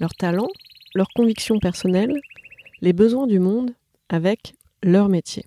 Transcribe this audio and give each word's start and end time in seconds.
leurs 0.00 0.14
talents, 0.14 0.50
leurs 0.94 1.08
convictions 1.14 1.58
personnelles, 1.58 2.20
les 2.80 2.92
besoins 2.92 3.26
du 3.26 3.38
monde 3.38 3.72
avec 4.08 4.54
leur 4.82 5.08
métier. 5.08 5.44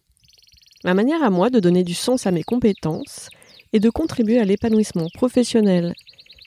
Ma 0.83 0.93
manière 0.93 1.23
à 1.23 1.29
moi 1.29 1.49
de 1.49 1.59
donner 1.59 1.83
du 1.83 1.93
sens 1.93 2.27
à 2.27 2.31
mes 2.31 2.43
compétences 2.43 3.29
et 3.73 3.79
de 3.79 3.89
contribuer 3.89 4.39
à 4.39 4.45
l'épanouissement 4.45 5.07
professionnel 5.13 5.93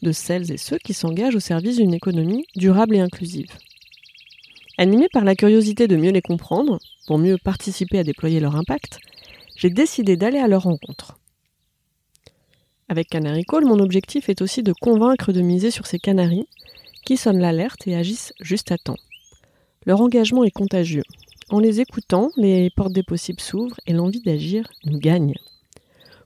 de 0.03 0.13
celles 0.13 0.51
et 0.51 0.57
ceux 0.57 0.79
qui 0.79 0.95
s'engagent 0.95 1.37
au 1.37 1.41
service 1.41 1.77
d'une 1.77 1.95
économie 1.95 2.47
durable 2.57 2.97
et 2.97 3.01
inclusive. 3.01 3.51
Animée 4.79 5.09
par 5.13 5.25
la 5.25 5.35
curiosité 5.35 5.89
de 5.89 5.97
mieux 5.97 6.11
les 6.11 6.23
comprendre, 6.23 6.79
pour 7.07 7.19
mieux 7.19 7.37
participer 7.37 7.99
à 7.99 8.05
déployer 8.05 8.41
leur 8.41 8.57
impact, 8.57 8.99
j'ai 9.57 9.69
décidé 9.69 10.17
d'aller 10.17 10.39
à 10.39 10.49
leur 10.49 10.63
rencontre. 10.63 11.19
Avec 12.89 13.09
Canary 13.09 13.45
Call, 13.45 13.67
mon 13.67 13.79
objectif 13.79 14.29
est 14.29 14.41
aussi 14.41 14.63
de 14.63 14.73
convaincre 14.73 15.33
de 15.33 15.43
miser 15.43 15.71
sur 15.71 15.87
ces 15.87 15.99
canaris 15.99 16.49
qui 17.11 17.17
sonnent 17.17 17.41
l'alerte 17.41 17.89
et 17.89 17.97
agissent 17.97 18.33
juste 18.39 18.71
à 18.71 18.79
temps. 18.79 18.95
Leur 19.85 20.01
engagement 20.01 20.45
est 20.45 20.53
contagieux. 20.53 21.03
En 21.49 21.59
les 21.59 21.81
écoutant, 21.81 22.31
les 22.37 22.71
portes 22.71 22.93
des 22.93 23.03
possibles 23.03 23.41
s'ouvrent 23.41 23.81
et 23.89 23.93
l'envie 23.93 24.21
d'agir 24.21 24.69
nous 24.85 25.01
gagne. 25.01 25.35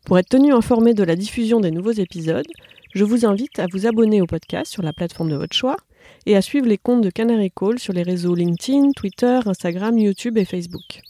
Pour 0.04 0.18
être 0.18 0.28
tenu 0.28 0.52
informé 0.52 0.92
de 0.92 1.02
la 1.02 1.16
diffusion 1.16 1.58
des 1.60 1.70
nouveaux 1.70 1.92
épisodes, 1.92 2.46
je 2.92 3.02
vous 3.02 3.24
invite 3.24 3.58
à 3.60 3.66
vous 3.72 3.86
abonner 3.86 4.20
au 4.20 4.26
podcast 4.26 4.70
sur 4.70 4.82
la 4.82 4.92
plateforme 4.92 5.30
de 5.30 5.36
votre 5.36 5.56
choix 5.56 5.78
et 6.26 6.36
à 6.36 6.42
suivre 6.42 6.66
les 6.66 6.76
comptes 6.76 7.00
de 7.00 7.08
Canary 7.08 7.50
Call 7.50 7.78
sur 7.78 7.94
les 7.94 8.02
réseaux 8.02 8.34
LinkedIn, 8.34 8.90
Twitter, 8.94 9.40
Instagram, 9.46 9.96
YouTube 9.96 10.36
et 10.36 10.44
Facebook. 10.44 11.00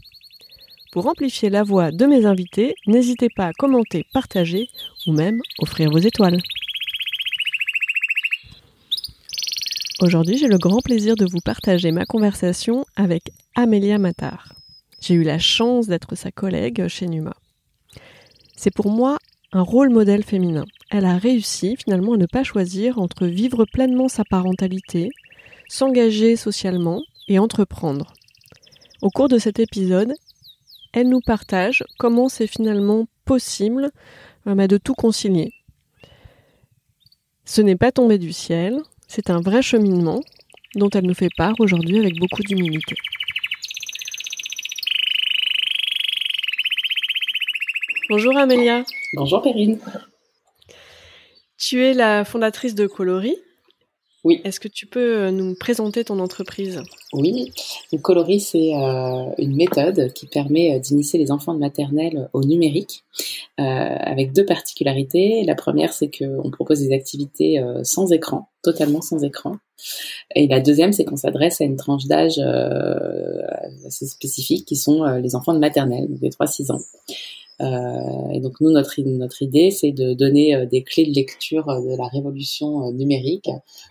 Pour 0.92 1.08
amplifier 1.08 1.50
la 1.50 1.64
voix 1.64 1.90
de 1.90 2.06
mes 2.06 2.26
invités, 2.26 2.76
n'hésitez 2.86 3.26
pas 3.34 3.46
à 3.46 3.52
commenter, 3.52 4.06
partager 4.12 4.68
ou 5.08 5.12
même 5.12 5.40
offrir 5.58 5.90
vos 5.90 5.98
étoiles. 5.98 6.38
Aujourd'hui, 10.00 10.38
j'ai 10.38 10.48
le 10.48 10.58
grand 10.58 10.80
plaisir 10.80 11.14
de 11.14 11.24
vous 11.24 11.38
partager 11.38 11.92
ma 11.92 12.04
conversation 12.04 12.84
avec 12.96 13.30
Amélia 13.54 13.96
Matar. 13.96 14.52
J'ai 15.00 15.14
eu 15.14 15.22
la 15.22 15.38
chance 15.38 15.86
d'être 15.86 16.16
sa 16.16 16.32
collègue 16.32 16.88
chez 16.88 17.06
Numa. 17.06 17.36
C'est 18.56 18.74
pour 18.74 18.90
moi 18.90 19.18
un 19.52 19.62
rôle 19.62 19.90
modèle 19.90 20.24
féminin. 20.24 20.64
Elle 20.90 21.04
a 21.04 21.16
réussi 21.16 21.76
finalement 21.76 22.14
à 22.14 22.16
ne 22.16 22.26
pas 22.26 22.42
choisir 22.42 22.98
entre 22.98 23.26
vivre 23.26 23.66
pleinement 23.66 24.08
sa 24.08 24.24
parentalité, 24.24 25.10
s'engager 25.68 26.34
socialement 26.34 27.00
et 27.28 27.38
entreprendre. 27.38 28.14
Au 29.00 29.10
cours 29.10 29.28
de 29.28 29.38
cet 29.38 29.60
épisode, 29.60 30.12
elle 30.92 31.08
nous 31.08 31.20
partage 31.20 31.84
comment 31.98 32.28
c'est 32.28 32.48
finalement 32.48 33.06
possible 33.24 33.92
euh, 34.48 34.66
de 34.66 34.76
tout 34.76 34.94
concilier. 34.94 35.52
Ce 37.44 37.60
n'est 37.60 37.76
pas 37.76 37.92
tombé 37.92 38.18
du 38.18 38.32
ciel, 38.32 38.80
c'est 39.14 39.30
un 39.30 39.40
vrai 39.40 39.62
cheminement 39.62 40.22
dont 40.74 40.90
elle 40.90 41.06
nous 41.06 41.14
fait 41.14 41.28
part 41.36 41.54
aujourd'hui 41.60 42.00
avec 42.00 42.18
beaucoup 42.18 42.42
d'humilité. 42.42 42.96
Bonjour 48.10 48.36
Amélia. 48.36 48.82
Bonjour 49.14 49.40
Perrine. 49.40 49.78
Tu 51.58 51.84
es 51.84 51.94
la 51.94 52.24
fondatrice 52.24 52.74
de 52.74 52.88
Coloris, 52.88 53.36
oui. 54.24 54.40
Est-ce 54.44 54.58
que 54.58 54.68
tu 54.68 54.86
peux 54.86 55.18
euh, 55.18 55.30
nous 55.30 55.54
présenter 55.54 56.02
ton 56.02 56.18
entreprise? 56.18 56.82
Oui. 57.12 57.52
Donc, 57.92 58.00
Coloris, 58.00 58.40
c'est 58.40 58.74
euh, 58.74 59.26
une 59.36 59.54
méthode 59.54 60.14
qui 60.14 60.26
permet 60.26 60.74
euh, 60.74 60.78
d'initier 60.78 61.18
les 61.18 61.30
enfants 61.30 61.52
de 61.52 61.58
maternelle 61.58 62.30
au 62.32 62.42
numérique 62.42 63.04
euh, 63.60 63.62
avec 63.62 64.32
deux 64.32 64.46
particularités. 64.46 65.44
La 65.44 65.54
première, 65.54 65.92
c'est 65.92 66.10
qu'on 66.10 66.50
propose 66.50 66.80
des 66.80 66.94
activités 66.94 67.58
euh, 67.58 67.84
sans 67.84 68.12
écran, 68.12 68.48
totalement 68.62 69.02
sans 69.02 69.22
écran. 69.22 69.58
Et 70.34 70.48
la 70.48 70.60
deuxième, 70.60 70.94
c'est 70.94 71.04
qu'on 71.04 71.16
s'adresse 71.16 71.60
à 71.60 71.64
une 71.64 71.76
tranche 71.76 72.06
d'âge 72.06 72.38
assez 73.86 74.06
spécifique 74.06 74.64
qui 74.66 74.76
sont 74.76 75.04
les 75.04 75.34
enfants 75.34 75.52
de 75.52 75.58
maternelle, 75.58 76.06
des 76.08 76.30
3-6 76.30 76.72
ans. 76.72 76.80
Euh, 77.60 78.30
et 78.32 78.40
donc 78.40 78.60
nous, 78.60 78.70
notre, 78.70 79.00
notre 79.02 79.42
idée, 79.42 79.70
c'est 79.70 79.92
de 79.92 80.12
donner 80.14 80.54
euh, 80.54 80.66
des 80.66 80.82
clés 80.82 81.06
de 81.06 81.14
lecture 81.14 81.68
euh, 81.68 81.80
de 81.80 81.96
la 81.96 82.06
révolution 82.08 82.90
numérique 82.92 83.48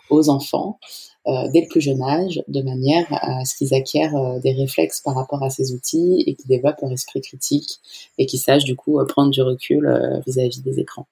aux 0.09 0.29
enfants 0.29 0.79
dès 1.25 1.61
le 1.61 1.67
plus 1.69 1.79
jeune 1.79 2.01
âge, 2.01 2.43
de 2.49 2.61
manière 2.61 3.05
à 3.09 3.45
ce 3.45 3.55
qu'ils 3.55 3.73
acquièrent 3.73 4.41
des 4.41 4.51
réflexes 4.51 4.99
par 4.99 5.15
rapport 5.15 5.41
à 5.41 5.49
ces 5.49 5.71
outils 5.71 6.21
et 6.27 6.35
qu'ils 6.35 6.49
développent 6.49 6.81
leur 6.81 6.91
esprit 6.91 7.21
critique 7.21 7.79
et 8.17 8.25
qu'ils 8.25 8.41
sachent 8.41 8.65
du 8.65 8.75
coup 8.75 8.99
prendre 9.07 9.31
du 9.31 9.41
recul 9.41 9.87
vis-à-vis 10.27 10.59
-vis 10.59 10.63
des 10.63 10.81
écrans. 10.81 11.07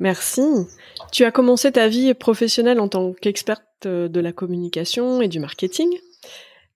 Merci. 0.00 0.42
Tu 1.12 1.24
as 1.24 1.30
commencé 1.30 1.70
ta 1.70 1.86
vie 1.86 2.12
professionnelle 2.14 2.80
en 2.80 2.88
tant 2.88 3.12
qu'experte 3.12 3.86
de 3.86 4.20
la 4.20 4.32
communication 4.32 5.22
et 5.22 5.28
du 5.28 5.38
marketing. 5.38 5.96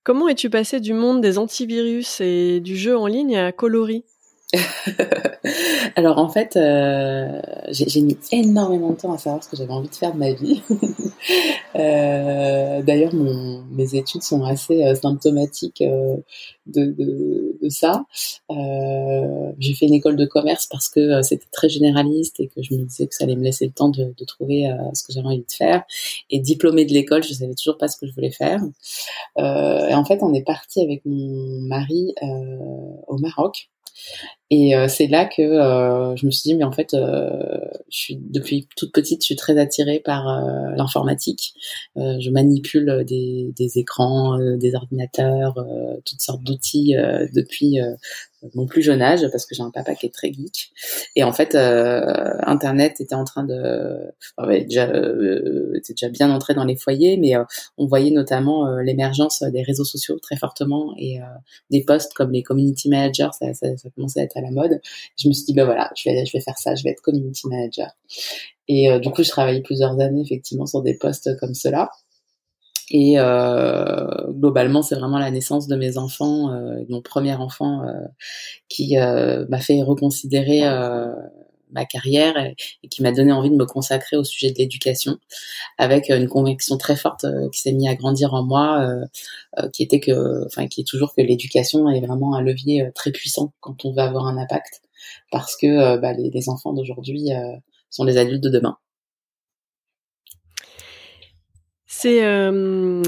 Comment 0.05 0.29
es-tu 0.29 0.51
passé 0.51 0.81
du 0.81 0.93
monde 0.93 1.23
des 1.23 1.39
antivirus 1.39 2.21
et 2.21 2.61
du 2.61 2.77
jeu 2.77 2.95
en 2.95 3.07
ligne 3.07 3.39
à 3.39 3.53
Coloris 3.53 4.05
Alors 5.97 6.19
en 6.19 6.29
fait, 6.29 6.57
euh, 6.57 7.41
j'ai 7.71 8.03
mis 8.03 8.19
énormément 8.31 8.91
de 8.91 8.97
temps 8.97 9.15
à 9.15 9.19
savoir 9.19 9.43
ce 9.43 9.49
que 9.49 9.57
j'avais 9.57 9.73
envie 9.73 9.89
de 9.89 9.95
faire 9.95 10.13
de 10.13 10.19
ma 10.19 10.33
vie. 10.33 10.63
euh, 11.77 12.83
D'ailleurs, 12.83 13.15
mes 13.15 13.95
études 13.95 14.23
sont 14.23 14.45
assez 14.45 14.85
euh, 14.85 14.95
symptomatiques 14.95 15.83
de, 16.67 17.54
de, 17.65 17.69
ça. 17.69 18.05
Euh, 18.51 19.53
j'ai 19.59 19.75
fait 19.75 19.87
une 19.87 19.95
école 19.95 20.17
de 20.17 20.27
commerce 20.27 20.67
parce 20.67 20.89
que 20.89 21.01
euh, 21.01 21.23
c'était 21.23 21.49
très 21.53 21.69
généraliste 21.69 22.41
et 22.41 22.49
que 22.49 22.63
je 22.63 22.75
me 22.75 22.85
disais 22.85 23.07
que 23.07 23.15
ça 23.15 23.25
allait 23.25 23.37
me 23.37 23.43
laisser 23.43 23.67
le 23.67 23.73
temps 23.73 23.89
de, 23.89 24.15
de 24.17 24.25
trouver 24.25 24.71
ce 24.93 25.03
que 25.03 25.13
j'avais 25.13 25.27
envie 25.27 25.39
de 25.39 25.53
faire. 25.53 25.85
Et 26.31 26.41
diplômée 26.41 26.85
de 26.85 26.93
l'école, 26.93 27.23
je 27.23 27.33
savais 27.33 27.55
toujours 27.55 27.79
pas 27.79 27.89
ce 27.89 27.97
que 27.97 28.07
je 28.07 28.13
voulais 28.13 28.31
faire. 28.31 28.61
et 29.39 29.95
en 29.95 30.05
fait, 30.05 30.19
on 30.23 30.33
est 30.35 30.45
parti 30.45 30.81
avec 30.81 31.03
mon 31.05 31.61
mari 31.63 32.15
au 33.09 33.19
Maroc 33.19 33.69
et 34.51 34.77
euh, 34.77 34.89
c'est 34.89 35.07
là 35.07 35.25
que 35.25 35.43
euh, 35.43 36.15
je 36.17 36.27
me 36.27 36.31
suis 36.31 36.51
dit, 36.51 36.55
mais 36.55 36.65
en 36.65 36.73
fait, 36.73 36.93
euh, 36.95 37.31
je 37.91 37.99
suis 37.99 38.17
depuis 38.17 38.69
toute 38.77 38.93
petite, 38.93 39.23
je 39.23 39.27
suis 39.27 39.37
très 39.37 39.59
attirée 39.59 40.01
par 40.05 40.25
l'informatique. 40.77 41.55
je 41.97 42.31
manipule 42.31 43.05
des, 43.07 43.53
des 43.57 43.79
écrans, 43.79 44.39
des 44.57 44.75
ordinateurs, 44.75 45.55
toutes 46.05 46.21
sortes 46.21 46.43
d'outils 46.43 46.95
depuis 47.33 47.79
mon 48.55 48.67
plus 48.67 48.83
jeune 48.83 49.01
âge 49.01 49.27
parce 49.31 49.47
que 49.47 49.55
j'ai 49.55 49.63
un 49.63 49.71
papa 49.71 49.95
qui 49.95 50.07
est 50.07 50.15
très 50.15 50.33
geek 50.33 50.73
et 51.17 51.25
en 51.25 51.33
fait 51.33 51.55
euh, 51.55 52.35
internet 52.43 53.01
était 53.01 53.15
en 53.15 53.25
train 53.25 53.45
de 53.45 53.99
ouais, 54.39 54.65
déjà 54.65 54.89
euh, 54.89 55.73
était 55.75 55.95
déjà 55.95 56.09
bien 56.09 56.31
entré 56.31 56.55
dans 56.55 56.65
les 56.65 56.77
foyers 56.77 57.17
mais 57.17 57.37
euh, 57.37 57.45
on 57.79 57.87
voyait 57.87 58.11
notamment 58.11 58.67
euh, 58.67 58.83
l'émergence 58.83 59.43
des 59.43 59.63
réseaux 59.63 59.85
sociaux 59.85 60.19
très 60.19 60.37
fortement 60.37 60.95
et 60.99 61.21
euh, 61.21 61.25
des 61.71 61.85
postes 61.85 62.13
comme 62.15 62.33
les 62.33 62.43
community 62.43 62.89
managers 62.89 63.31
ça, 63.39 63.55
ça, 63.55 63.77
ça, 63.77 63.89
commençait 63.95 64.21
à 64.21 64.25
être 64.25 64.34
à 64.37 64.41
la 64.41 64.51
mode. 64.51 64.81
Je 65.19 65.29
me 65.29 65.33
suis 65.33 65.45
dit 65.45 65.55
ben 65.55 65.65
voilà 65.65 65.91
je 65.97 66.09
vais 66.09 66.41
faire 66.41 66.59
ça 66.59 66.75
je 66.75 66.83
vais 66.85 66.91
être 66.91 67.03
community 67.03 67.49
manager. 67.49 67.91
Et 68.69 68.89
du 69.01 69.11
coup 69.11 69.23
je 69.23 69.29
travaillais 69.29 69.63
plusieurs 69.63 69.99
années 70.01 70.23
effectivement 70.23 70.67
sur 70.67 70.83
des 70.83 70.97
postes 70.97 71.37
comme 71.39 71.55
cela. 71.55 71.91
Et 72.91 73.19
euh, 73.19 74.31
globalement, 74.33 74.83
c'est 74.83 74.95
vraiment 74.97 75.19
la 75.19 75.31
naissance 75.31 75.67
de 75.69 75.77
mes 75.77 75.97
enfants, 75.97 76.53
euh, 76.53 76.85
mon 76.89 77.01
premier 77.01 77.35
enfant, 77.35 77.83
euh, 77.83 78.07
qui 78.69 78.99
euh, 78.99 79.47
m'a 79.49 79.59
fait 79.59 79.83
reconsidérer 79.83 80.67
euh, 80.67 81.07
ma 81.71 81.85
carrière 81.85 82.37
et, 82.37 82.89
qui 82.89 83.03
m'a 83.03 83.13
donné 83.13 83.33
envie 83.33 83.51
de 83.51 83.57
me 83.57 83.67
consacrer 83.67 84.17
au 84.17 84.25
sujet 84.25 84.51
de 84.51 84.59
l'éducation, 84.59 85.19
avec 85.79 86.11
une 86.11 86.29
conviction 86.29 86.79
très 86.79 86.97
forte 86.97 87.27
qui 87.53 87.61
s'est 87.61 87.73
mise 87.73 87.89
à 87.89 87.95
grandir 87.95 88.35
en 88.35 88.45
moi, 88.45 88.89
qui 89.73 89.83
était 89.83 90.01
que, 90.01 90.47
enfin, 90.47 90.67
qui 90.69 90.83
est 90.83 90.89
toujours 90.89 91.15
que 91.15 91.23
l'éducation 91.23 91.89
est 91.91 92.01
vraiment 92.01 92.35
un 92.35 92.43
levier 92.43 92.91
très 92.95 93.11
puissant 93.11 93.53
quand 93.61 93.85
on 93.85 93.93
veut 93.93 94.03
avoir 94.03 94.27
un 94.27 94.37
impact, 94.37 94.83
parce 95.31 95.57
que 95.57 95.97
bah, 95.99 96.13
les, 96.13 96.31
les, 96.31 96.49
enfants 96.49 96.73
d'aujourd'hui 96.73 97.31
sont 97.91 98.05
les 98.05 98.19
adultes 98.19 98.43
de 98.43 98.51
demain. 98.51 98.77
Euh, 102.07 103.03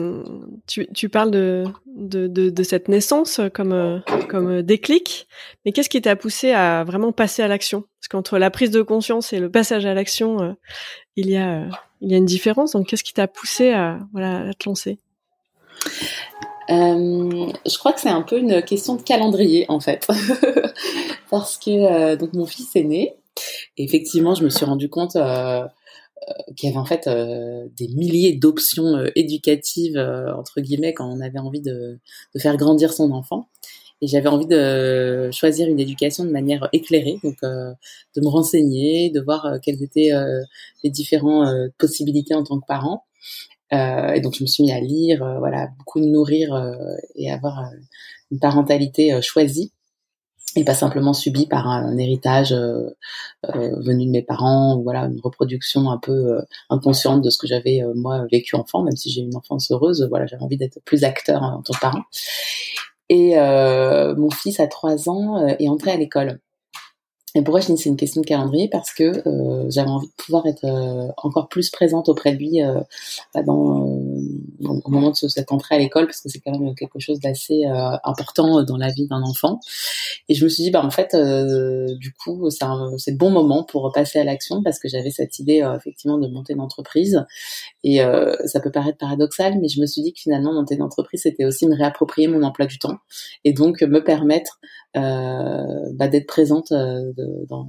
tu, 0.67 1.09
parles 1.09 1.31
de, 1.31 2.63
cette 2.63 2.89
naissance 2.89 3.41
comme, 3.55 3.73
euh, 3.73 3.99
comme 4.29 4.63
déclic, 4.63 5.29
mais 5.65 5.73
qu'est-ce 5.73 5.89
qui 5.89 6.01
t'a 6.01 6.17
poussé 6.17 6.53
à 6.53 6.85
vraiment 6.85 7.13
passer 7.13 7.43
à 7.43 7.49
l'action? 7.49 7.85
Parce 8.01 8.09
qu'entre 8.09 8.39
la 8.39 8.51
prise 8.51 8.71
de 8.71 8.83
conscience 8.83 9.33
et 9.33 9.39
le 9.39 9.51
passage 9.51 9.87
à 9.87 9.95
l'action, 9.95 10.43
euh, 10.43 10.53
il 11.17 11.31
y 11.31 11.37
a, 11.37 11.69
une 12.01 12.27
différence. 12.27 12.73
Donc, 12.73 12.89
qu'est-ce 12.89 13.05
qui 13.05 13.15
t'a 13.15 13.29
poussé 13.29 13.73
à, 13.73 13.99
te 14.15 14.69
lancer? 14.69 14.99
Je 16.69 17.79
crois 17.79 17.93
que 17.93 18.01
c'est 18.01 18.09
un 18.09 18.23
peu 18.23 18.39
une 18.39 18.63
question 18.63 18.97
de 18.97 19.03
calendrier 19.03 19.67
en 19.69 19.81
fait, 19.81 20.07
parce 21.31 21.59
que 21.59 22.17
donc 22.17 22.33
mon 22.33 22.47
fils 22.47 22.75
est 22.75 22.83
né. 22.83 23.15
Effectivement, 23.77 24.35
je 24.35 24.45
me 24.45 24.49
suis 24.49 24.65
rendu 24.65 24.89
compte 24.89 25.17
euh, 25.17 25.65
qu'il 26.57 26.69
y 26.69 26.73
avait 26.73 26.81
en 26.81 26.85
fait 26.85 27.07
euh, 27.07 27.67
des 27.77 27.89
milliers 27.89 28.33
d'options 28.33 28.97
euh, 28.97 29.11
éducatives 29.15 29.99
entre 29.99 30.61
guillemets 30.61 30.95
quand 30.95 31.07
on 31.07 31.21
avait 31.21 31.39
envie 31.39 31.61
de, 31.61 31.99
de 32.35 32.41
faire 32.41 32.57
grandir 32.57 32.93
son 32.93 33.13
enfant 33.13 33.49
et 34.03 34.07
j'avais 34.07 34.29
envie 34.29 34.47
de 34.47 35.31
choisir 35.33 35.69
une 35.69 35.81
éducation 35.81 36.25
de 36.25 36.31
manière 36.31 36.69
éclairée, 36.75 37.19
donc 37.25 37.37
de 37.41 38.21
me 38.21 38.29
renseigner, 38.29 39.09
de 39.09 39.23
voir 39.23 39.57
quelles 39.63 39.83
étaient 39.83 40.11
les 40.85 40.91
différentes 40.91 41.73
possibilités 41.79 42.35
en 42.35 42.45
tant 42.45 42.61
que 42.61 42.67
parent. 42.67 43.07
et 43.73 44.21
donc 44.21 44.35
je 44.35 44.43
me 44.43 44.47
suis 44.47 44.65
mis 44.65 44.73
à 44.73 44.81
lire, 44.81 45.25
voilà, 45.39 45.71
beaucoup 45.79 45.99
de 46.01 46.05
nourrir 46.05 46.77
et 47.15 47.33
avoir 47.33 47.71
une 48.31 48.39
parentalité 48.39 49.19
choisie 49.23 49.73
et 50.55 50.65
pas 50.65 50.75
simplement 50.75 51.13
subi 51.13 51.47
par 51.47 51.69
un, 51.69 51.97
héritage 51.99 52.53
euh, 52.53 52.91
euh, 53.55 53.77
venu 53.81 54.07
de 54.07 54.11
mes 54.11 54.23
parents, 54.23 54.77
ou 54.77 54.83
voilà, 54.83 55.03
une 55.03 55.21
reproduction 55.23 55.91
un 55.91 55.99
peu 55.99 56.13
euh, 56.13 56.43
inconsciente 56.71 57.23
de 57.23 57.31
ce 57.31 57.39
que 57.39 57.47
j'avais 57.47 57.83
moi 57.95 58.27
vécu 58.31 58.57
enfant, 58.57 58.83
même 58.83 58.97
si 58.97 59.11
j'ai 59.11 59.21
une 59.21 59.37
enfance 59.37 59.71
heureuse, 59.71 60.07
voilà, 60.09 60.27
j'avais 60.27 60.43
envie 60.43 60.57
d'être 60.57 60.81
plus 60.85 61.05
acteur 61.05 61.43
en 61.43 61.63
tant 61.63 61.75
que 61.75 61.81
parent. 61.81 62.03
Et 63.09 63.37
mon 63.37 64.31
fils 64.31 64.59
à 64.59 64.67
trois 64.67 65.09
ans 65.09 65.47
est 65.47 65.69
entré 65.69 65.93
à 65.93 65.97
l'école. 65.97 66.41
Et 67.37 67.43
pourquoi 67.43 67.61
je 67.61 67.67
dis 67.67 67.77
c'est 67.77 67.89
une 67.89 67.97
question 67.97 68.23
de 68.23 68.27
calendrier 68.27 68.69
Parce 68.69 68.93
que 68.93 69.23
j'avais 69.69 69.91
envie 69.91 70.09
de 70.09 70.13
pouvoir 70.17 70.47
être 70.47 70.67
encore 71.19 71.49
plus 71.49 71.71
présente 71.71 72.09
auprès 72.09 72.33
de 72.33 72.39
lui 72.39 72.61
bah, 73.33 73.43
au 74.63 74.91
moment 74.91 75.11
de 75.11 75.15
cette 75.15 75.53
entrée 75.53 75.75
à 75.75 75.79
l'école, 75.79 76.07
parce 76.07 76.21
que 76.21 76.29
c'est 76.29 76.41
quand 76.41 76.57
même 76.59 76.75
quelque 76.75 76.99
chose 76.99 77.21
d'assez 77.21 77.65
important 78.05 78.63
dans 78.65 78.77
la 78.77 78.93
vie 78.93 79.07
d'un 79.07 79.23
enfant. 79.23 79.61
Et 80.29 80.35
je 80.35 80.45
me 80.45 80.49
suis 80.49 80.65
dit, 80.65 80.71
bah 80.71 80.85
en 80.85 80.91
fait, 80.91 81.17
du 81.99 82.13
coup, 82.13 82.51
c'est 82.51 83.11
le 83.11 83.17
bon 83.17 83.31
moment 83.31 83.65
pour 83.65 83.91
passer 83.93 84.19
à 84.19 84.25
l'action, 84.25 84.63
parce 84.63 84.79
que 84.79 84.89
j'avais 84.89 85.11
cette 85.11 85.39
idée 85.39 85.67
effectivement 85.77 86.19
de 86.19 86.29
monter 86.29 86.55
une 86.55 86.61
entreprise. 86.61 87.25
Et 87.85 88.01
ça 88.45 88.61
peut 88.61 88.71
paraître 88.71 88.99
paradoxal, 88.99 89.59
mais 89.61 89.69
je 89.69 89.81
me 89.81 89.87
suis 89.87 90.03
dit 90.03 90.13
que 90.13 90.21
finalement 90.21 90.53
monter 90.53 90.75
une 90.75 90.83
entreprise, 90.83 91.23
c'était 91.23 91.45
aussi 91.45 91.67
me 91.67 91.77
réapproprier 91.77 92.29
mon 92.29 92.43
emploi 92.43 92.67
du 92.67 92.79
temps, 92.79 92.99
et 93.45 93.53
donc 93.53 93.83
me 93.83 94.03
permettre 94.03 94.61
bah, 94.95 96.09
d'être 96.09 96.27
présente 96.27 96.73
dans 96.73 97.67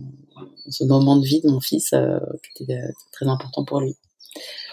ce 0.69 0.83
moment 0.83 1.15
de 1.17 1.25
vie 1.25 1.41
de 1.41 1.49
mon 1.49 1.59
fils 1.59 1.93
euh, 1.93 2.19
qui 2.55 2.63
était 2.63 2.73
euh, 2.73 2.91
très 3.11 3.27
important 3.27 3.63
pour 3.63 3.81
lui. 3.81 3.95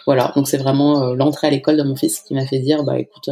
Voilà, 0.07 0.33
donc 0.37 0.49
c'est 0.49 0.59
vraiment 0.59 1.03
euh, 1.03 1.15
l'entrée 1.15 1.47
à 1.47 1.51
l'école 1.51 1.77
de 1.77 1.83
mon 1.83 1.97
fils 1.97 2.21
qui 2.21 2.35
m'a 2.35 2.47
fait 2.47 2.59
dire 2.59 2.85
bah 2.85 2.99
écoute 2.99 3.31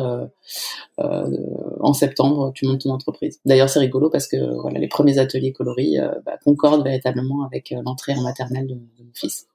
en 0.98 1.92
septembre 1.92 2.52
tu 2.54 2.66
montes 2.66 2.82
ton 2.82 2.90
entreprise. 2.90 3.40
D'ailleurs 3.44 3.68
c'est 3.68 3.80
rigolo 3.80 4.10
parce 4.10 4.26
que 4.26 4.36
voilà 4.60 4.78
les 4.78 4.88
premiers 4.88 5.18
ateliers 5.18 5.52
coloris 5.52 5.98
bah, 6.24 6.38
concordent 6.44 6.84
véritablement 6.84 7.44
avec 7.44 7.74
l'entrée 7.84 8.14
en 8.14 8.22
maternelle 8.22 8.66
de, 8.66 8.74
mon 8.74 9.12
fils. 9.14 9.46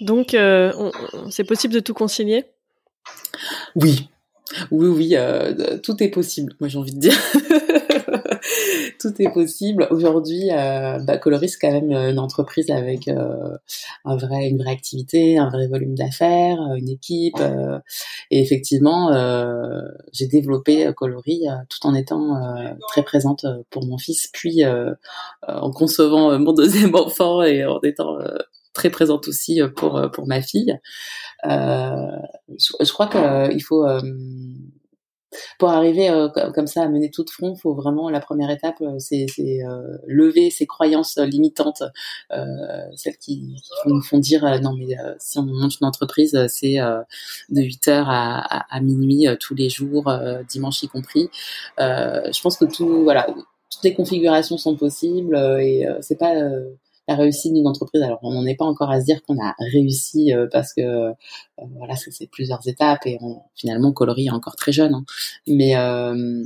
Donc 0.00 0.36
c'est 1.30 1.44
possible 1.44 1.74
de 1.74 1.80
tout 1.80 1.94
concilier 1.94 2.44
Oui, 3.76 4.08
oui, 4.70 4.88
oui, 4.88 5.14
tout 5.82 6.02
est 6.02 6.10
possible. 6.10 6.54
Moi 6.60 6.68
j'ai 6.68 6.78
envie 6.78 6.94
de 6.94 7.00
dire. 7.00 7.18
tout 9.00 9.22
est 9.22 9.32
possible. 9.32 9.86
Aujourd'hui, 9.90 10.50
euh, 10.52 10.98
bah, 11.00 11.18
Coloris, 11.18 11.50
c'est 11.50 11.58
quand 11.58 11.72
même 11.72 11.92
une 11.92 12.18
entreprise 12.18 12.70
avec 12.70 13.08
euh, 13.08 13.56
un 14.04 14.16
vrai, 14.16 14.48
une 14.48 14.58
vraie 14.58 14.70
activité, 14.70 15.38
un 15.38 15.48
vrai 15.48 15.66
volume 15.66 15.94
d'affaires, 15.94 16.60
euh, 16.60 16.76
une 16.76 16.88
équipe. 16.88 17.38
Euh, 17.40 17.78
et 18.30 18.40
effectivement, 18.40 19.12
euh, 19.12 19.82
j'ai 20.12 20.26
développé 20.26 20.90
Coloris 20.96 21.46
tout 21.68 21.86
en 21.86 21.94
étant 21.94 22.40
très 22.88 23.02
présente 23.02 23.46
pour 23.70 23.86
mon 23.86 23.98
fils, 23.98 24.28
puis 24.32 24.62
en 25.46 25.70
concevant 25.70 26.38
mon 26.38 26.52
deuxième 26.52 26.94
enfant 26.94 27.42
et 27.42 27.64
en 27.64 27.80
étant 27.82 28.18
très 28.74 28.90
présente 28.90 29.28
aussi 29.28 29.60
pour 29.76 30.10
pour 30.12 30.26
ma 30.26 30.42
fille. 30.42 30.78
Je, 31.44 32.72
je, 32.80 32.92
crois 32.92 33.08
qu'il 33.08 33.62
faut 33.62 33.86
pour 35.58 35.70
arriver 35.70 36.10
euh, 36.10 36.28
comme 36.54 36.66
ça 36.66 36.82
à 36.82 36.88
mener 36.88 37.10
tout 37.10 37.24
de 37.24 37.30
front, 37.30 37.54
faut 37.56 37.74
vraiment 37.74 38.10
la 38.10 38.20
première 38.20 38.50
étape, 38.50 38.80
euh, 38.80 38.98
c'est 38.98 39.26
euh, 39.40 39.98
lever 40.06 40.50
ces 40.50 40.66
croyances 40.66 41.18
limitantes, 41.18 41.82
celles 42.96 43.16
qui, 43.18 43.54
nous 43.86 44.00
font 44.00 44.18
dire 44.18 44.44
non 44.60 44.74
mais 44.74 44.96
si 45.18 45.38
on 45.38 45.42
monte 45.42 45.80
une 45.80 45.86
entreprise, 45.86 46.38
c'est 46.48 46.76
de 47.48 47.62
8 47.62 47.88
heures 47.88 48.08
à, 48.08 48.74
à, 48.74 48.80
minuit 48.80 49.26
tous 49.40 49.54
les 49.54 49.68
jours, 49.68 50.12
dimanche 50.48 50.82
y 50.82 50.88
compris. 50.88 51.28
je 51.78 52.40
pense 52.42 52.56
que 52.56 52.64
tout, 52.64 53.04
voilà, 53.04 53.26
toutes 53.26 53.84
les 53.84 53.94
configurations 53.94 54.58
sont 54.58 54.76
possibles 54.76 55.36
et 55.60 55.86
c'est 56.00 56.18
pas 56.18 56.34
la 57.08 57.16
réussite 57.16 57.52
d'une 57.52 57.66
entreprise. 57.66 58.02
Alors, 58.02 58.18
on 58.22 58.32
n'en 58.32 58.46
est 58.46 58.54
pas 58.54 58.64
encore 58.64 58.90
à 58.90 59.00
se 59.00 59.04
dire 59.04 59.22
qu'on 59.22 59.38
a 59.42 59.54
réussi 59.58 60.32
euh, 60.32 60.46
parce 60.50 60.72
que 60.72 60.80
euh, 60.82 61.12
voilà, 61.76 61.94
c'est 61.96 62.26
plusieurs 62.30 62.66
étapes 62.66 63.06
et 63.06 63.18
finalement, 63.54 63.92
Coloris 63.92 64.26
est 64.26 64.30
encore 64.30 64.56
très 64.56 64.72
jeune. 64.72 64.94
Hein. 64.94 65.04
Mais 65.46 65.76
euh, 65.76 66.44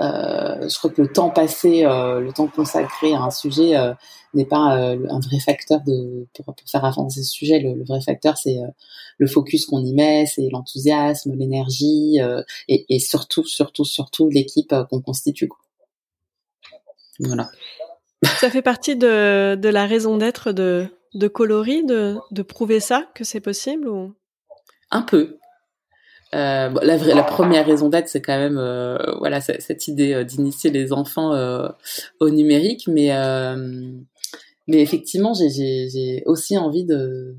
je 0.00 0.78
crois 0.78 0.90
que 0.90 1.02
le 1.02 1.12
temps 1.12 1.30
passé, 1.30 1.82
le 1.82 2.30
temps 2.32 2.46
consacré 2.46 3.14
à 3.14 3.22
un 3.22 3.30
sujet 3.30 3.74
n'est 4.32 4.46
pas 4.46 4.56
un 4.56 5.20
vrai 5.20 5.38
facteur 5.38 5.80
de 5.82 6.26
pour, 6.34 6.54
faire 6.66 6.84
avancer 6.84 7.22
ce 7.22 7.30
sujet. 7.30 7.60
Le, 7.60 7.84
vrai 7.84 8.00
facteur, 8.00 8.38
c'est 8.38 8.56
le 9.18 9.26
focus 9.26 9.66
qu'on 9.66 9.84
y 9.84 9.92
met, 9.92 10.24
c'est 10.26 10.48
l'enthousiasme, 10.50 11.34
l'énergie 11.34 12.18
et, 12.68 12.86
et, 12.88 12.98
surtout, 12.98 13.44
surtout, 13.44 13.84
surtout 13.84 14.30
l'équipe 14.30 14.74
qu'on 14.88 15.02
constitue. 15.02 15.50
Voilà. 17.20 17.50
Ça 18.24 18.50
fait 18.50 18.62
partie 18.62 18.96
de, 18.96 19.54
de 19.56 19.68
la 19.68 19.86
raison 19.86 20.16
d'être 20.16 20.52
de, 20.52 20.86
de 21.14 21.28
Coloris, 21.28 21.84
de, 21.84 22.16
de 22.30 22.42
prouver 22.42 22.80
ça, 22.80 23.06
que 23.14 23.24
c'est 23.24 23.40
possible 23.40 23.88
ou? 23.88 24.14
Un 24.90 25.02
peu. 25.02 25.38
Euh, 26.34 26.70
la, 26.82 26.96
vraie, 26.96 27.14
la 27.14 27.22
première 27.22 27.66
raison 27.66 27.90
d'être, 27.90 28.08
c'est 28.08 28.22
quand 28.22 28.38
même 28.38 28.56
euh, 28.56 28.96
voilà 29.18 29.40
cette 29.42 29.86
idée 29.86 30.14
euh, 30.14 30.24
d'initier 30.24 30.70
les 30.70 30.92
enfants 30.94 31.34
euh, 31.34 31.68
au 32.20 32.30
numérique, 32.30 32.88
mais 32.88 33.10
mais 34.68 34.80
effectivement, 34.80 35.34
j'ai 35.34 36.22
aussi 36.24 36.56
envie 36.56 36.84
de 36.84 37.36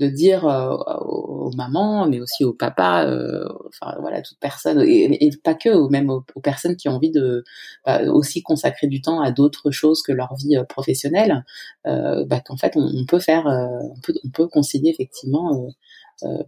de 0.00 0.08
dire 0.08 0.46
euh, 0.46 0.74
aux, 1.00 1.50
mamans, 1.56 2.08
mais 2.08 2.20
aussi 2.20 2.44
aux 2.44 2.52
papas, 2.52 3.06
euh, 3.06 3.46
enfin 3.68 3.94
voilà, 4.00 4.22
toute 4.22 4.38
personne, 4.40 4.82
et, 4.82 5.30
pas 5.42 5.54
que, 5.54 5.68
ou 5.68 5.88
même 5.88 6.10
aux, 6.10 6.22
personnes 6.42 6.76
qui 6.76 6.88
ont 6.88 6.94
envie 6.94 7.10
de 7.10 7.44
bah, 7.86 8.02
aussi 8.06 8.42
consacrer 8.42 8.88
du 8.88 9.00
temps 9.00 9.20
à 9.20 9.30
d'autres 9.30 9.70
choses 9.70 10.02
que 10.02 10.12
leur 10.12 10.34
vie 10.34 10.56
euh, 10.56 10.64
professionnelle, 10.64 11.44
bah, 11.84 12.40
qu'en 12.44 12.56
fait 12.56 12.72
on, 12.76 13.04
peut 13.06 13.20
faire, 13.20 13.46
on 13.46 14.00
peut, 14.00 14.14
on 14.24 14.30
peut 14.30 14.48
concilier 14.48 14.90
effectivement 14.90 15.68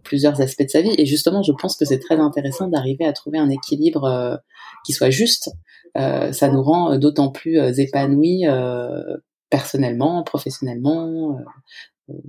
plusieurs 0.03 0.41
aspects 0.41 0.63
de 0.63 0.69
sa 0.69 0.81
vie. 0.81 0.95
Et 0.97 1.05
justement, 1.05 1.43
je 1.43 1.51
pense 1.51 1.77
que 1.77 1.85
c'est 1.85 1.99
très 1.99 2.17
intéressant 2.19 2.67
d'arriver 2.67 3.05
à 3.05 3.13
trouver 3.13 3.37
un 3.37 3.49
équilibre 3.49 4.41
qui 4.85 4.93
soit 4.93 5.09
juste. 5.09 5.51
ça 5.95 6.49
nous 6.49 6.63
rend 6.63 6.97
d'autant 6.97 7.29
plus 7.29 7.57
épanouis 7.79 8.45
personnellement, 9.49 10.23
professionnellement, 10.23 11.37
euh, 11.39 11.43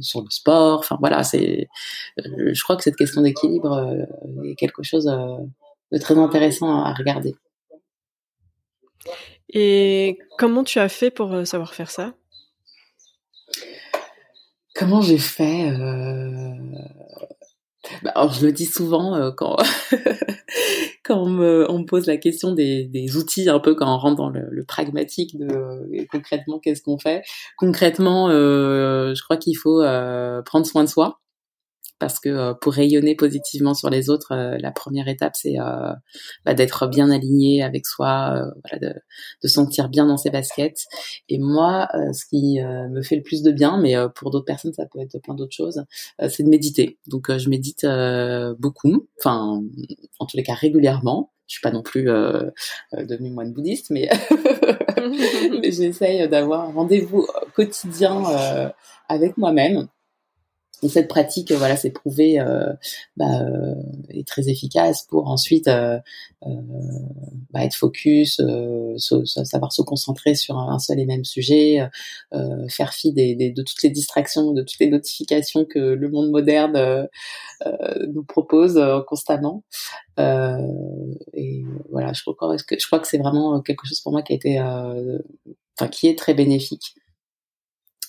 sur 0.01 0.23
le 0.23 0.31
sport. 0.31 0.81
Enfin 0.81 0.97
voilà, 1.01 1.25
c'est. 1.25 1.69
Euh, 2.21 2.53
je 2.53 2.63
crois 2.63 2.77
que 2.77 2.83
cette 2.83 2.97
question 2.97 3.23
d'équilibre 3.23 3.73
euh, 3.73 4.45
est 4.45 4.55
quelque 4.55 4.83
chose 4.83 5.05
de 5.05 5.99
très 5.99 6.19
intéressant 6.19 6.83
à 6.83 6.93
regarder. 6.95 7.35
Et 9.51 10.19
comment 10.37 10.65
tu 10.65 10.79
as 10.79 10.89
fait 10.89 11.11
pour 11.11 11.47
savoir 11.47 11.75
faire 11.75 11.91
ça? 11.91 12.15
Comment 14.75 15.01
j'ai 15.01 15.19
fait 15.19 15.73
bah, 18.03 18.13
alors 18.15 18.33
je 18.33 18.47
le 18.47 18.53
dis 18.53 18.67
souvent 18.67 19.15
euh, 19.15 19.31
quand 19.31 19.57
quand 21.05 21.23
on 21.23 21.29
me, 21.29 21.71
on 21.71 21.81
me, 21.81 21.85
pose 21.85 22.07
la 22.07 22.19
question 22.19 22.53
des, 22.53 22.85
des, 22.85 23.17
outils, 23.17 23.49
un 23.49 23.59
peu 23.59 23.75
quand 23.75 23.93
on 23.93 23.99
rentre 23.99 24.17
dans 24.17 24.29
le, 24.29 24.47
le 24.51 24.65
pragmatique 24.65 25.39
de 25.39 25.47
euh, 25.51 26.05
concrètement 26.11 26.59
qu'est-ce 26.59 26.83
qu'on 26.83 26.99
fait? 26.99 27.23
Concrètement, 27.57 28.29
euh, 28.29 29.15
je 29.15 29.23
crois 29.23 29.39
qu'il 29.39 29.57
faut 29.57 29.81
euh, 29.81 30.43
prendre 30.43 30.67
soin 30.67 30.85
de 30.85 30.89
soi. 30.89 31.21
Parce 31.99 32.21
que 32.21 32.53
pour 32.55 32.73
rayonner 32.73 33.15
positivement 33.15 33.75
sur 33.75 33.91
les 33.91 34.11
autres, 34.11 34.35
la 34.35 34.71
première 34.73 35.09
étape 35.09 35.35
c'est 35.37 35.57
bah, 36.45 36.55
d'être 36.55 36.87
bien 36.87 37.11
aligné 37.11 37.63
avec 37.63 37.87
soi, 37.87 38.51
voilà, 38.65 38.95
de, 38.95 39.01
de 39.43 39.49
sentir 39.49 39.89
bien 39.89 40.07
dans 40.07 40.17
ses 40.17 40.31
baskets. 40.31 40.87
Et 41.29 41.39
moi, 41.39 41.89
ce 42.13 42.25
qui 42.27 42.61
me 42.61 43.03
fait 43.03 43.17
le 43.17 43.23
plus 43.23 43.43
de 43.43 43.51
bien, 43.51 43.79
mais 43.81 43.95
pour 44.15 44.31
d'autres 44.31 44.45
personnes 44.45 44.73
ça 44.73 44.87
peut 44.87 45.01
être 45.01 45.19
plein 45.19 45.35
d'autres 45.35 45.55
choses, 45.55 45.85
c'est 46.29 46.43
de 46.43 46.49
méditer. 46.49 46.99
Donc 47.07 47.37
je 47.37 47.49
médite 47.49 47.87
beaucoup, 48.59 49.09
enfin 49.21 49.63
en 50.19 50.27
tous 50.27 50.37
les 50.37 50.43
cas 50.43 50.55
régulièrement 50.55 51.33
je 51.49 51.55
suis 51.55 51.63
pas 51.63 51.71
non 51.71 51.83
plus 51.83 52.09
euh, 52.11 52.51
euh 52.95 53.05
devenue 53.05 53.31
moine 53.31 53.53
bouddhiste, 53.53 53.91
mais, 53.91 54.09
mais 55.61 55.73
j'essaye 55.73 56.29
d'avoir 56.29 56.69
un 56.69 56.73
rendez-vous 56.73 57.27
quotidien 57.55 58.23
euh, 58.31 58.69
avec 59.09 59.37
moi-même 59.39 59.89
et 60.83 60.89
cette 60.89 61.09
pratique, 61.09 61.51
voilà, 61.53 61.77
c'est 61.77 61.91
prouvé, 61.91 62.39
euh, 62.39 62.73
bah, 63.17 63.43
euh, 63.43 63.75
est 64.11 64.27
très 64.27 64.49
efficace 64.49 65.03
pour 65.03 65.29
ensuite 65.29 65.67
euh, 65.67 65.99
euh 66.47 66.51
bah, 67.51 67.65
être 67.65 67.75
focus, 67.75 68.41
euh, 68.41 68.97
savoir 68.99 69.73
se 69.73 69.83
concentrer 69.83 70.37
sur 70.37 70.57
un 70.57 70.79
seul 70.79 71.01
et 71.01 71.07
même 71.07 71.25
sujet, 71.25 71.89
faire 72.69 72.93
fi 72.93 73.13
des, 73.13 73.35
des, 73.35 73.51
de 73.51 73.63
toutes 73.63 73.83
les 73.83 73.91
distractions, 73.91 74.53
de 74.53 74.63
toutes 74.63 74.79
les 74.79 74.89
notifications 74.89 75.65
que 75.65 75.79
le 75.79 76.09
monde 76.11 76.31
moderne 76.31 77.09
nous 78.09 78.25
propose 78.25 78.81
constamment. 79.07 79.65
et 80.19 81.65
voilà, 81.91 82.13
je 82.13 82.23
crois 82.23 82.57
que 82.57 82.79
je 82.79 82.87
crois 82.87 83.01
que 83.01 83.09
c'est 83.09 83.19
vraiment 83.19 83.61
quelque 83.63 83.87
chose 83.87 84.01
pour 84.01 84.13
moi 84.13 84.23
qui 84.23 84.33
a 84.33 84.37
été, 84.37 84.61
enfin, 84.61 85.89
qui 85.91 86.07
est 86.07 86.19
très 86.19 86.35
bénéfique. 86.35 86.95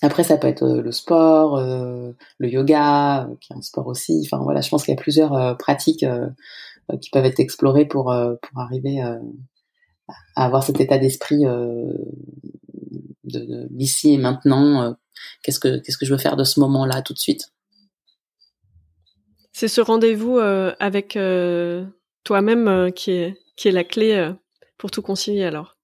Après, 0.01 0.23
ça 0.23 0.37
peut 0.37 0.47
être 0.47 0.63
euh, 0.63 0.81
le 0.81 0.91
sport, 0.91 1.57
euh, 1.57 2.11
le 2.37 2.49
yoga, 2.49 3.23
euh, 3.25 3.35
qui 3.41 3.51
est 3.51 3.55
un 3.55 3.61
sport 3.61 3.87
aussi. 3.87 4.21
Enfin 4.25 4.41
voilà, 4.41 4.61
je 4.61 4.69
pense 4.69 4.85
qu'il 4.85 4.93
y 4.93 4.97
a 4.97 5.01
plusieurs 5.01 5.57
pratiques 5.57 6.05
qui 7.01 7.09
peuvent 7.11 7.25
être 7.25 7.39
explorées 7.39 7.85
pour 7.85 8.05
pour 8.41 8.59
arriver 8.59 9.01
à 9.01 9.19
avoir 10.35 10.63
cet 10.63 10.79
état 10.79 10.97
d'esprit 10.97 11.43
de, 13.23 13.67
d'ici 13.69 14.13
et 14.13 14.17
maintenant. 14.17 14.95
qu'est-ce 15.43 15.59
que 15.59 15.77
qu'est-ce 15.79 15.97
que 15.97 16.05
je 16.05 16.13
veux 16.13 16.19
faire 16.19 16.37
de 16.37 16.43
ce 16.43 16.59
moment-là 16.61 17.01
tout 17.01 17.13
de 17.13 17.19
suite 17.19 17.51
C'est 19.51 19.67
ce 19.67 19.81
rendez-vous 19.81 20.39
avec 20.39 21.19
toi-même 22.23 22.91
qui 22.93 23.11
est 23.11 23.37
qui 23.55 23.67
est 23.67 23.71
la 23.71 23.83
clé 23.83 24.31
pour 24.77 24.89
tout 24.89 25.01
concilier 25.01 25.43
alors? 25.43 25.75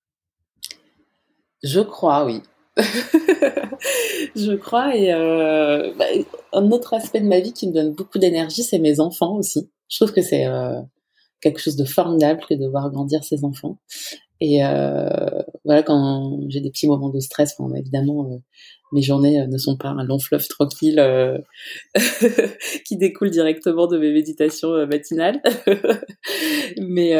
Je 1.61 1.81
crois, 1.81 2.25
oui. 2.25 2.41
je 4.35 4.55
crois. 4.55 4.95
Et 4.95 5.13
euh, 5.13 5.93
bah, 5.97 6.05
un 6.53 6.71
autre 6.71 6.93
aspect 6.93 7.21
de 7.21 7.27
ma 7.27 7.39
vie 7.39 7.53
qui 7.53 7.67
me 7.67 7.73
donne 7.73 7.93
beaucoup 7.93 8.19
d'énergie, 8.19 8.63
c'est 8.63 8.79
mes 8.79 8.99
enfants 8.99 9.35
aussi. 9.35 9.69
Je 9.89 9.97
trouve 9.97 10.13
que 10.13 10.21
c'est 10.21 10.45
euh, 10.45 10.81
quelque 11.41 11.59
chose 11.59 11.75
de 11.75 11.85
formidable 11.85 12.41
que 12.47 12.53
de 12.55 12.67
voir 12.67 12.89
grandir 12.91 13.23
ses 13.23 13.43
enfants. 13.43 13.77
Et 14.41 14.65
euh, 14.65 15.41
voilà, 15.63 15.83
quand 15.83 16.39
j'ai 16.49 16.59
des 16.59 16.69
petits 16.69 16.87
moments 16.87 17.09
de 17.09 17.19
stress, 17.19 17.55
évidemment, 17.75 18.25
euh, 18.31 18.37
mes 18.95 19.01
journées 19.01 19.41
euh, 19.41 19.47
ne 19.47 19.57
sont 19.57 19.75
pas 19.75 19.89
un 19.89 20.03
long 20.03 20.19
fleuve 20.19 20.47
tranquille 20.47 20.99
euh, 20.99 21.37
qui 22.85 22.97
découle 22.97 23.29
directement 23.29 23.87
de 23.87 23.97
mes 23.97 24.11
méditations 24.11 24.73
euh, 24.73 24.85
matinales. 24.87 25.41
mais 26.77 27.13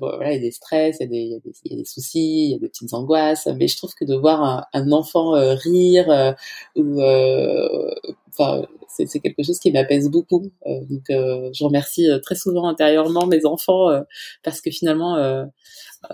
bon, 0.00 0.16
voilà, 0.16 0.32
il 0.32 0.36
y 0.36 0.38
a 0.38 0.42
des 0.42 0.52
stress, 0.52 0.98
il 1.00 1.12
y 1.12 1.34
a 1.34 1.76
des, 1.76 1.84
soucis, 1.84 2.46
il 2.46 2.50
y 2.52 2.54
a 2.54 2.58
des 2.58 2.68
petites 2.68 2.94
angoisses. 2.94 3.48
Mais 3.56 3.68
je 3.68 3.76
trouve 3.76 3.92
que 3.94 4.04
de 4.04 4.14
voir 4.14 4.66
un, 4.72 4.92
enfant 4.92 5.32
rire 5.32 6.34
ou 6.76 7.02
enfin 8.28 8.62
c'est 8.88 9.20
quelque 9.20 9.42
chose 9.42 9.58
qui 9.58 9.70
m'apaise 9.70 10.08
beaucoup. 10.08 10.50
donc 10.64 11.04
je 11.08 11.64
remercie 11.64 12.08
très 12.22 12.36
souvent 12.36 12.68
intérieurement 12.68 13.26
mes 13.26 13.44
enfants 13.44 13.88
parce 14.42 14.60
que 14.62 14.70
finalement 14.70 15.16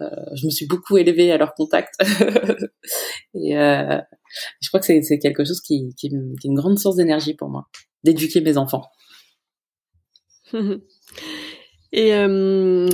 je 0.01 0.47
me 0.47 0.51
suis 0.51 0.67
beaucoup 0.67 0.97
élevée 0.97 1.31
à 1.31 1.37
leur 1.37 1.55
contact 1.55 1.95
et 3.35 3.55
je 4.61 4.69
crois 4.69 4.81
que 4.81 4.87
c'est 4.87 5.19
quelque 5.19 5.45
chose 5.45 5.61
qui, 5.61 5.95
qui, 5.97 6.07
est 6.07 6.11
une 6.45 6.55
grande 6.55 6.79
source 6.79 6.97
d'énergie 6.97 7.35
pour 7.35 7.49
moi, 7.49 7.69
d'éduquer 8.03 8.41
mes 8.41 8.57
enfants. 8.57 8.85
Et 11.93 12.15
euh, 12.15 12.89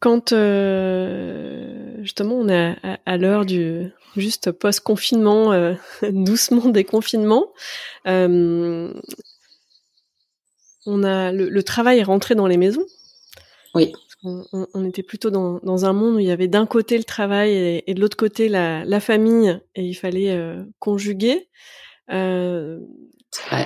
quand 0.00 0.32
euh, 0.32 1.96
justement 2.02 2.34
on 2.34 2.48
est 2.48 2.76
à, 3.06 3.16
l'heure 3.16 3.46
du 3.46 3.90
juste 4.16 4.52
post-confinement, 4.52 5.52
euh, 5.52 5.74
doucement 6.10 6.68
déconfinement, 6.68 7.52
on 8.04 8.92
a 11.02 11.32
le, 11.32 11.48
le, 11.48 11.62
travail 11.62 12.00
est 12.00 12.04
rentré 12.04 12.34
dans 12.34 12.46
les 12.46 12.58
maisons. 12.58 12.84
Oui 13.74 13.92
on, 14.24 14.84
était 14.84 15.02
plutôt 15.02 15.30
dans, 15.30 15.84
un 15.84 15.92
monde 15.92 16.16
où 16.16 16.18
il 16.18 16.26
y 16.26 16.30
avait 16.30 16.48
d'un 16.48 16.66
côté 16.66 16.96
le 16.96 17.04
travail 17.04 17.82
et, 17.86 17.94
de 17.94 18.00
l'autre 18.00 18.16
côté 18.16 18.48
la, 18.48 19.00
famille 19.00 19.58
et 19.74 19.82
il 19.82 19.94
fallait 19.94 20.30
euh, 20.30 20.64
conjuguer. 20.78 21.48
Euh, 22.10 22.80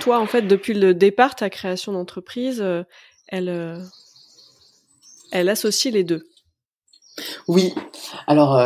toi, 0.01 0.19
en 0.19 0.25
fait, 0.25 0.43
depuis 0.43 0.73
le 0.73 0.93
départ, 0.93 1.35
ta 1.35 1.49
création 1.49 1.93
d'entreprise, 1.93 2.61
euh, 2.61 2.83
elle, 3.27 3.83
elle 5.31 5.49
associe 5.49 5.93
les 5.93 6.03
deux. 6.03 6.27
Oui. 7.47 7.73
Alors, 8.27 8.59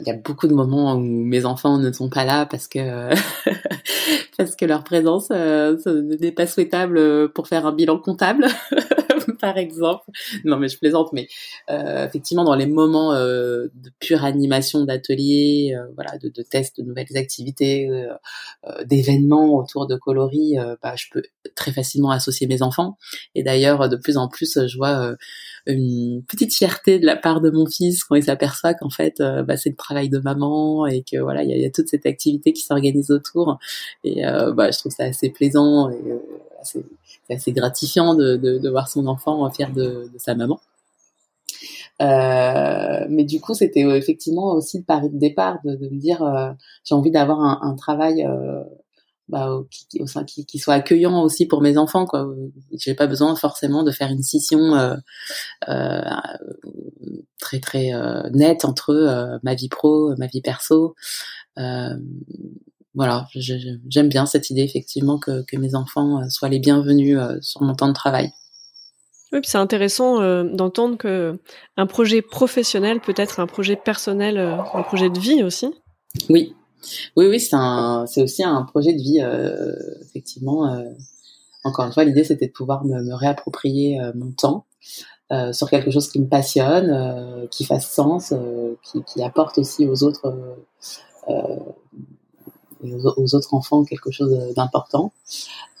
il 0.00 0.06
y 0.06 0.10
a 0.10 0.14
beaucoup 0.16 0.48
de 0.48 0.54
moments 0.54 0.94
où 0.94 0.98
mes 0.98 1.44
enfants 1.44 1.78
ne 1.78 1.92
sont 1.92 2.08
pas 2.08 2.24
là 2.24 2.46
parce 2.46 2.66
que 2.66 2.78
parce 4.38 4.56
que 4.56 4.64
leur 4.64 4.82
présence 4.82 5.30
n'est 5.30 6.32
pas 6.32 6.46
souhaitable 6.46 7.30
pour 7.32 7.48
faire 7.48 7.66
un 7.66 7.72
bilan 7.72 7.98
comptable. 7.98 8.46
par 9.40 9.56
exemple. 9.56 10.04
Non, 10.44 10.58
mais 10.58 10.68
je 10.68 10.78
plaisante, 10.78 11.12
mais 11.12 11.28
euh, 11.70 12.06
effectivement, 12.06 12.44
dans 12.44 12.54
les 12.54 12.66
moments 12.66 13.12
euh, 13.12 13.68
de 13.74 13.90
pure 14.00 14.24
animation 14.24 14.84
d'ateliers, 14.84 15.74
euh, 15.76 15.86
voilà, 15.94 16.18
de, 16.18 16.28
de 16.28 16.42
tests 16.42 16.80
de 16.80 16.84
nouvelles 16.84 17.16
activités, 17.16 17.88
d'événements 18.84 19.56
autour 19.56 19.86
de 19.86 19.96
coloris, 19.96 20.56
bah, 20.82 20.94
je 20.96 21.06
peux 21.12 21.22
très 21.54 21.72
facilement 21.72 22.10
associer 22.10 22.46
mes 22.46 22.62
enfants. 22.62 22.96
Et 23.34 23.42
d'ailleurs, 23.42 23.88
de 23.88 23.96
plus 23.96 24.16
en 24.16 24.28
plus, 24.28 24.66
je 24.66 24.76
vois 24.76 25.14
une 25.66 26.22
petite 26.28 26.54
fierté 26.54 26.98
de 26.98 27.06
la 27.06 27.16
part 27.16 27.40
de 27.40 27.50
mon 27.50 27.66
fils 27.66 28.04
quand 28.04 28.14
il 28.14 28.24
s'aperçoit 28.24 28.74
qu'en 28.74 28.90
fait, 28.90 29.16
bah, 29.18 29.56
c'est 29.56 29.70
le 29.70 29.76
travail 29.76 30.08
de 30.08 30.18
maman 30.18 30.86
et 30.86 31.02
que 31.02 31.18
voilà, 31.18 31.42
il 31.42 31.50
y 31.50 31.60
y 31.60 31.66
a, 31.66 31.70
toute 31.70 31.88
cette 31.88 32.06
activité 32.06 32.52
qui 32.52 32.62
s'organise 32.62 33.10
autour. 33.10 33.58
Et 34.04 34.22
bah, 34.54 34.70
je 34.70 34.78
trouve 34.78 34.92
ça 34.92 35.04
assez 35.04 35.30
plaisant 35.30 35.90
et 35.90 35.98
c'est 36.62 36.84
assez 37.30 37.52
gratifiant 37.52 38.14
de, 38.14 38.68
voir 38.68 38.88
son 38.88 39.06
enfant 39.06 39.48
fier 39.50 39.72
de, 39.72 40.10
sa 40.18 40.34
maman. 40.34 40.60
Euh, 42.00 43.06
mais 43.08 43.24
du 43.24 43.40
coup, 43.40 43.54
c'était 43.54 43.84
euh, 43.84 43.96
effectivement 43.96 44.52
aussi 44.52 44.78
le 44.78 44.84
pari 44.84 45.10
de 45.10 45.18
départ 45.18 45.58
de, 45.64 45.72
me 45.88 45.98
dire 45.98 46.22
euh, 46.22 46.52
j'ai 46.84 46.94
envie 46.94 47.10
d'avoir 47.10 47.40
un, 47.40 47.74
travail 47.74 48.24
bah, 49.28 49.50
qui, 49.70 50.58
soit 50.58 50.74
accueillant 50.74 51.22
aussi 51.22 51.46
pour 51.46 51.60
mes 51.60 51.76
enfants. 51.76 52.06
Quoi. 52.06 52.28
J'ai 52.72 52.94
pas 52.94 53.06
besoin 53.06 53.34
forcément 53.34 53.82
de 53.82 53.90
faire 53.90 54.10
une 54.10 54.22
scission 54.22 54.74
très 57.40 57.60
très 57.60 57.92
nette 58.32 58.64
entre 58.64 59.40
ma 59.42 59.54
vie 59.54 59.68
pro, 59.68 60.14
ma 60.16 60.26
vie 60.26 60.40
perso 60.40 60.94
voilà, 62.94 63.26
j'aime 63.34 64.08
bien 64.08 64.26
cette 64.26 64.50
idée 64.50 64.62
effectivement 64.62 65.18
que, 65.18 65.44
mes 65.56 65.74
enfants 65.74 66.20
euh, 66.20 66.28
soient 66.28 66.48
les 66.48 66.58
bienvenus 66.58 67.18
euh, 67.18 67.38
sur 67.40 67.62
mon 67.62 67.74
temps 67.74 67.88
de 67.88 67.92
travail. 67.92 68.32
Oui, 69.32 69.40
c'est 69.42 69.58
intéressant 69.58 70.22
euh, 70.22 70.44
d'entendre 70.44 70.96
que 70.96 71.38
un 71.76 71.86
projet 71.86 72.22
professionnel 72.22 73.00
peut 73.00 73.14
être 73.16 73.40
un 73.40 73.46
projet 73.46 73.76
personnel, 73.76 74.38
un 74.38 74.82
projet 74.82 75.10
de 75.10 75.18
vie 75.18 75.42
aussi. 75.42 75.68
Oui, 76.30 76.54
oui, 77.16 77.26
oui, 77.26 77.40
c'est 77.40 78.22
aussi 78.22 78.42
un 78.42 78.62
projet 78.62 78.94
de 78.94 79.00
vie 79.00 79.20
effectivement. 80.08 80.82
encore 81.64 81.84
une 81.84 81.92
fois, 81.92 82.04
l'idée 82.04 82.24
c'était 82.24 82.46
de 82.46 82.52
pouvoir 82.52 82.86
me, 82.86 83.14
réapproprier 83.14 84.00
mon 84.14 84.32
temps 84.32 84.64
sur 85.52 85.68
quelque 85.68 85.90
chose 85.90 86.08
qui 86.08 86.20
me 86.20 86.26
passionne, 86.26 87.46
qui 87.50 87.66
fasse 87.66 87.90
sens, 87.90 88.32
qui, 88.82 89.02
qui, 89.04 89.22
apporte 89.22 89.58
aussi 89.58 89.86
aux 89.86 90.02
autres 90.04 90.34
aux, 92.82 93.34
autres 93.34 93.54
enfants 93.54 93.84
quelque 93.84 94.10
chose 94.10 94.54
d'important. 94.54 95.12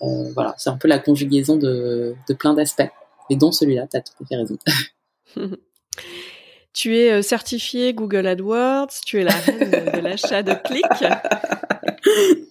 Euh, 0.02 0.30
voilà, 0.32 0.54
c'est 0.58 0.70
un 0.70 0.76
peu 0.76 0.88
la 0.88 0.98
conjugaison 0.98 1.56
de, 1.56 2.14
de 2.28 2.34
plein 2.34 2.54
d'aspects, 2.54 2.90
et 3.30 3.36
dont 3.36 3.52
celui-là, 3.52 3.86
tu 3.90 3.96
as 3.96 4.00
tout 4.00 4.12
à 4.22 4.26
fait 4.26 4.36
raison. 4.36 4.56
tu 6.72 6.96
es 6.96 7.12
euh, 7.12 7.22
certifié 7.22 7.92
Google 7.94 8.26
AdWords, 8.26 8.92
tu 9.04 9.20
es 9.20 9.24
la 9.24 9.34
reine 9.34 9.70
de 9.70 10.00
l'achat 10.00 10.42
de 10.42 10.54
clics. 10.54 10.84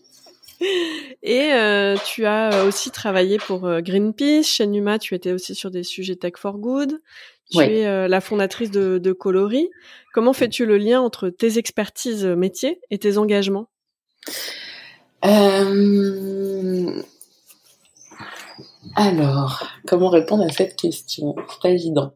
Et 1.21 1.53
euh, 1.53 1.95
tu 2.03 2.25
as 2.25 2.65
aussi 2.65 2.89
travaillé 2.89 3.37
pour 3.37 3.69
Greenpeace. 3.81 4.47
Chez 4.47 4.65
Numa, 4.65 4.97
tu 4.97 5.13
étais 5.13 5.31
aussi 5.31 5.53
sur 5.53 5.69
des 5.69 5.83
sujets 5.83 6.15
tech 6.15 6.33
for 6.35 6.57
good. 6.57 6.99
Tu 7.51 7.59
es 7.59 8.07
la 8.07 8.21
fondatrice 8.21 8.71
de, 8.71 8.97
de 8.97 9.11
Coloris. 9.11 9.69
Comment 10.13 10.33
fais-tu 10.33 10.65
le 10.65 10.77
lien 10.77 10.99
entre 10.99 11.29
tes 11.29 11.59
expertises 11.59 12.25
métiers 12.25 12.79
et 12.89 12.97
tes 12.97 13.19
engagements? 13.19 13.69
Euh, 15.25 17.03
Alors, 18.95 19.67
comment 19.87 20.09
répondre 20.09 20.43
à 20.43 20.49
cette 20.49 20.75
question? 20.75 21.35
C'est 21.49 21.61
pas 21.61 21.69
évident. 21.69 22.13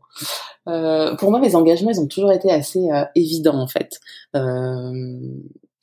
Euh, 0.68 1.16
pour 1.16 1.32
moi, 1.32 1.40
mes 1.40 1.56
engagements, 1.56 1.92
ils 1.92 2.00
ont 2.00 2.08
toujours 2.08 2.32
été 2.32 2.52
assez 2.52 2.90
euh, 2.92 3.06
évidents 3.16 3.60
en 3.60 3.68
fait. 3.68 4.00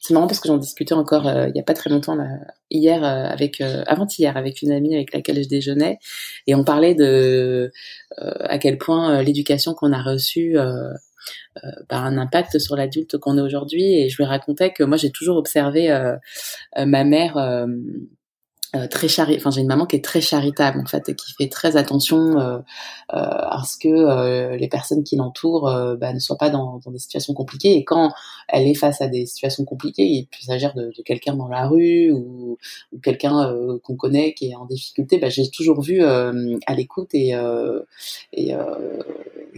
C'est 0.01 0.15
marrant 0.15 0.29
parce 0.29 0.41
que 0.41 0.49
j'en 0.49 0.57
discutais 0.57 0.95
encore 0.95 1.27
il 1.27 1.53
y 1.55 1.61
a 1.61 1.63
pas 1.63 1.75
très 1.75 1.91
longtemps 1.91 2.17
hier 2.71 3.05
avant-hier 3.87 4.37
avec 4.37 4.63
une 4.63 4.71
amie 4.71 4.95
avec 4.95 5.13
laquelle 5.13 5.43
je 5.43 5.49
déjeunais 5.49 5.99
et 6.47 6.55
on 6.55 6.65
parlait 6.65 6.95
de 6.95 7.71
à 8.17 8.59
quel 8.59 8.79
point 8.79 9.21
l'éducation 9.23 9.75
qu'on 9.75 9.93
a 9.93 10.01
reçue 10.01 10.57
bah, 11.89 11.99
un 11.99 12.19
impact 12.19 12.59
sur 12.59 12.77
l'adulte 12.77 13.19
qu'on 13.19 13.39
est 13.39 13.43
aujourd'hui. 13.43 13.95
Et 13.95 14.09
je 14.09 14.17
lui 14.17 14.25
racontais 14.25 14.73
que 14.73 14.85
moi 14.85 14.97
j'ai 14.97 15.11
toujours 15.11 15.37
observé 15.37 15.89
ma 16.77 17.05
mère 17.05 17.37
euh, 18.77 18.87
très 18.87 19.09
chari 19.09 19.35
enfin 19.37 19.51
j'ai 19.51 19.63
une 19.63 19.67
maman 19.67 19.87
qui 19.87 19.97
est 19.97 20.05
très 20.05 20.21
charitable 20.21 20.79
en 20.79 20.85
fait 20.85 21.09
et 21.09 21.15
qui 21.15 21.33
fait 21.33 21.49
très 21.49 21.79
attention 21.79 22.39
euh, 22.39 22.59
euh, 22.59 22.63
à 23.15 23.63
ce 23.67 23.79
que 23.79 23.89
euh, 23.89 24.57
les 24.59 24.69
personnes 24.69 25.05
qui 25.05 25.17
l'entourent 25.17 25.71
euh, 25.71 25.97
bah, 25.97 26.13
ne 26.13 26.19
soient 26.19 26.37
pas 26.37 26.51
dans, 26.51 26.79
dans, 26.85 26.91
des 26.91 26.99
situations 26.99 27.33
compliquées. 27.33 27.77
Et 27.77 27.85
quand 27.85 28.13
elle 28.47 28.67
est 28.67 28.75
face 28.75 29.01
à 29.01 29.09
des 29.09 29.25
situations 29.25 29.65
compliquées 29.65 30.05
il 30.05 30.27
peut 30.27 30.43
s'agir 30.43 30.75
de, 30.75 30.93
de 30.95 31.03
quelqu'un 31.03 31.35
dans 31.35 31.49
la 31.49 31.67
rue 31.67 32.11
ou, 32.13 32.59
ou 32.93 32.99
quelqu'un 33.01 33.55
qu'on 33.83 33.97
connaît 33.97 34.35
qui 34.35 34.51
est 34.51 34.55
en 34.55 34.67
difficulté 34.67 35.17
bah, 35.17 35.31
j'ai 35.31 35.51
toujours 35.51 35.81
vu 35.81 36.03
à 36.03 36.75
l'écoute 36.77 37.15
et, 37.15 37.35
et, 38.35 38.55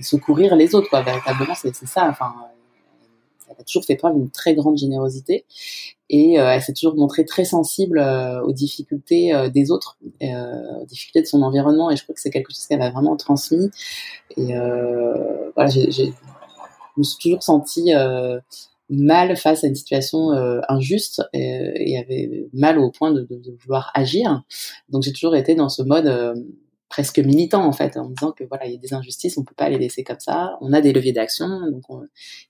secourir 0.02 0.56
les 0.56 0.74
autres 0.74 0.88
quoi 0.88 1.02
véritablement 1.02 1.54
c'est 1.54 1.74
ça 1.74 2.08
enfin 2.08 2.32
elle 3.50 3.56
a 3.58 3.64
toujours 3.64 3.84
fait 3.84 3.96
preuve 3.96 4.14
d'une 4.14 4.30
très 4.30 4.54
grande 4.54 4.78
générosité 4.78 5.44
et 6.08 6.38
euh, 6.38 6.50
elle 6.50 6.62
s'est 6.62 6.72
toujours 6.72 6.96
montrée 6.96 7.24
très 7.24 7.44
sensible 7.44 7.98
euh, 7.98 8.42
aux 8.42 8.52
difficultés 8.52 9.34
euh, 9.34 9.48
des 9.48 9.70
autres, 9.70 9.98
aux 10.22 10.86
difficultés 10.86 11.22
de 11.22 11.26
son 11.26 11.42
environnement 11.42 11.90
et 11.90 11.96
je 11.96 12.02
crois 12.02 12.14
que 12.14 12.20
c'est 12.20 12.30
quelque 12.30 12.50
chose 12.50 12.66
qu'elle 12.66 12.82
a 12.82 12.90
vraiment 12.90 13.16
transmis 13.16 13.70
et 14.36 14.54
voilà, 15.54 15.70
je 15.70 16.10
me 16.96 17.02
suis 17.02 17.18
toujours 17.20 17.42
sentie 17.42 17.92
mal 18.88 19.36
face 19.36 19.64
à 19.64 19.68
une 19.68 19.74
situation 19.74 20.30
injuste 20.68 21.22
et, 21.32 21.98
avait 21.98 22.48
mal 22.52 22.78
au 22.78 22.90
point 22.90 23.12
de, 23.12 23.26
vouloir 23.62 23.90
agir. 23.94 24.42
Donc 24.88 25.02
j'ai 25.02 25.12
toujours 25.12 25.36
été 25.36 25.54
dans 25.54 25.68
ce 25.68 25.82
mode 25.82 26.44
presque 26.90 27.20
militant 27.20 27.64
en 27.64 27.72
fait, 27.72 27.96
en 27.96 28.10
disant 28.10 28.32
que 28.32 28.44
voilà, 28.44 28.66
il 28.66 28.72
y 28.72 28.74
a 28.74 28.78
des 28.78 28.92
injustices, 28.92 29.38
on 29.38 29.44
peut 29.44 29.54
pas 29.56 29.70
les 29.70 29.78
laisser 29.78 30.04
comme 30.04 30.20
ça. 30.20 30.58
On 30.60 30.74
a 30.74 30.82
des 30.82 30.92
leviers 30.92 31.12
d'action, 31.12 31.48
donc 31.70 31.84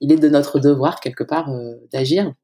il 0.01 0.11
est 0.11 0.17
de 0.17 0.29
notre 0.29 0.59
devoir 0.59 0.99
quelque 0.99 1.23
part 1.23 1.51
euh, 1.51 1.75
d'agir. 1.93 2.35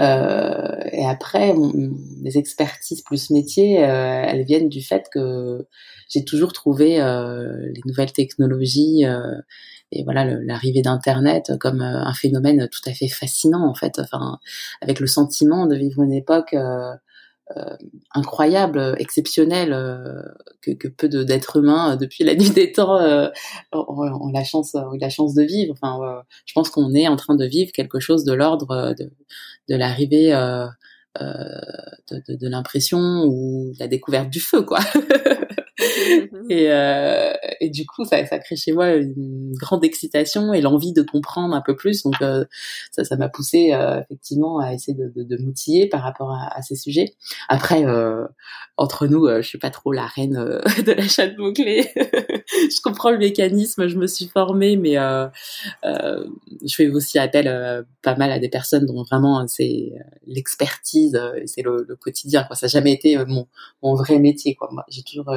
Euh, 0.00 0.76
et 0.90 1.06
après, 1.06 1.54
mes 1.54 2.36
expertises 2.36 3.02
plus 3.02 3.30
métiers, 3.30 3.84
euh, 3.84 4.24
elles 4.26 4.44
viennent 4.44 4.70
du 4.70 4.82
fait 4.82 5.04
que 5.12 5.68
j'ai 6.08 6.24
toujours 6.24 6.52
trouvé 6.52 6.96
les 6.96 7.80
nouvelles 7.84 8.12
technologies 8.12 9.04
et 9.92 10.02
voilà 10.02 10.24
l'arrivée 10.24 10.82
d'Internet 10.82 11.52
comme 11.60 11.82
un 11.82 12.14
phénomène 12.14 12.68
tout 12.68 12.88
à 12.88 12.92
fait 12.94 13.08
fascinant 13.08 13.68
en 13.68 13.74
fait. 13.74 13.98
Enfin, 13.98 14.38
avec 14.80 14.98
le 14.98 15.06
sentiment 15.06 15.66
de 15.66 15.76
vivre 15.76 16.02
une 16.02 16.12
époque 16.12 16.56
euh, 17.58 17.76
incroyable, 18.14 18.94
exceptionnel 18.98 19.74
euh, 19.74 20.22
que, 20.62 20.70
que, 20.70 20.88
peu 20.88 21.10
d'êtres 21.10 21.58
humains 21.58 21.92
euh, 21.92 21.96
depuis 21.96 22.24
la 22.24 22.34
nuit 22.34 22.48
des 22.48 22.72
temps 22.72 22.98
ont, 23.70 24.30
la 24.32 24.44
chance, 24.44 24.74
ont 24.74 24.96
la 24.98 25.10
chance 25.10 25.34
de 25.34 25.42
vivre. 25.42 25.74
Enfin, 25.74 26.22
je 26.46 26.54
pense 26.54 26.70
qu'on 26.70 26.94
est 26.94 27.06
en 27.06 27.16
train 27.16 27.34
de 27.34 27.44
vivre 27.44 27.70
quelque 27.72 28.00
chose 28.00 28.24
de 28.24 28.32
l'ordre 28.32 28.94
de, 28.98 29.10
de 29.68 29.76
l'arrivée 29.76 30.32
de, 31.20 32.22
de, 32.28 32.36
de 32.36 32.48
l'impression 32.48 33.24
ou 33.26 33.72
de 33.74 33.78
la 33.78 33.88
découverte 33.88 34.30
du 34.30 34.40
feu, 34.40 34.62
quoi. 34.62 34.80
Mhm. 36.32 36.50
et, 36.50 36.70
euh, 36.70 37.32
et 37.60 37.68
du 37.68 37.86
coup, 37.86 38.04
ça, 38.04 38.24
ça 38.26 38.38
crée 38.38 38.56
chez 38.56 38.72
moi 38.72 38.92
une 38.94 39.54
grande 39.54 39.84
excitation 39.84 40.52
et 40.52 40.60
l'envie 40.60 40.92
de 40.92 41.02
comprendre 41.02 41.54
un 41.54 41.60
peu 41.60 41.74
plus. 41.76 42.02
Donc, 42.02 42.14
euh, 42.22 42.44
ça, 42.92 43.04
ça 43.04 43.16
m'a 43.16 43.28
poussé 43.28 43.72
euh, 43.72 44.00
effectivement 44.00 44.58
à 44.58 44.72
essayer 44.72 44.96
de, 44.96 45.12
de, 45.14 45.24
de 45.24 45.42
m'outiller 45.42 45.88
par 45.88 46.02
rapport 46.02 46.30
à, 46.30 46.56
à, 46.56 46.62
ces 46.62 46.76
sujets. 46.76 47.14
Après, 47.48 47.84
euh, 47.84 48.26
entre 48.76 49.06
nous, 49.06 49.28
je 49.28 49.42
suis 49.42 49.58
pas 49.58 49.70
trop 49.70 49.92
la 49.92 50.06
reine 50.06 50.34
de 50.86 50.92
l'achat 50.92 51.26
de 51.26 51.36
mots-clés. 51.36 51.90
je 51.96 52.80
comprends 52.82 53.10
le 53.10 53.18
mécanisme, 53.18 53.88
je 53.88 53.96
me 53.96 54.06
suis 54.06 54.26
formée, 54.26 54.76
mais 54.76 54.94
je 55.84 56.74
fais 56.74 56.88
aussi 56.88 57.18
appel 57.18 57.84
pas 58.02 58.16
mal 58.16 58.30
à 58.32 58.38
des 58.38 58.48
personnes 58.48 58.86
dont 58.86 59.02
vraiment 59.02 59.46
c'est 59.46 59.92
l'expertise, 60.26 61.03
c'est 61.46 61.62
le, 61.62 61.84
le, 61.88 61.96
quotidien. 61.96 62.44
Quoi. 62.44 62.56
Ça 62.56 62.66
n'a 62.66 62.70
jamais 62.70 62.92
été 62.92 63.16
mon, 63.26 63.46
mon 63.82 63.94
vrai 63.94 64.18
métier. 64.18 64.54
Quoi. 64.54 64.68
Moi, 64.72 64.84
j'ai 64.88 65.02
toujours 65.02 65.30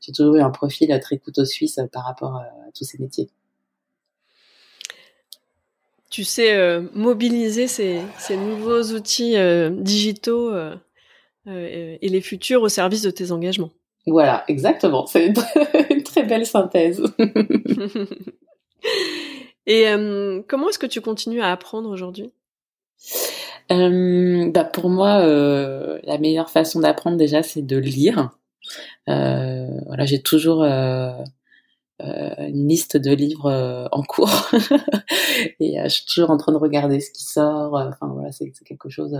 j'ai 0.00 0.12
toujours 0.12 0.36
eu 0.36 0.40
un 0.40 0.50
profil 0.50 0.96
très 1.00 1.18
couteau 1.18 1.44
suisse 1.44 1.80
par 1.92 2.04
rapport 2.04 2.36
à, 2.36 2.46
tous 2.76 2.84
ces 2.84 2.98
métiers. 2.98 3.28
Tu 6.10 6.24
sais 6.24 6.54
euh, 6.54 6.82
mobiliser 6.94 7.66
ces, 7.66 8.02
nouveaux 8.30 8.92
outils 8.92 9.36
euh, 9.36 9.70
digitaux 9.70 10.52
euh, 10.52 10.76
et 11.46 12.08
les 12.08 12.20
futurs 12.20 12.62
au 12.62 12.68
service 12.68 13.02
de 13.02 13.10
tes 13.10 13.32
engagements. 13.32 13.70
Voilà, 14.06 14.44
exactement. 14.48 15.06
C'est 15.06 15.26
une, 15.26 16.02
très 16.02 16.22
belle 16.24 16.46
synthèse. 16.46 17.02
et 19.66 19.86
comment 20.46 20.68
est-ce 20.68 20.78
que 20.78 20.86
tu 20.86 21.00
continues 21.00 21.40
à 21.40 21.50
apprendre 21.50 21.90
aujourd'hui? 21.90 22.30
Bah 23.70 24.64
pour 24.64 24.90
moi, 24.90 25.24
la 25.24 26.18
meilleure 26.18 26.50
façon 26.50 26.80
d'apprendre 26.80 27.16
déjà, 27.16 27.42
c'est 27.42 27.62
de 27.62 27.76
lire. 27.76 28.30
Euh, 29.08 29.66
voilà, 29.86 30.04
j'ai 30.06 30.22
toujours 30.22 30.62
euh, 30.62 31.12
euh, 32.02 32.34
une 32.38 32.68
liste 32.68 32.96
de 32.96 33.12
livres 33.12 33.88
en 33.92 34.02
cours 34.02 34.50
et 35.60 35.76
je 35.82 35.88
suis 35.88 36.06
toujours 36.06 36.30
en 36.30 36.36
train 36.36 36.52
de 36.52 36.58
regarder 36.58 37.00
ce 37.00 37.10
qui 37.10 37.24
sort. 37.24 37.74
Enfin 37.74 38.08
voilà, 38.12 38.32
c'est 38.32 38.50
quelque 38.64 38.88
chose. 38.88 39.16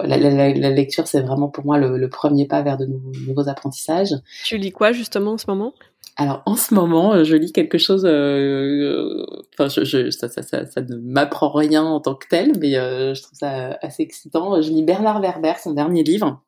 La, 0.00 0.16
la, 0.16 0.52
la, 0.52 0.70
lecture, 0.70 1.06
c'est 1.06 1.20
vraiment 1.20 1.48
pour 1.48 1.64
moi 1.64 1.78
le, 1.78 2.08
premier 2.08 2.48
pas 2.48 2.62
vers 2.62 2.76
de 2.76 2.86
nouveaux, 2.86 3.48
apprentissages. 3.48 4.14
Tu 4.44 4.58
lis 4.58 4.72
quoi 4.72 4.90
justement 4.92 5.32
en 5.32 5.38
ce 5.38 5.46
moment? 5.48 5.72
Alors 6.16 6.42
en 6.46 6.54
ce 6.54 6.74
moment, 6.74 7.24
je 7.24 7.34
lis 7.34 7.52
quelque 7.52 7.78
chose. 7.78 8.04
Euh, 8.06 9.24
enfin, 9.58 9.68
je, 9.68 10.10
ça, 10.10 10.28
ça, 10.28 10.42
ça, 10.42 10.80
ne 10.80 10.96
m'apprend 10.96 11.50
rien 11.50 11.82
en 11.82 12.00
tant 12.00 12.14
que 12.14 12.28
tel, 12.28 12.52
mais 12.60 12.76
euh, 12.76 13.14
je 13.14 13.22
trouve 13.22 13.38
ça 13.38 13.78
assez 13.82 14.02
excitant. 14.02 14.62
Je 14.62 14.70
lis 14.70 14.84
Bernard 14.84 15.20
Werber, 15.20 15.54
son 15.60 15.72
dernier 15.72 16.04
livre. 16.04 16.40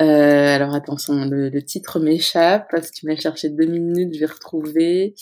Euh, 0.00 0.54
alors 0.54 0.74
attention, 0.74 1.24
le, 1.24 1.62
titre 1.62 1.98
m'échappe. 1.98 2.72
Si 2.82 2.92
tu 2.92 3.06
m'as 3.06 3.16
cherché 3.16 3.48
deux 3.48 3.66
minutes, 3.66 4.14
je 4.14 4.20
vais 4.20 4.26
retrouver 4.26 5.14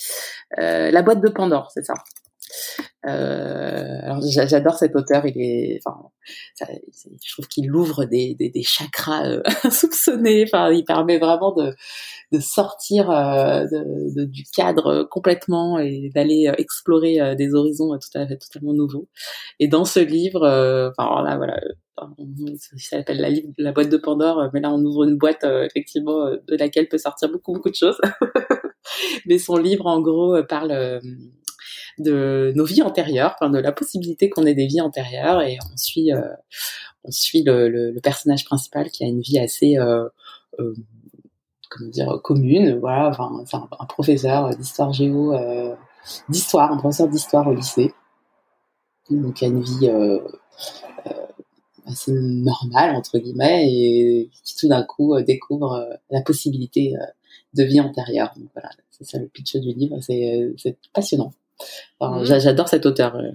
euh, 0.59 0.91
la 0.91 1.03
boîte 1.03 1.23
de 1.23 1.29
Pandore, 1.29 1.71
c'est 1.73 1.85
ça? 1.85 1.95
Euh, 3.07 4.01
alors 4.03 4.21
j'adore 4.23 4.75
cet 4.75 4.97
auteur, 4.97 5.25
il 5.27 5.41
est, 5.41 5.81
enfin, 5.85 5.97
ça, 6.55 6.67
je 7.25 7.33
trouve 7.33 7.47
qu'il 7.47 7.73
ouvre 7.73 8.05
des, 8.05 8.35
des, 8.35 8.51
des 8.51 8.63
chakras 8.63 9.27
euh, 9.27 9.43
insoupçonnés. 9.65 10.45
Enfin, 10.47 10.73
il 10.73 10.85
permet 10.85 11.19
vraiment 11.19 11.53
de, 11.53 11.75
de 12.33 12.41
sortir 12.41 13.11
euh, 13.11 13.65
de, 13.65 14.15
de, 14.15 14.25
du 14.25 14.45
cadre 14.45 15.05
complètement 15.05 15.79
et 15.79 16.11
d'aller 16.15 16.49
euh, 16.49 16.55
explorer 16.59 17.21
euh, 17.21 17.35
des 17.35 17.55
horizons 17.55 17.97
tout 17.99 18.19
à 18.19 18.27
fait 18.27 18.37
totalement 18.37 18.73
nouveaux. 18.73 19.09
Et 19.61 19.69
dans 19.69 19.85
ce 19.85 20.01
livre, 20.01 20.43
enfin 20.91 21.23
là 21.23 21.37
voilà, 21.37 21.61
ça 22.59 22.97
s'appelle 22.99 23.21
la, 23.21 23.29
la 23.59 23.73
boîte 23.73 23.89
de 23.89 23.97
Pandore, 23.97 24.51
mais 24.53 24.61
là 24.61 24.73
on 24.73 24.83
ouvre 24.85 25.05
une 25.05 25.17
boîte 25.17 25.45
effectivement 25.45 26.31
de 26.31 26.57
laquelle 26.57 26.89
peut 26.89 26.99
sortir 26.99 27.31
beaucoup 27.31 27.53
beaucoup 27.53 27.71
de 27.71 27.75
choses. 27.75 27.99
mais 29.27 29.39
son 29.39 29.57
livre 29.57 29.87
en 29.87 30.01
gros 30.01 30.37
parle 30.49 31.01
de 31.99 32.53
nos 32.55 32.65
vies 32.65 32.83
antérieures, 32.83 33.35
enfin, 33.41 33.51
de 33.51 33.59
la 33.59 33.73
possibilité 33.73 34.29
qu'on 34.29 34.47
ait 34.47 34.55
des 34.55 34.67
vies 34.67 34.81
antérieures, 34.81 35.43
et 35.43 35.59
on 35.73 35.77
suit, 35.77 36.13
euh, 36.13 36.23
on 37.05 37.11
suit 37.11 37.43
le, 37.43 37.69
le, 37.69 37.91
le, 37.91 38.01
personnage 38.01 38.45
principal 38.45 38.91
qui 38.91 39.05
a 39.05 39.09
une 39.09 39.21
vie 39.21 39.39
assez, 39.39 39.79
euh, 39.79 40.09
euh, 40.61 40.75
comment 41.71 41.91
dire, 41.91 42.21
commune. 42.23 42.79
Voilà, 42.79 43.09
enfin, 43.09 43.69
un, 43.79 43.87
professeur 43.87 44.51
d'histoire 44.57 44.93
géo, 44.93 45.33
euh, 45.35 45.75
d'histoire, 46.29 46.73
un 46.73 46.77
professeur 46.77 47.09
d'histoire 47.09 47.47
au 47.49 47.55
lycée, 47.55 47.95
donc 49.11 49.41
il 49.41 49.45
a 49.45 49.49
une 49.49 49.63
vie 49.63 49.89
euh, 49.89 50.21
assez 51.87 52.13
normale 52.13 52.97
entre 52.97 53.19
guillemets, 53.19 53.65
et 53.71 54.31
qui 54.45 54.57
tout 54.57 54.69
d'un 54.69 54.83
coup 54.83 55.21
découvre 55.23 55.99
la 56.11 56.21
possibilité 56.23 56.95
de 57.55 57.65
vie 57.65 57.81
antérieure. 57.81 58.33
Donc 58.37 58.49
voilà, 58.55 58.71
c'est 58.91 59.05
ça 59.05 59.19
le 59.19 59.29
pitch 59.29 59.57
du 59.57 59.73
livre, 59.73 59.99
c'est 60.01 60.77
passionnant. 60.93 61.33
Mhm. 62.01 62.25
J'adore 62.25 62.69
cet 62.69 62.87
auteur. 62.87 63.17
Euh, 63.17 63.31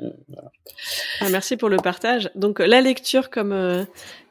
ah, 1.22 1.30
merci 1.30 1.58
pour 1.58 1.70
le 1.70 1.78
partage. 1.78 2.30
Donc 2.36 2.60
la 2.60 2.82
lecture 2.82 3.30
comme 3.30 3.52
euh, 3.52 3.84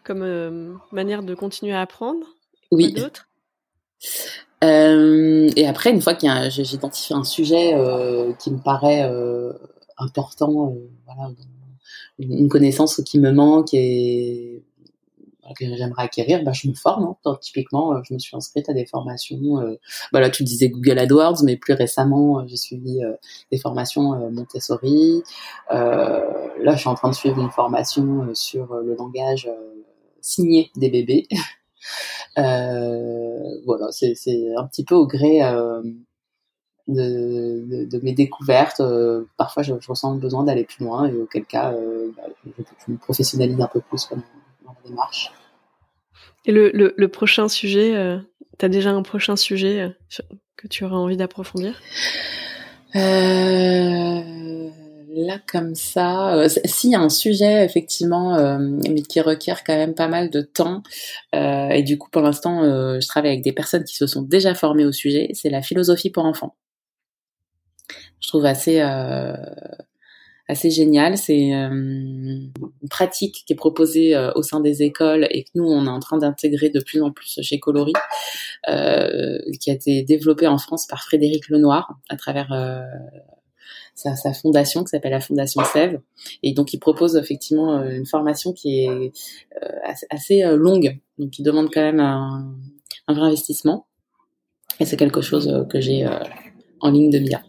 comme 0.05 0.23
euh, 0.23 0.75
manière 0.93 1.23
de 1.23 1.35
continuer 1.35 1.73
à 1.73 1.81
apprendre. 1.81 2.27
Oui. 2.71 2.93
D'autres 2.93 3.27
et 4.63 5.67
après, 5.67 5.91
une 5.91 6.03
fois 6.03 6.15
que 6.15 6.27
j'identifie 6.51 7.15
un 7.15 7.25
sujet 7.25 7.75
qui 8.39 8.51
me 8.51 8.63
paraît 8.63 9.11
important, 9.97 10.75
voilà, 11.07 11.31
une 12.19 12.51
connaissance 12.51 13.01
qui 13.07 13.19
me 13.19 13.33
manque 13.33 13.73
et 13.73 14.63
que 15.55 15.65
j'aimerais 15.77 16.05
acquérir, 16.05 16.43
bah, 16.43 16.53
je 16.53 16.69
me 16.69 16.75
forme. 16.75 17.15
Hein. 17.25 17.37
Typiquement, 17.41 18.03
je 18.05 18.15
me 18.15 18.19
suis 18.19 18.37
inscrite 18.37 18.69
à 18.69 18.73
des 18.73 18.87
formations. 18.87 19.79
bah 20.13 20.21
là, 20.21 20.31
tu 20.31 20.45
disais 20.45 20.69
Google 20.69 20.99
AdWords, 20.99 21.43
mais 21.45 21.57
plus 21.57 21.75
récemment, 21.75 22.47
j'ai 22.47 22.57
suivi 22.57 23.01
des 23.51 23.59
formations 23.59 24.31
Montessori. 24.31 25.23
là, 25.71 26.73
je 26.73 26.79
suis 26.79 26.89
en 26.89 26.95
train 26.95 27.11
de 27.11 27.15
suivre 27.15 27.41
une 27.41 27.51
formation 27.51 28.29
sur 28.35 28.75
le 28.75 28.95
langage 28.95 29.49
signé 30.21 30.71
des 30.77 30.91
bébés. 30.91 31.29
voilà, 32.37 33.89
c'est 33.91 34.15
un 34.57 34.67
petit 34.67 34.85
peu 34.85 34.95
au 34.95 35.07
gré 35.07 35.41
de, 36.91 38.01
mes 38.03 38.13
découvertes. 38.13 38.81
Euh, 38.81 39.25
parfois, 39.37 39.63
je, 39.63 39.75
ressens 39.75 40.15
le 40.15 40.21
besoin 40.21 40.45
d'aller 40.45 40.65
plus 40.65 40.85
loin 40.85 41.07
et 41.07 41.15
auquel 41.15 41.45
cas, 41.45 41.73
euh, 41.73 42.11
bah, 42.17 42.23
je, 42.45 42.93
me 42.93 42.99
professionnalise 42.99 43.61
un 43.61 43.69
peu 43.69 43.81
plus 43.81 44.09
démarche. 44.85 45.31
Et 46.47 46.53
le, 46.53 46.71
le, 46.97 47.09
prochain 47.09 47.49
sujet, 47.49 47.95
euh, 47.95 48.19
tu 48.59 48.65
as 48.65 48.69
déjà 48.69 48.91
un 48.91 49.03
prochain 49.03 49.37
sujet 49.37 49.95
que 50.57 50.67
tu 50.69 50.85
auras 50.85 50.97
envie 50.97 51.17
d'approfondir? 51.17 51.81
Là, 55.13 55.39
comme 55.47 55.75
ça, 55.75 56.49
s'il 56.65 56.91
y 56.91 56.95
a 56.95 57.01
un 57.01 57.11
sujet 57.11 57.65
effectivement, 57.65 58.59
mais 58.59 59.03
qui 59.03 59.21
requiert 59.21 59.65
quand 59.65 59.77
même 59.77 59.95
pas 59.95 60.09
mal 60.09 60.31
de 60.31 60.41
temps, 60.41 60.83
et 61.35 61.83
du 61.83 61.99
coup, 61.99 62.09
pour 62.11 62.23
l'instant, 62.23 62.63
je 62.63 63.07
travaille 63.07 63.33
avec 63.33 63.45
des 63.45 63.53
personnes 63.53 63.85
qui 63.85 63.97
se 63.97 64.07
sont 64.07 64.23
déjà 64.23 64.55
formées 64.55 64.87
au 64.87 64.93
sujet. 64.93 65.29
C'est 65.35 65.51
la 65.51 65.63
philosophie 65.63 66.11
pour 66.11 66.25
enfants 66.25 66.57
je 68.21 68.29
trouve 68.29 68.45
assez 68.45 68.81
euh, 68.81 69.35
assez 70.51 70.71
génial. 70.71 71.17
C'est 71.17 71.55
euh, 71.55 71.69
une 71.71 72.89
pratique 72.91 73.45
qui 73.47 73.53
est 73.53 73.57
proposée 73.57 74.15
euh, 74.15 74.33
au 74.35 74.43
sein 74.43 74.61
des 74.61 74.83
écoles 74.83 75.27
et 75.31 75.45
que 75.45 75.51
nous 75.55 75.65
on 75.65 75.87
est 75.87 75.91
en 75.91 76.01
train 76.01 76.19
d'intégrer 76.19 76.71
de 76.71 76.81
plus 76.81 77.03
en 77.03 77.11
plus 77.11 77.41
chez 77.43 77.59
Coloris, 77.59 77.95
qui 78.65 79.71
a 79.71 79.75
été 79.75 80.03
développée 80.03 80.47
en 80.47 80.59
France 80.59 80.87
par 80.87 81.03
Frédéric 81.03 81.49
Lenoir 81.49 81.99
à 82.09 82.17
travers 82.17 82.49
sa, 83.95 84.15
fondation 84.33 84.83
qui 84.85 84.89
s'appelle 84.89 85.13
la 85.13 85.21
Fondation 85.21 85.63
Sève. 85.65 86.01
Et 86.43 86.53
donc, 86.53 86.73
il 86.73 86.79
propose 86.79 87.17
effectivement 87.17 87.83
une 87.83 88.07
formation 88.07 88.53
qui 88.53 88.85
est 88.85 89.13
assez, 90.11 90.43
longue, 90.57 90.99
donc 91.19 91.31
qui 91.31 91.43
demande 91.43 91.71
quand 91.73 91.81
même 91.81 92.01
un, 92.01 92.55
vrai 93.09 93.27
investissement. 93.27 93.87
Et 94.79 94.85
c'est 94.85 94.97
quelque 94.97 95.21
chose 95.21 95.67
que 95.69 95.81
j'ai 95.81 96.07
en 96.81 96.91
ligne 96.91 97.11
de 97.11 97.19
mire. 97.19 97.43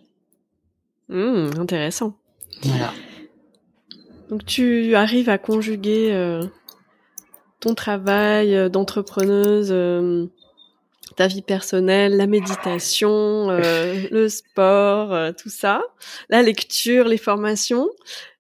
Mmh, 1.10 1.60
intéressant. 1.60 2.16
Voilà. 2.64 2.94
Donc 4.30 4.46
tu 4.46 4.96
arrives 4.96 5.30
à 5.30 5.38
conjuguer 5.38 6.14
euh, 6.14 6.42
ton 7.60 7.76
travail 7.76 8.56
euh, 8.56 8.70
d'entrepreneuse, 8.70 9.70
euh, 9.72 10.28
ta 11.18 11.28
vie 11.28 11.42
personnelle, 11.42 12.16
la 12.16 12.28
méditation, 12.28 13.48
le 13.50 14.28
sport, 14.30 15.34
tout 15.36 15.50
ça, 15.50 15.82
la 16.30 16.42
lecture, 16.42 17.10
les 17.10 17.18
formations. 17.18 17.90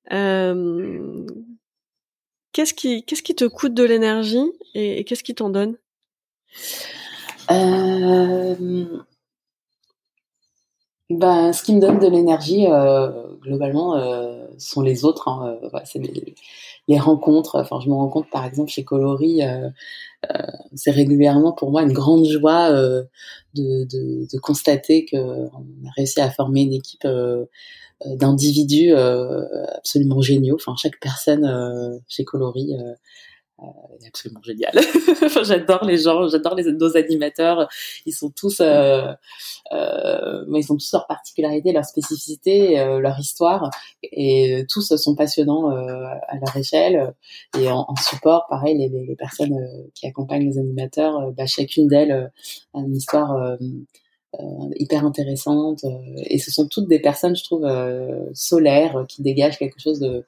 qu'est-ce 0.09 1.25
qui 2.73 3.03
qu'est-ce 3.03 3.23
qui 3.23 3.35
te 3.35 3.45
coûte 3.45 3.73
de 3.73 3.83
l'énergie 3.83 4.49
et, 4.73 4.99
et 4.99 5.03
qu'est-ce 5.03 5.23
qui 5.23 5.35
t'en 5.35 5.49
donne? 5.49 5.75
Ben, 11.11 11.51
ce 11.51 11.63
qui 11.63 11.75
me 11.75 11.81
donne 11.81 11.99
de 11.99 12.07
l'énergie, 12.07 12.67
euh, 12.67 13.30
globalement, 13.41 13.97
euh, 13.97 14.45
sont 14.57 14.81
les 14.81 15.05
autres. 15.05 15.27
Hein, 15.27 15.57
euh, 15.63 15.79
c'est 15.85 15.99
les, 15.99 16.99
rencontres. 16.99 17.63
Je 17.81 17.89
me 17.89 17.93
rends 17.93 18.09
compte, 18.09 18.29
par 18.29 18.45
exemple, 18.45 18.69
chez 18.69 18.83
Coloris, 18.83 19.41
c'est 20.75 20.91
régulièrement 20.91 21.51
pour 21.51 21.71
moi 21.71 21.83
une 21.83 21.93
grande 21.93 22.25
joie 22.25 22.71
de, 23.53 24.37
constater 24.41 25.05
qu'on 25.05 25.49
a 25.87 25.91
réussi 25.95 26.19
à 26.19 26.29
former 26.29 26.61
une 26.61 26.73
équipe 26.73 27.07
d'individus 28.05 28.93
absolument 28.93 30.21
géniaux. 30.21 30.55
Enfin, 30.55 30.75
chaque 30.77 30.99
personne 30.99 32.01
chez 32.09 32.25
Est 33.99 34.07
absolument 34.07 34.41
génial. 34.41 34.73
j'adore 35.43 35.85
les 35.85 35.97
gens, 35.97 36.27
j'adore 36.27 36.55
les 36.55 36.71
nos 36.71 36.97
animateurs. 36.97 37.69
Ils 38.07 38.13
sont 38.13 38.31
tous, 38.31 38.59
euh, 38.59 39.13
euh, 39.71 40.43
ils 40.55 40.71
ont 40.71 40.77
tous 40.77 40.91
leurs 40.93 41.05
particularités, 41.05 41.71
leurs 41.71 41.85
spécificités, 41.85 42.79
euh, 42.79 42.99
leur 42.99 43.19
histoire, 43.19 43.69
et 44.03 44.65
tous 44.67 44.95
sont 44.95 45.15
passionnants 45.15 45.71
euh, 45.71 46.05
à 46.27 46.37
leur 46.37 46.57
échelle. 46.57 47.13
Et 47.59 47.69
en, 47.69 47.85
en 47.87 47.95
support, 47.95 48.47
pareil, 48.49 48.77
les, 48.77 48.89
les, 48.89 49.15
personnes 49.15 49.53
euh, 49.53 49.83
qui 49.93 50.07
accompagnent 50.07 50.49
les 50.49 50.57
animateurs, 50.57 51.31
bah, 51.33 51.45
chacune 51.45 51.87
d'elles 51.87 52.31
a 52.73 52.79
une 52.79 52.95
histoire. 52.95 53.57
hyper 54.75 55.05
intéressante 55.05 55.83
et 56.15 56.39
ce 56.39 56.51
sont 56.51 56.67
toutes 56.67 56.87
des 56.87 56.99
personnes 56.99 57.35
je 57.35 57.43
trouve 57.43 57.67
solaires 58.33 59.05
qui 59.09 59.21
dégagent 59.21 59.57
quelque 59.59 59.79
chose 59.79 59.99
de 59.99 60.25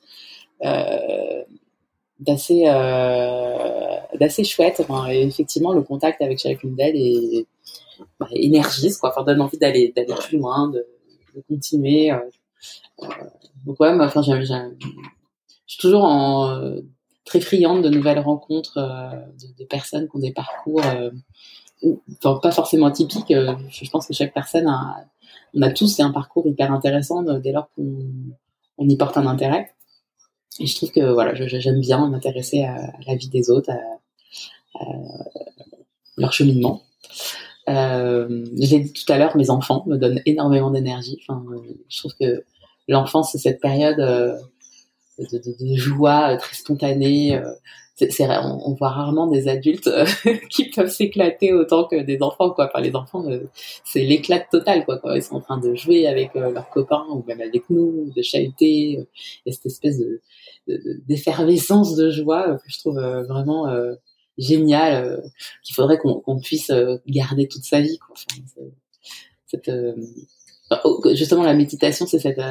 d'assez 2.20 2.64
euh, 2.68 3.98
d'assez 4.20 4.44
chouette. 4.44 4.80
Enfin, 4.80 5.08
effectivement, 5.08 5.74
le 5.74 5.82
contact 5.82 6.22
avec 6.22 6.40
chacune 6.40 6.76
d'elles 6.76 6.96
est 6.96 7.46
bah, 8.20 8.28
énergise, 8.32 8.98
quoi. 8.98 9.10
Enfin, 9.10 9.24
donne 9.24 9.42
envie 9.42 9.58
d'aller 9.58 9.94
d'aller 9.96 10.14
plus 10.28 10.38
loin, 10.38 10.70
de, 10.70 10.86
de 11.36 11.42
continuer. 11.48 12.12
Euh, 12.12 12.20
euh 13.04 13.08
donc 13.66 13.80
ouais, 13.80 13.90
enfin, 14.02 14.22
j'aime, 14.22 14.42
je 14.42 15.74
suis 15.74 15.80
toujours 15.80 16.04
en, 16.04 16.50
euh, 16.50 16.82
très 17.24 17.40
friande 17.40 17.82
de 17.82 17.90
nouvelles 17.90 18.20
rencontres 18.20 18.78
euh, 18.78 19.10
de, 19.40 19.64
de, 19.64 19.66
personnes 19.66 20.10
qui 20.10 20.18
ont 20.18 20.20
des 20.20 20.34
parcours, 20.34 20.82
enfin, 22.18 22.40
pas 22.42 22.52
forcément 22.52 22.92
typiques. 22.92 23.34
je 23.34 23.90
pense 23.90 24.08
que 24.08 24.14
chaque 24.14 24.34
personne 24.34 24.68
a, 24.68 25.06
on 25.54 25.62
a 25.62 25.72
tous 25.72 25.98
un 26.02 26.12
parcours 26.12 26.46
hyper 26.46 26.74
intéressant 26.74 27.24
dès 27.40 27.54
lors 27.54 27.70
qu'on 27.76 28.10
on 28.78 28.90
y 28.90 28.98
porte 28.98 29.18
un 29.18 29.28
intérêt. 29.28 29.74
Et 30.60 30.68
je 30.68 30.76
trouve 30.76 30.92
que 30.92 31.12
voilà, 31.12 31.34
j'aime 31.34 31.80
bien 31.80 32.08
m'intéresser 32.08 32.64
à, 32.64 32.94
la 33.08 33.16
vie 33.16 33.30
des 33.30 33.50
autres, 33.50 33.72
à, 33.72 34.86
leur 36.18 36.34
cheminement. 36.34 36.84
Euh, 37.70 38.46
J'ai 38.60 38.80
dit 38.80 38.94
tout 38.94 39.12
à 39.12 39.18
l'heure, 39.18 39.36
mes 39.38 39.50
enfants 39.50 39.84
me 39.88 39.98
donnent 39.98 40.22
énormément 40.26 40.72
d'énergie. 40.72 41.20
Enfin, 41.28 41.44
je 41.90 41.98
trouve 41.98 42.14
que 42.20 42.44
l'enfance, 42.88 43.32
c'est 43.32 43.38
cette 43.38 43.62
période 43.62 44.00
euh, 44.00 44.38
de, 45.20 45.76
joie 45.76 46.38
très 46.38 46.56
spontanée. 46.56 47.42
Euh, 48.02 48.08
c'est 48.10 48.28
on, 48.28 48.70
on, 48.70 48.74
voit 48.74 48.90
rarement 48.90 49.28
des 49.28 49.48
adultes 49.48 49.88
euh, 49.88 50.06
qui 50.50 50.70
peuvent 50.70 50.90
s'éclater 50.90 51.54
autant 51.54 51.86
que 51.86 52.02
des 52.02 52.22
enfants 52.22 52.50
quoi. 52.52 52.66
Enfin 52.66 52.82
les 52.82 52.96
enfants 52.96 53.24
euh, 53.30 53.50
c'est 53.84 54.04
l'éclat 54.04 54.40
total 54.40 54.86
quoi 54.86 54.98
quand 55.00 55.14
ils 55.14 55.22
sont 55.22 55.36
en 55.36 55.42
train 55.42 55.60
de 55.60 55.76
jouer 55.76 56.08
avec 56.08 56.36
euh, 56.36 56.52
leurs 56.52 56.70
copains 56.70 57.06
ou 57.10 57.24
même 57.28 57.42
avec 57.42 57.70
nous 57.70 58.12
de 58.16 58.22
chahuter 58.22 59.06
et 59.46 59.52
cette 59.52 59.68
espèce 59.68 60.00
de 60.00 60.22
d'effervescence 61.08 61.96
de, 61.96 62.10
joie 62.10 62.58
que 62.58 62.72
je 62.72 62.80
trouve 62.80 62.96
vraiment 62.96 63.68
génial 64.38 65.22
qu'il 65.62 65.76
faudrait 65.76 65.98
qu'on 65.98 66.40
puisse 66.40 66.72
garder 67.06 67.48
toute 67.48 67.64
sa 67.66 67.82
vie 67.82 67.98
quoi. 67.98 68.16
Enfin, 68.16 68.42
cette, 69.46 69.70
justement 71.14 71.44
la 71.44 71.54
méditation 71.54 72.06
c'est 72.06 72.20
cette, 72.20 72.42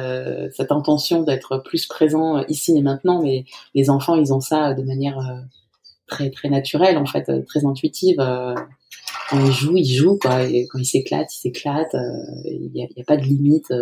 cette 0.53 0.71
intention 0.71 1.23
d'être 1.23 1.57
plus 1.59 1.85
présent 1.87 2.43
ici 2.47 2.77
et 2.77 2.81
maintenant 2.81 3.21
mais 3.21 3.45
les 3.75 3.89
enfants 3.89 4.15
ils 4.15 4.33
ont 4.33 4.39
ça 4.39 4.73
de 4.73 4.83
manière 4.83 5.19
très 6.07 6.29
très 6.29 6.49
naturelle 6.49 6.97
en 6.97 7.05
fait 7.05 7.45
très 7.45 7.65
intuitive 7.65 8.17
quand 9.29 9.45
ils 9.45 9.51
jouent 9.51 9.77
ils 9.77 9.95
jouent 9.95 10.17
quoi 10.21 10.45
quand 10.69 10.79
ils 10.79 10.85
s'éclatent 10.85 11.33
ils 11.33 11.39
s'éclatent 11.39 11.95
il 12.45 12.71
n'y 12.73 12.83
a, 12.83 13.03
pas 13.05 13.17
de 13.17 13.23
limite 13.23 13.73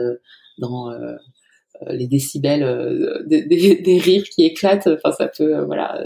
dans 0.59 0.89
les 1.89 2.07
décibels 2.07 3.23
des, 3.25 3.43
des, 3.45 3.97
rires 3.97 4.23
qui 4.23 4.43
éclatent. 4.43 4.87
Enfin 4.87 5.11
ça 5.11 5.27
peut 5.27 5.63
voilà 5.65 6.03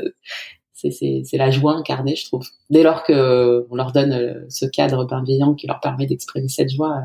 c'est 0.73 1.37
la 1.37 1.51
joie 1.51 1.73
incarnée 1.73 2.15
je 2.15 2.25
trouve. 2.25 2.47
Dès 2.69 2.83
lors 2.83 3.03
que 3.03 3.65
on 3.69 3.75
leur 3.75 3.91
donne 3.91 4.45
ce 4.49 4.65
cadre 4.65 5.05
bienveillant 5.05 5.53
qui 5.53 5.67
leur 5.67 5.79
permet 5.79 6.05
d'exprimer 6.05 6.49
cette 6.49 6.69
joie 6.69 7.03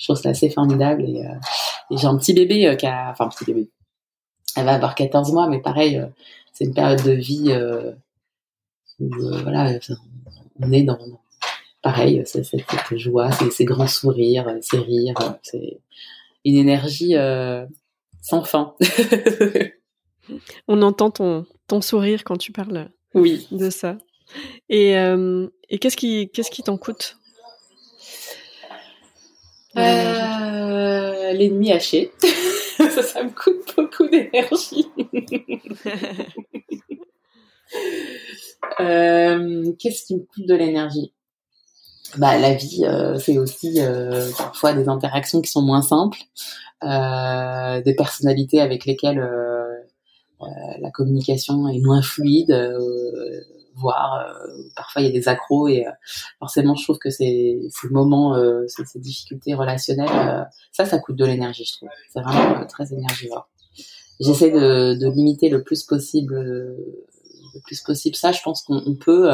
je 0.00 0.06
trouve 0.06 0.16
ça 0.16 0.30
assez 0.30 0.48
formidable. 0.50 1.04
Et, 1.04 1.24
euh, 1.24 1.34
et 1.90 1.96
j'ai 1.98 2.06
un 2.06 2.16
petit 2.16 2.32
bébé 2.32 2.66
euh, 2.66 2.74
qui 2.74 2.86
a, 2.86 3.10
enfin 3.10 3.26
un 3.26 3.28
petit 3.28 3.44
bébé, 3.44 3.68
elle 4.56 4.64
va 4.64 4.74
avoir 4.74 4.94
14 4.94 5.32
mois, 5.32 5.46
mais 5.48 5.60
pareil, 5.60 5.98
euh, 5.98 6.06
c'est 6.52 6.64
une 6.64 6.74
période 6.74 7.02
de 7.04 7.12
vie 7.12 7.54
où 8.98 9.08
voilà, 9.42 9.78
on 10.60 10.72
est 10.72 10.82
dans, 10.82 10.98
pareil, 11.82 12.22
c'est 12.26 12.44
cette, 12.44 12.64
joie, 12.96 13.30
ces 13.50 13.64
grands 13.64 13.86
sourires, 13.86 14.56
ces 14.60 14.78
rires, 14.78 15.38
c'est 15.42 15.80
une 16.44 16.56
énergie 16.56 17.14
sans 18.20 18.42
fin. 18.44 18.74
on 20.68 20.82
entend 20.82 21.10
ton, 21.10 21.46
ton 21.66 21.80
sourire 21.80 22.24
quand 22.24 22.36
tu 22.36 22.52
parles 22.52 22.90
oui. 23.14 23.46
de 23.52 23.70
ça. 23.70 23.96
Et, 24.68 24.90
et 25.70 25.78
qu'est-ce 25.78 25.96
qui 25.96 26.30
qu'est-ce 26.30 26.50
qui 26.50 26.62
t'en 26.62 26.76
coûte? 26.76 27.16
Euh, 29.76 31.32
L'ennemi 31.32 31.72
haché. 31.72 32.12
ça, 32.76 33.02
ça 33.02 33.22
me 33.22 33.30
coûte 33.30 33.74
beaucoup 33.76 34.08
d'énergie. 34.08 34.86
Qu'est-ce 39.78 40.06
qui 40.06 40.16
me 40.16 40.20
coûte 40.20 40.46
de 40.46 40.54
l'énergie? 40.54 41.12
Bah, 42.16 42.38
la 42.38 42.54
vie, 42.54 42.84
c'est 43.18 43.38
aussi 43.38 43.78
parfois 44.36 44.72
des 44.72 44.88
interactions 44.88 45.40
qui 45.40 45.50
sont 45.50 45.62
moins 45.62 45.82
simples, 45.82 46.18
des 46.82 47.94
personnalités 47.94 48.60
avec 48.60 48.86
lesquelles 48.86 49.24
la 50.40 50.90
communication 50.90 51.68
est 51.68 51.78
moins 51.78 52.02
fluide 52.02 52.50
voire 53.80 54.20
euh, 54.20 54.62
parfois 54.76 55.02
il 55.02 55.06
y 55.06 55.08
a 55.08 55.12
des 55.12 55.28
accros 55.28 55.68
et 55.68 55.86
euh, 55.86 55.90
forcément 56.38 56.74
je 56.74 56.84
trouve 56.84 56.98
que 56.98 57.10
ces, 57.10 57.60
moments, 57.90 58.36
euh, 58.36 58.66
ces, 58.68 58.98
difficultés 58.98 59.54
relationnelles, 59.54 60.48
ça, 60.72 60.84
ça 60.84 60.98
coûte 60.98 61.16
de 61.16 61.24
l'énergie, 61.24 61.64
je 61.64 61.76
trouve. 61.76 61.88
C'est 62.12 62.20
vraiment 62.20 62.66
très 62.66 62.92
énergivore. 62.92 63.48
J'essaie 64.20 64.50
de, 64.50 65.10
limiter 65.10 65.48
le 65.48 65.62
plus 65.62 65.82
possible, 65.84 66.38
le 66.38 67.60
plus 67.64 67.80
possible 67.80 68.16
ça. 68.16 68.32
Je 68.32 68.42
pense 68.42 68.62
qu'on 68.62 68.94
peut 68.94 69.30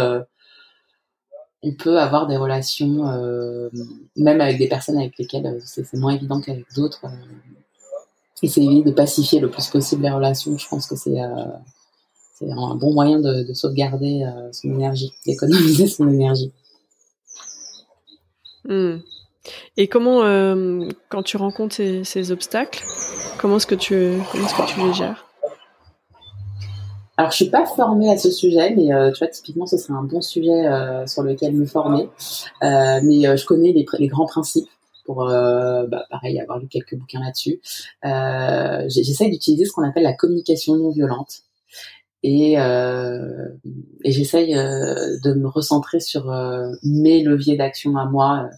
on 1.63 1.75
peut 1.75 1.99
avoir 1.99 2.27
des 2.27 2.37
relations, 2.37 3.05
même 4.17 4.41
avec 4.41 4.59
des 4.59 4.69
personnes 4.69 4.99
avec 4.99 5.19
lesquelles 5.19 5.61
c'est 5.65 5.93
moins 5.95 6.15
évident 6.15 6.41
qu'avec 6.41 6.67
d'autres. 6.75 7.07
Euh, 7.07 8.43
essayer 8.43 8.83
de 8.83 8.91
pacifier 8.91 9.41
le 9.41 9.51
plus 9.51 9.67
possible 9.69 10.03
les 10.03 10.11
relations. 10.11 10.57
Je 10.59 10.69
pense 10.69 10.87
que 10.87 10.97
c'est 10.97 11.17
c'est 12.39 12.51
un 12.51 12.75
bon 12.75 12.93
moyen 12.93 13.19
de, 13.19 13.53
sauvegarder 13.55 14.25
euh, 14.25 14.53
son 14.53 14.69
énergie, 14.69 15.11
d'économiser 15.25 15.87
son 15.87 16.07
énergie. 16.09 16.53
Hmm. 18.69 18.97
Et 19.77 19.87
comment, 19.89 20.23
euh, 20.23 20.87
quand 21.09 21.23
tu 21.23 21.39
rencontres 21.39 21.77
ces, 21.77 22.31
obstacles, 22.33 22.85
comment 23.39 23.57
est-ce 23.57 23.67
que 23.67 23.75
tu, 23.75 24.19
comment 24.31 24.45
est-ce 24.45 24.55
que 24.55 24.67
tu 24.67 24.87
les 24.87 24.93
gères? 24.93 25.25
Alors, 27.17 27.31
je 27.31 27.37
suis 27.37 27.49
pas 27.49 27.65
formée 27.65 28.13
à 28.13 28.19
ce 28.19 28.31
sujet, 28.31 28.75
mais 28.75 28.93
euh, 28.93 29.11
tu 29.13 29.21
vois, 29.21 29.29
typiquement, 29.29 29.65
ce 29.65 29.79
serait 29.79 29.95
un 29.95 30.03
bon 30.03 30.21
sujet 30.21 30.65
sur 31.07 31.23
lequel 31.23 31.55
me 31.55 31.65
former. 31.65 32.11
mais 32.61 33.37
je 33.37 33.47
connais 33.47 33.73
les, 33.73 33.87
les, 33.99 34.09
grands 34.09 34.27
principes 34.27 34.69
pour, 35.07 35.25
bah, 35.25 36.05
pareil, 36.11 36.39
avoir 36.39 36.59
lu 36.59 36.67
quelques 36.67 36.97
bouquins 36.97 37.21
là-dessus. 37.21 37.63
J'essaye 38.89 39.31
d'utiliser 39.31 39.65
ce 39.65 39.73
qu'on 39.73 39.89
appelle 39.89 40.03
la 40.03 40.13
communication 40.13 40.77
non 40.77 40.91
violente 40.91 41.46
et, 42.29 42.59
euh, 42.59 43.49
et 44.03 44.11
j'essaye 44.11 44.57
euh, 44.57 45.17
de 45.23 45.33
me 45.33 45.47
recentrer 45.47 46.01
sur 46.01 46.33
euh, 46.33 46.73
mes 46.83 47.23
leviers 47.23 47.57
d'action 47.57 47.97
à 47.97 48.05
moi. 48.07 48.51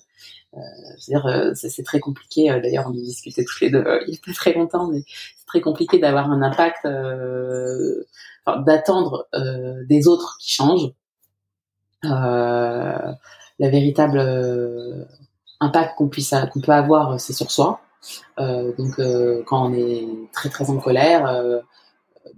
C'est 0.97 1.83
très 1.85 2.01
compliqué. 2.01 2.49
D'ailleurs, 2.63 2.87
on 2.89 2.95
y 2.95 3.03
discutait 3.03 3.45
tous 3.45 3.61
les 3.61 3.71
deux 3.71 3.85
il 4.07 4.15
y 4.15 4.17
a 4.17 4.21
pas 4.25 4.33
très 4.33 4.55
longtemps, 4.55 4.89
mais 4.89 5.03
c'est 5.07 5.47
très 5.47 5.61
compliqué 5.61 5.99
d'avoir 5.99 6.31
un 6.31 6.41
impact, 6.41 6.89
d'attendre 8.67 9.29
des 9.87 10.09
autres 10.09 10.39
qui 10.41 10.51
changent. 10.51 10.91
la 12.03 13.19
véritable 13.61 15.07
impact 15.61 15.97
qu'on 15.97 16.09
puisse 16.09 16.35
qu'on 16.53 16.61
peut 16.61 16.73
avoir, 16.73 17.21
c'est 17.21 17.35
sur 17.35 17.51
soi. 17.53 17.81
donc, 18.39 19.01
quand 19.47 19.69
on 19.69 19.75
est 19.75 20.09
très 20.33 20.49
très 20.49 20.71
en 20.71 20.79
colère 20.79 21.63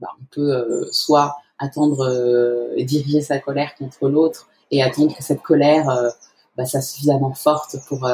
bah, 0.01 0.09
on 0.21 0.25
peut 0.31 0.53
euh, 0.53 0.87
soit 0.93 1.37
attendre 1.59 2.09
euh, 2.09 2.73
et 2.77 2.85
diriger 2.85 3.21
sa 3.21 3.39
colère 3.39 3.75
contre 3.77 4.09
l'autre 4.09 4.49
et 4.71 4.83
attendre 4.83 5.15
que 5.15 5.23
cette 5.23 5.43
colère 5.43 5.91
euh, 5.91 6.09
bah, 6.57 6.65
soit 6.65 6.81
suffisamment 6.81 7.35
forte 7.35 7.77
pour 7.89 8.09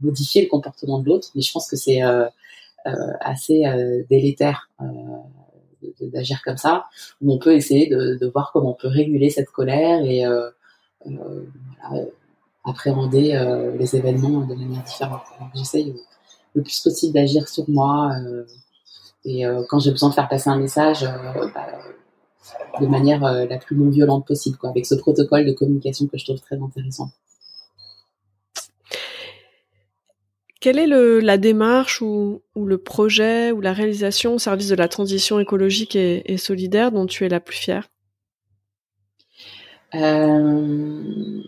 modifier 0.00 0.42
le 0.42 0.48
comportement 0.48 0.98
de 0.98 1.06
l'autre. 1.06 1.28
Mais 1.34 1.42
je 1.42 1.52
pense 1.52 1.68
que 1.68 1.76
c'est 1.76 2.00
assez 3.20 3.64
délétère 4.08 4.70
d'agir 6.00 6.42
comme 6.42 6.56
ça, 6.56 6.86
on 7.24 7.38
peut 7.38 7.54
essayer 7.54 7.88
de, 7.88 8.26
voir 8.32 8.50
comment 8.52 8.70
on 8.70 8.74
peut 8.74 8.88
réguler 8.88 9.30
cette 9.30 9.50
colère 9.50 10.02
et 10.04 10.24
appréhender 12.64 13.72
les 13.78 13.96
événements 13.96 14.40
de 14.46 14.54
manière 14.54 14.82
différente. 14.82 15.22
J'essaye 15.54 15.94
le 16.54 16.62
plus 16.62 16.80
possible 16.80 17.14
d'agir 17.14 17.48
sur 17.48 17.68
moi, 17.68 18.12
et 19.24 19.46
euh, 19.46 19.62
quand 19.68 19.78
j'ai 19.78 19.90
besoin 19.90 20.08
de 20.08 20.14
faire 20.14 20.28
passer 20.28 20.48
un 20.48 20.58
message, 20.58 21.04
euh, 21.04 21.48
bah, 21.54 21.66
de 22.80 22.86
manière 22.86 23.24
euh, 23.24 23.46
la 23.46 23.58
plus 23.58 23.76
non 23.76 23.90
violente 23.90 24.26
possible, 24.26 24.56
quoi, 24.56 24.70
avec 24.70 24.86
ce 24.86 24.94
protocole 24.94 25.44
de 25.44 25.52
communication 25.52 26.06
que 26.06 26.16
je 26.16 26.24
trouve 26.24 26.40
très 26.40 26.60
intéressant. 26.60 27.10
Quelle 30.60 30.78
est 30.78 30.86
le, 30.86 31.20
la 31.20 31.38
démarche 31.38 32.02
ou, 32.02 32.42
ou, 32.54 32.66
le 32.66 32.76
projet 32.76 33.50
ou 33.50 33.62
la 33.62 33.72
réalisation 33.72 34.34
au 34.34 34.38
service 34.38 34.68
de 34.68 34.74
la 34.74 34.88
transition 34.88 35.38
écologique 35.38 35.96
et, 35.96 36.30
et 36.30 36.36
solidaire 36.36 36.92
dont 36.92 37.06
tu 37.06 37.24
es 37.24 37.30
la 37.30 37.40
plus 37.40 37.56
fière? 37.56 37.88
Euh, 39.94 41.42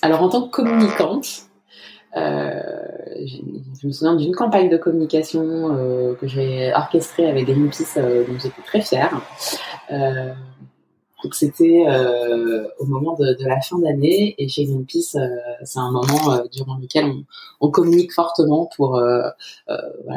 Alors 0.00 0.22
en 0.22 0.28
tant 0.28 0.48
que 0.48 0.50
communicante, 0.50 1.48
je 2.16 3.86
me 3.86 3.92
souviens 3.92 4.16
d'une 4.16 4.34
campagne 4.34 4.68
de 4.68 4.76
communication 4.76 5.76
euh, 5.76 6.14
que 6.14 6.26
j'ai 6.26 6.72
orchestrée 6.74 7.28
avec 7.28 7.46
Greenpeace, 7.46 7.98
euh, 7.98 8.24
dont 8.26 8.38
j'étais 8.38 8.62
très 8.62 8.80
fière. 8.80 9.20
Euh, 11.26 11.26
donc 11.26 11.34
c'était 11.34 11.84
euh, 11.88 12.68
au 12.78 12.86
moment 12.86 13.14
de, 13.14 13.36
la 13.44 13.60
fin 13.60 13.80
d'année 13.80 14.36
et 14.38 14.48
chez 14.48 14.64
Greenpeace, 14.64 15.16
euh, 15.16 15.26
c'est 15.64 15.80
un 15.80 15.90
moment 15.90 16.32
euh, 16.32 16.44
durant 16.52 16.78
lequel 16.78 17.12
on, 17.60 17.70
communique 17.70 18.12
fortement 18.12 18.70
pour 18.76 18.90
voilà, 18.90 19.34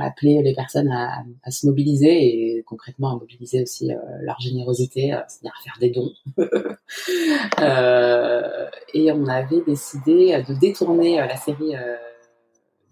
appeler 0.03 0.43
les 0.43 0.53
personnes 0.53 0.91
à, 0.91 1.23
à, 1.43 1.51
se 1.51 1.65
mobiliser 1.65 2.57
et 2.57 2.63
concrètement 2.63 3.11
à 3.11 3.15
mobiliser 3.15 3.63
aussi 3.63 3.89
leur 4.21 4.39
générosité, 4.39 5.17
c'est-à-dire 5.27 5.53
faire 5.63 5.77
des 5.79 5.89
dons. 5.89 6.13
et 8.93 9.11
on 9.11 9.25
avait 9.27 9.61
décidé 9.65 10.43
de 10.47 10.53
détourner 10.53 11.17
la 11.17 11.35
série 11.35 11.73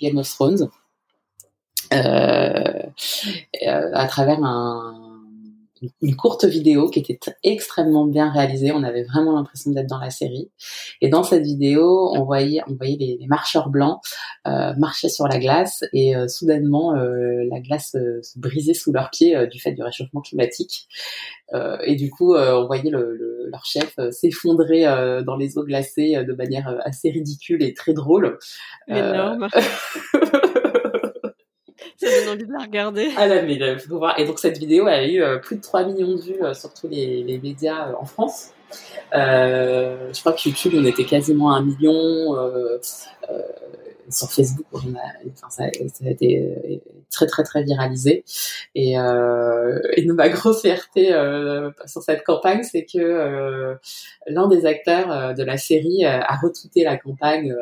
Game 0.01 0.17
of 0.17 0.27
Thrones 0.27 0.69
à 1.91 2.87
travers 4.07 4.43
un 4.43 5.06
une 6.01 6.15
courte 6.15 6.45
vidéo 6.45 6.89
qui 6.89 6.99
était 6.99 7.19
extrêmement 7.43 8.05
bien 8.05 8.31
réalisée. 8.31 8.71
On 8.71 8.83
avait 8.83 9.03
vraiment 9.03 9.33
l'impression 9.33 9.71
d'être 9.71 9.87
dans 9.87 9.99
la 9.99 10.09
série. 10.09 10.51
Et 11.01 11.09
dans 11.09 11.23
cette 11.23 11.43
vidéo, 11.43 12.11
on 12.13 12.23
voyait, 12.23 12.61
on 12.67 12.75
voyait 12.75 12.97
les, 12.97 13.27
marcheurs 13.27 13.69
blancs 13.69 13.99
euh, 14.47 14.73
marcher 14.77 15.09
sur 15.09 15.27
la 15.27 15.37
glace 15.39 15.83
et 15.93 16.15
euh, 16.15 16.27
soudainement 16.27 16.95
euh, 16.95 17.43
la 17.51 17.59
glace 17.59 17.95
euh, 17.95 18.21
se 18.21 18.39
brisait 18.39 18.73
sous 18.73 18.91
leurs 18.91 19.09
pieds 19.09 19.47
du 19.47 19.59
fait 19.59 19.73
du 19.73 19.83
réchauffement 19.83 20.21
climatique. 20.21 20.87
et 21.83 21.95
du 21.95 22.09
coup, 22.09 22.35
on 22.35 22.65
voyait 22.65 22.89
le, 22.89 23.47
leur 23.51 23.65
chef 23.65 23.95
s'effondrer 24.11 24.83
dans 25.25 25.37
les 25.37 25.57
eaux 25.57 25.63
glacées 25.63 26.23
de 26.23 26.33
manière 26.33 26.77
assez 26.83 27.09
ridicule 27.09 27.63
et 27.63 27.73
très 27.73 27.93
drôle. 27.93 28.37
Énorme. 28.87 29.47
Ça 32.05 32.07
donne 32.25 32.35
envie 32.35 32.45
de 32.45 32.53
la 32.53 32.59
regarder. 32.59 33.09
Ah 33.17 33.27
là, 33.27 33.41
mais 33.41 33.61
euh, 33.61 33.77
faut 33.79 33.97
voir. 33.97 34.19
Et 34.19 34.25
donc 34.25 34.39
cette 34.39 34.57
vidéo 34.57 34.85
a 34.87 35.03
eu 35.05 35.21
euh, 35.21 35.37
plus 35.39 35.55
de 35.55 35.61
3 35.61 35.85
millions 35.85 36.15
de 36.15 36.21
vues 36.21 36.43
euh, 36.43 36.53
sur 36.53 36.73
tous 36.73 36.87
les, 36.87 37.23
les 37.23 37.39
médias 37.39 37.93
en 37.99 38.05
France. 38.05 38.51
Euh, 39.13 40.11
je 40.13 40.19
crois 40.19 40.33
que 40.33 40.47
YouTube, 40.47 40.73
on 40.75 40.85
était 40.85 41.05
quasiment 41.05 41.51
à 41.51 41.57
un 41.57 41.63
million. 41.63 42.37
Euh, 42.37 42.77
sur 44.09 44.31
Facebook, 44.31 44.65
on 44.71 44.95
a, 44.95 45.01
enfin, 45.33 45.49
ça, 45.49 45.63
a 45.63 46.09
été 46.09 46.81
très 47.11 47.25
très 47.25 47.43
très 47.43 47.63
viralisé. 47.63 48.23
Et, 48.73 48.97
euh, 48.97 49.79
et 49.97 50.05
ma 50.05 50.29
grosse 50.29 50.61
fierté 50.61 51.09
sur 51.85 52.01
cette 52.01 52.23
campagne, 52.23 52.63
c'est 52.63 52.85
que 52.85 53.77
l'un 54.27 54.47
des 54.47 54.65
acteurs 54.65 55.35
de 55.35 55.43
la 55.43 55.57
série 55.57 56.05
a 56.05 56.35
retweeté 56.41 56.85
la 56.85 56.95
campagne 56.95 57.53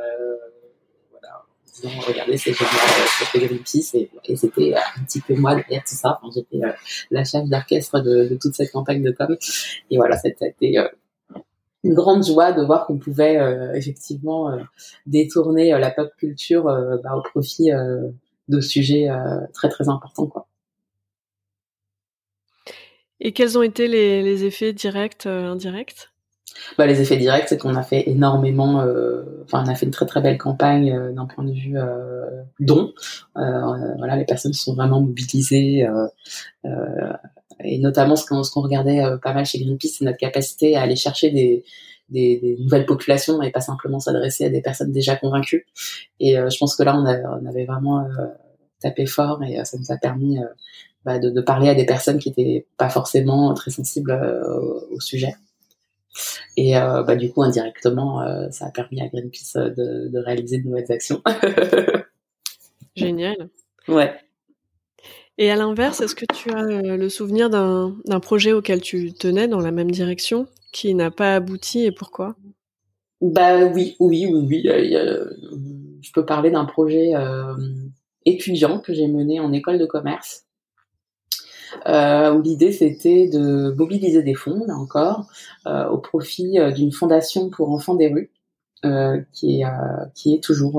regardez, 1.83 2.37
c'est 2.37 2.53
génial, 2.53 2.71
c'était 3.19 3.45
Greenpeace, 3.45 3.95
et, 3.95 4.09
et 4.25 4.35
c'était 4.35 4.73
un 4.75 5.03
petit 5.03 5.21
peu 5.21 5.35
moi 5.35 5.55
derrière 5.55 5.83
tout 5.83 5.95
ça. 5.95 6.19
Enfin, 6.21 6.31
J'étais 6.33 6.65
euh, 6.65 6.71
la 7.11 7.23
chef 7.23 7.45
d'orchestre 7.45 7.99
de, 7.99 8.37
toute 8.41 8.55
cette 8.55 8.71
campagne 8.71 9.03
de 9.03 9.11
com. 9.11 9.35
Et 9.91 9.97
voilà, 9.97 10.17
c'était 10.17 10.55
euh, 10.77 10.87
une 11.83 11.93
grande 11.93 12.25
joie 12.25 12.51
de 12.51 12.63
voir 12.63 12.87
qu'on 12.87 12.97
pouvait 12.97 13.37
euh, 13.37 13.73
effectivement 13.73 14.57
détourner 15.05 15.71
la 15.71 15.91
pop 15.91 16.09
culture 16.17 16.63
bah, 16.63 17.15
au 17.15 17.21
profit 17.21 17.69
de 18.47 18.61
sujets 18.61 19.07
très 19.53 19.69
très 19.69 19.89
importants. 19.89 20.27
Quoi. 20.27 20.47
Et 23.19 23.31
quels 23.33 23.57
ont 23.57 23.63
été 23.63 23.87
les, 23.87 24.23
les 24.23 24.43
effets 24.45 24.73
directs, 24.73 25.25
indirects? 25.25 26.09
Bah, 26.77 26.85
les 26.85 27.01
effets 27.01 27.17
directs, 27.17 27.49
c'est 27.49 27.57
qu'on 27.57 27.75
a 27.75 27.83
fait 27.83 28.09
énormément, 28.09 28.81
euh, 28.81 29.23
enfin 29.43 29.63
on 29.65 29.69
a 29.69 29.75
fait 29.75 29.85
une 29.85 29.91
très 29.91 30.05
très 30.05 30.21
belle 30.21 30.37
campagne 30.37 30.91
euh, 30.91 31.11
d'un 31.11 31.25
point 31.25 31.43
de 31.43 31.51
vue 31.51 31.77
euh, 31.77 32.25
don. 32.59 32.93
Euh, 33.37 33.95
voilà, 33.97 34.15
les 34.15 34.25
personnes 34.25 34.53
sont 34.53 34.75
vraiment 34.75 35.01
mobilisées 35.01 35.87
et 37.63 37.79
notamment 37.79 38.15
ce 38.15 38.25
qu'on 38.25 38.43
ce 38.43 38.51
qu'on 38.51 38.61
regardait 38.61 39.01
pas 39.21 39.33
mal 39.33 39.45
chez 39.45 39.59
Greenpeace, 39.59 39.95
c'est 39.99 40.05
notre 40.05 40.17
capacité 40.17 40.75
à 40.75 40.81
aller 40.81 40.97
chercher 40.97 41.31
des, 41.31 41.63
des, 42.09 42.37
des, 42.37 42.57
nouvelles 42.59 42.85
populations 42.85 43.41
et 43.41 43.51
pas 43.51 43.61
simplement 43.61 43.99
s'adresser 43.99 44.45
à 44.45 44.49
des 44.49 44.61
personnes 44.61 44.91
déjà 44.91 45.15
convaincues. 45.15 45.65
Et 46.19 46.35
je 46.35 46.57
pense 46.57 46.75
que 46.75 46.83
là, 46.83 46.97
on, 46.97 47.05
a, 47.05 47.17
on 47.41 47.45
avait 47.45 47.65
vraiment 47.65 48.05
tapé 48.81 49.05
fort 49.05 49.41
et 49.43 49.63
ça 49.63 49.77
nous 49.77 49.91
a 49.91 49.97
permis 49.97 50.37
bah, 51.05 51.17
de, 51.17 51.29
de, 51.29 51.41
parler 51.41 51.69
à 51.69 51.75
des 51.75 51.85
personnes 51.85 52.19
qui 52.19 52.29
étaient 52.29 52.67
pas 52.77 52.89
forcément 52.89 53.53
très 53.53 53.71
sensibles 53.71 54.19
au 54.91 54.99
sujet. 54.99 55.35
Et 56.57 56.73
bah, 56.73 57.15
du 57.15 57.31
coup, 57.31 57.43
indirectement, 57.43 58.21
ça 58.51 58.67
a 58.67 58.71
permis 58.71 59.01
à 59.01 59.07
Greenpeace 59.07 59.55
de, 59.55 60.07
de 60.09 60.19
réaliser 60.19 60.59
de 60.59 60.67
nouvelles 60.67 60.91
actions. 60.91 61.21
Génial. 62.95 63.49
Ouais. 63.87 64.13
Et 65.37 65.51
à 65.51 65.55
l'inverse, 65.55 65.99
est-ce 65.99 66.15
que 66.15 66.25
tu 66.33 66.51
as 66.51 66.63
le 66.63 67.09
souvenir 67.09 67.49
d'un 67.49 68.19
projet 68.21 68.53
auquel 68.53 68.81
tu 68.81 69.13
tenais 69.13 69.47
dans 69.47 69.59
la 69.59 69.71
même 69.71 69.91
direction 69.91 70.47
qui 70.71 70.93
n'a 70.95 71.11
pas 71.11 71.35
abouti 71.35 71.83
et 71.83 71.91
pourquoi? 71.91 72.35
Bah 73.21 73.65
oui, 73.65 73.95
oui, 73.99 74.27
oui, 74.29 74.45
oui. 74.47 74.63
je 76.01 76.11
peux 76.13 76.25
parler 76.25 76.51
d'un 76.51 76.65
projet 76.65 77.11
étudiant 78.25 78.79
que 78.79 78.93
j'ai 78.93 79.07
mené 79.07 79.39
en 79.39 79.51
école 79.51 79.77
de 79.77 79.85
commerce. 79.85 80.45
Euh, 81.87 82.33
où 82.33 82.41
l'idée 82.41 82.71
c'était 82.71 83.27
de 83.27 83.73
mobiliser 83.77 84.23
des 84.23 84.33
fonds, 84.33 84.63
là 84.67 84.75
encore, 84.75 85.27
euh, 85.67 85.87
au 85.89 85.97
profit 85.97 86.59
euh, 86.59 86.71
d'une 86.71 86.91
fondation 86.91 87.49
pour 87.49 87.71
enfants 87.71 87.95
des 87.95 88.07
rues, 88.07 88.31
qui 89.33 89.61
est 89.61 89.65
qui 90.13 90.35
est 90.35 90.43
toujours 90.43 90.75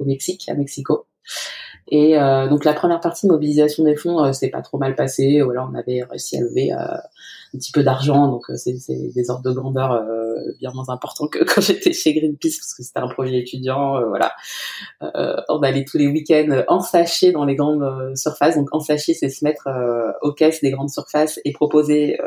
au 0.00 0.04
Mexique, 0.04 0.48
à 0.48 0.54
Mexico. 0.54 1.06
Et 1.86 2.16
donc 2.50 2.64
la 2.64 2.72
première 2.72 3.00
partie 3.00 3.28
de 3.28 3.32
mobilisation 3.32 3.84
des 3.84 3.94
fonds, 3.94 4.32
c'est 4.32 4.48
pas 4.48 4.62
trop 4.62 4.78
mal 4.78 4.96
passé. 4.96 5.40
Voilà, 5.42 5.64
on 5.64 5.74
avait 5.76 6.02
réussi 6.02 6.38
à 6.38 6.40
lever 6.40 6.72
un 7.56 7.58
petit 7.58 7.72
peu 7.72 7.82
d'argent, 7.82 8.28
donc 8.28 8.50
euh, 8.50 8.56
c'est 8.56 8.74
des 9.14 9.30
ordres 9.30 9.42
de 9.42 9.52
grandeur 9.52 9.92
euh, 9.92 10.34
bien 10.60 10.70
moins 10.74 10.88
importants 10.88 11.26
que 11.26 11.42
quand 11.44 11.60
j'étais 11.60 11.92
chez 11.92 12.12
Greenpeace 12.14 12.58
parce 12.58 12.74
que 12.74 12.82
c'était 12.82 13.00
un 13.00 13.08
projet 13.08 13.38
étudiant. 13.38 13.96
Euh, 13.96 14.06
voilà, 14.06 14.34
on 15.48 15.60
allait 15.62 15.84
tous 15.84 15.98
les 15.98 16.06
week-ends 16.06 16.64
en 16.68 16.80
sachet 16.80 17.32
dans 17.32 17.44
les 17.44 17.56
grandes 17.56 18.16
surfaces. 18.16 18.56
Donc 18.56 18.68
en 18.72 18.80
sachet, 18.80 19.14
c'est 19.14 19.28
se 19.28 19.44
mettre 19.44 19.68
aux 20.22 20.32
caisses 20.32 20.60
des 20.60 20.70
grandes 20.70 20.90
surfaces 20.90 21.40
et 21.44 21.52
proposer 21.52 22.18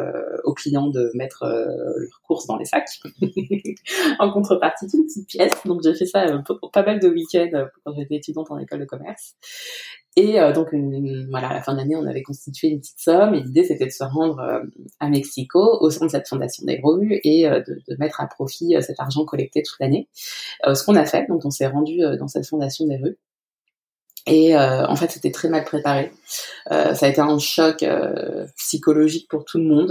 aux 0.43 0.53
clients 0.53 0.87
de 0.87 1.11
mettre 1.13 1.45
leurs 1.45 2.21
courses 2.23 2.47
dans 2.47 2.57
les 2.57 2.65
sacs 2.65 2.99
en 4.19 4.31
contrepartie 4.31 4.87
d'une 4.87 5.05
petite 5.05 5.27
pièce. 5.27 5.53
Donc 5.65 5.81
j'ai 5.83 5.93
fait 5.93 6.05
ça 6.05 6.25
pas 6.73 6.83
mal 6.83 6.99
de 6.99 7.07
week-ends 7.07 7.67
quand 7.83 7.93
j'étais 7.95 8.15
étudiante 8.15 8.49
en 8.51 8.57
école 8.57 8.79
de 8.79 8.85
commerce. 8.85 9.35
Et 10.19 10.37
euh, 10.37 10.51
donc, 10.51 10.75
voilà, 11.29 11.47
à 11.47 11.53
la 11.53 11.61
fin 11.61 11.71
de 11.71 11.77
l'année, 11.77 11.95
on 11.95 12.05
avait 12.05 12.23
constitué 12.23 12.67
une 12.67 12.81
petite 12.81 12.99
somme 12.99 13.33
et 13.35 13.39
l'idée, 13.39 13.63
c'était 13.63 13.85
de 13.85 13.91
se 13.91 14.03
rendre 14.03 14.39
euh, 14.39 14.59
à 14.99 15.07
Mexico 15.07 15.77
au 15.79 15.89
sein 15.89 16.07
de 16.07 16.11
cette 16.11 16.27
fondation 16.27 16.65
des 16.65 16.81
rues 16.83 17.21
et 17.23 17.47
euh, 17.47 17.61
de, 17.61 17.95
mettre 17.99 18.19
à 18.19 18.27
profit 18.27 18.75
cet 18.81 18.99
argent 18.99 19.23
collecté 19.23 19.63
toute 19.63 19.77
l'année. 19.79 20.09
ce 20.65 20.83
qu'on 20.83 20.95
a 20.95 21.05
fait, 21.05 21.25
donc 21.29 21.45
on 21.45 21.51
s'est 21.51 21.67
rendu 21.67 21.99
dans 22.17 22.27
cette 22.27 22.45
fondation 22.45 22.85
des 22.85 22.97
rues. 22.97 23.17
Et 24.27 24.55
en 24.55 24.95
fait, 24.95 25.09
c'était 25.11 25.31
très 25.31 25.49
mal 25.49 25.63
préparé. 25.63 26.11
ça 26.69 27.05
a 27.05 27.07
été 27.07 27.19
un 27.19 27.39
choc 27.39 27.83
psychologique 28.55 29.27
pour 29.29 29.43
tout 29.43 29.57
le 29.57 29.63
monde. 29.63 29.89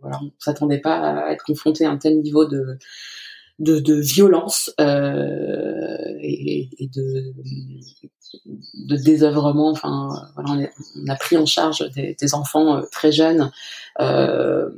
voilà, 0.00 0.18
on 0.22 0.30
s'attendait 0.38 0.80
pas 0.80 0.96
à 0.96 1.32
être 1.32 1.44
confronté 1.44 1.84
à 1.84 1.90
un 1.90 1.96
tel 1.96 2.20
niveau 2.20 2.44
de 2.46 2.78
violence 4.00 4.72
et, 6.26 6.90
de 8.74 8.96
désœuvrement. 8.96 9.70
Enfin, 9.70 10.10
on, 10.36 11.08
a 11.08 11.16
pris 11.16 11.36
en 11.36 11.46
charge 11.46 11.88
des, 11.92 12.34
enfants 12.34 12.78
euh, 12.78 12.82
très 12.90 13.12
jeunes 13.12 13.50
euh, 14.00 14.68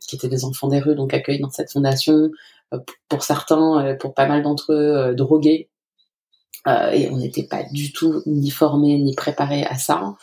qui 0.00 0.16
étaient 0.16 0.28
des 0.28 0.44
enfants 0.44 0.68
des 0.68 0.80
rues, 0.80 0.94
donc 0.94 1.14
accueillis 1.14 1.40
dans 1.40 1.50
cette 1.50 1.72
fondation. 1.72 2.30
Euh, 2.72 2.78
pour 3.08 3.22
certains, 3.22 3.96
pour 3.98 4.14
pas 4.14 4.26
mal 4.26 4.42
d'entre 4.42 4.72
eux, 4.72 5.14
drogués. 5.14 5.68
et 6.66 7.08
on 7.10 7.16
n'était 7.16 7.46
pas 7.46 7.64
du 7.64 7.92
tout 7.92 8.22
ni 8.26 8.50
formés 8.50 8.98
ni 8.98 9.14
préparés 9.14 9.64
à 9.64 9.76
ça. 9.76 10.14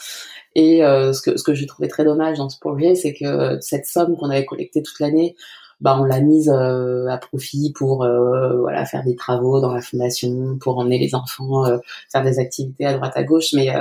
Et 0.55 0.79
ce 0.79 1.21
que 1.21 1.37
ce 1.37 1.43
que 1.43 1.53
j'ai 1.53 1.65
trouvé 1.65 1.87
très 1.89 2.05
dommage 2.05 2.37
dans 2.37 2.49
ce 2.49 2.57
projet, 2.57 2.95
c'est 2.95 3.13
que 3.13 3.59
cette 3.59 3.85
somme 3.85 4.15
qu'on 4.15 4.29
avait 4.29 4.45
collectée 4.45 4.81
toute 4.81 4.99
l'année, 4.99 5.35
bah 5.79 5.95
on 5.99 6.05
l'a 6.05 6.21
mise 6.21 6.49
euh, 6.49 7.07
à 7.07 7.17
profit 7.17 7.71
pour 7.75 8.03
euh, 8.03 8.57
voilà 8.57 8.83
faire 8.85 9.03
des 9.03 9.15
travaux 9.15 9.61
dans 9.61 9.73
la 9.73 9.81
fondation, 9.81 10.57
pour 10.59 10.79
emmener 10.79 10.97
les 10.97 11.13
enfants 11.13 11.65
euh, 11.65 11.77
faire 12.11 12.23
des 12.23 12.39
activités 12.39 12.85
à 12.85 12.93
droite 12.93 13.13
à 13.15 13.23
gauche, 13.23 13.53
mais 13.53 13.71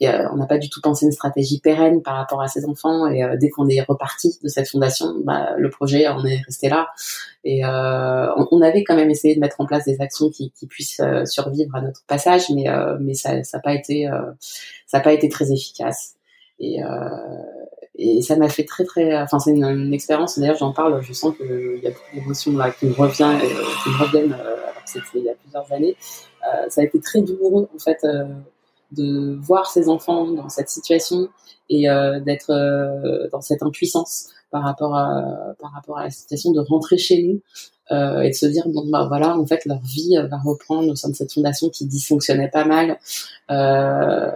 on 0.00 0.36
n'a 0.36 0.46
pas 0.46 0.58
du 0.58 0.70
tout 0.70 0.80
pensé 0.80 1.06
une 1.06 1.12
stratégie 1.12 1.60
pérenne 1.60 2.02
par 2.02 2.14
rapport 2.14 2.42
à 2.42 2.48
ces 2.48 2.64
enfants. 2.64 3.08
Et 3.08 3.24
dès 3.38 3.50
qu'on 3.50 3.68
est 3.68 3.80
reparti 3.80 4.38
de 4.42 4.48
cette 4.48 4.68
fondation, 4.68 5.14
bah, 5.24 5.54
le 5.56 5.68
projet 5.70 6.08
on 6.08 6.24
est 6.24 6.42
resté 6.46 6.68
là. 6.68 6.88
Et 7.44 7.64
on, 7.64 8.48
on, 8.52 8.62
avait 8.62 8.84
quand 8.84 8.94
même 8.94 9.10
essayé 9.10 9.34
de 9.34 9.40
mettre 9.40 9.60
en 9.60 9.66
place 9.66 9.84
des 9.84 10.00
actions 10.00 10.30
qui, 10.30 10.52
qui 10.52 10.66
puissent 10.66 11.02
survivre 11.24 11.74
à 11.74 11.80
notre 11.80 12.04
passage, 12.06 12.50
mais 12.54 12.66
mais 13.00 13.14
ça 13.14 13.34
n'a 13.34 13.60
pas 13.60 13.74
été 13.74 14.08
ça 14.86 14.98
n'a 14.98 15.04
pas 15.04 15.12
été 15.12 15.28
très 15.28 15.50
efficace. 15.50 16.14
Et, 16.60 16.80
et 17.96 18.22
ça 18.22 18.36
m'a 18.36 18.48
fait 18.48 18.64
très 18.64 18.84
très 18.84 19.16
enfin 19.16 19.38
c'est 19.38 19.52
une, 19.52 19.92
expérience. 19.92 20.38
D'ailleurs 20.38 20.56
j'en 20.56 20.72
parle 20.72 21.02
je 21.02 21.12
sens 21.12 21.36
qu'il 21.36 21.80
y 21.82 21.86
a 21.86 21.90
beaucoup 21.90 22.14
d'émotions 22.14 22.56
là 22.56 22.70
qui 22.70 22.86
me 22.86 22.94
revient 22.94 23.38
euh, 23.42 23.48
qui 23.82 23.90
me 23.90 23.98
reviennent 23.98 24.32
euh, 24.32 24.54
alors 24.54 24.82
c'était 24.86 25.06
il 25.16 25.24
y 25.24 25.30
a 25.30 25.34
plusieurs 25.34 25.70
années. 25.72 25.96
Euh, 26.42 26.68
ça 26.68 26.80
a 26.80 26.84
été 26.84 26.98
très 27.00 27.20
douloureux 27.20 27.68
en 27.74 27.78
fait 27.78 27.98
de 28.92 29.36
voir 29.40 29.66
ces 29.66 29.88
enfants 29.88 30.30
dans 30.30 30.48
cette 30.48 30.68
situation 30.68 31.28
et 31.68 31.88
euh, 31.88 32.20
d'être 32.20 32.52
dans 33.30 33.40
cette 33.40 33.62
impuissance 33.62 34.28
par 34.50 34.62
rapport 34.62 34.94
à 34.94 35.54
par 35.58 35.72
rapport 35.72 35.98
à 35.98 36.04
la 36.04 36.10
situation 36.10 36.52
de 36.52 36.60
rentrer 36.60 36.98
chez 36.98 37.22
nous 37.22 37.40
euh, 37.90 38.20
et 38.20 38.28
de 38.28 38.34
se 38.34 38.46
dire 38.46 38.68
bon 38.68 38.88
bah 38.88 39.06
voilà 39.08 39.36
en 39.36 39.44
fait 39.44 39.64
leur 39.66 39.80
vie 39.80 40.16
va 40.30 40.38
reprendre 40.38 40.88
au 40.90 40.94
sein 40.94 41.08
de 41.08 41.14
cette 41.14 41.32
fondation 41.32 41.68
qui 41.68 41.84
dysfonctionnait 41.86 42.48
pas 42.48 42.64
mal 42.64 42.98
euh, 43.50 44.30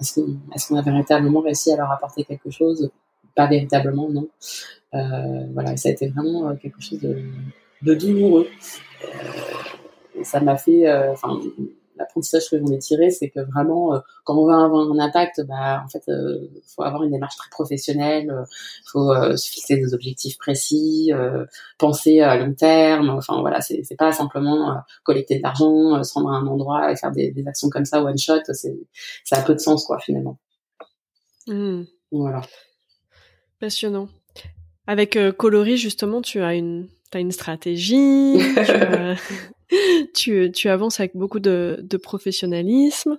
est-ce 0.00 0.68
qu'on 0.68 0.76
a 0.76 0.82
véritablement 0.82 1.40
réussi 1.40 1.72
à 1.72 1.76
leur 1.76 1.90
apporter 1.90 2.24
quelque 2.24 2.50
chose? 2.50 2.90
Pas 3.34 3.46
véritablement 3.46 4.08
non. 4.08 4.28
Euh, 4.94 5.46
voilà 5.52 5.76
ça 5.76 5.90
a 5.90 5.92
été 5.92 6.08
vraiment 6.08 6.56
quelque 6.56 6.80
chose 6.80 7.00
de, 7.00 7.94
douloureux. 7.94 8.48
Ça 10.22 10.40
m'a 10.40 10.56
fait 10.56 10.90
enfin 11.10 11.38
l'apprentissage 11.96 12.48
que 12.50 12.58
j'en 12.58 12.66
ai 12.66 12.78
tiré, 12.78 13.10
c'est 13.10 13.30
que 13.30 13.40
vraiment, 13.40 13.94
euh, 13.94 13.98
quand 14.24 14.36
on 14.36 14.46
veut 14.46 14.54
avoir 14.54 14.90
un 14.90 14.98
impact, 14.98 15.42
bah, 15.46 15.82
en 15.84 15.88
fait, 15.88 16.02
il 16.08 16.12
euh, 16.12 16.48
faut 16.74 16.82
avoir 16.82 17.02
une 17.02 17.10
démarche 17.10 17.36
très 17.36 17.50
professionnelle, 17.50 18.24
il 18.24 18.30
euh, 18.30 18.44
faut 18.86 19.36
se 19.36 19.50
fixer 19.50 19.76
des 19.76 19.94
objectifs 19.94 20.38
précis, 20.38 21.10
penser 21.78 22.20
à 22.20 22.36
long 22.36 22.54
terme. 22.54 23.10
Enfin 23.10 23.40
voilà, 23.40 23.60
c'est 23.60 23.96
pas 23.98 24.12
simplement 24.12 24.76
collecter 25.04 25.38
de 25.38 25.42
l'argent, 25.42 26.02
se 26.02 26.12
rendre 26.14 26.30
à 26.30 26.36
un 26.36 26.46
endroit 26.46 26.92
et 26.92 26.96
faire 26.96 27.12
des, 27.12 27.30
des 27.30 27.46
actions 27.46 27.68
comme 27.68 27.84
ça 27.84 28.02
one 28.02 28.18
shot. 28.18 28.40
C'est 28.52 28.76
ça 29.24 29.38
a 29.38 29.42
peu 29.42 29.54
de 29.54 29.60
sens 29.60 29.84
quoi 29.84 29.98
finalement. 29.98 30.38
Mmh. 31.46 31.82
Voilà. 32.12 32.42
Passionnant. 33.60 34.08
Avec 34.86 35.18
Coloris 35.36 35.78
justement, 35.78 36.22
tu 36.22 36.40
as 36.40 36.54
une 36.54 36.88
as 37.12 37.20
une 37.20 37.32
stratégie. 37.32 38.38
tu, 38.38 38.72
tu, 40.14 40.68
avances 40.68 41.00
avec 41.00 41.16
beaucoup 41.16 41.40
de, 41.40 41.78
de, 41.82 41.96
professionnalisme. 41.96 43.18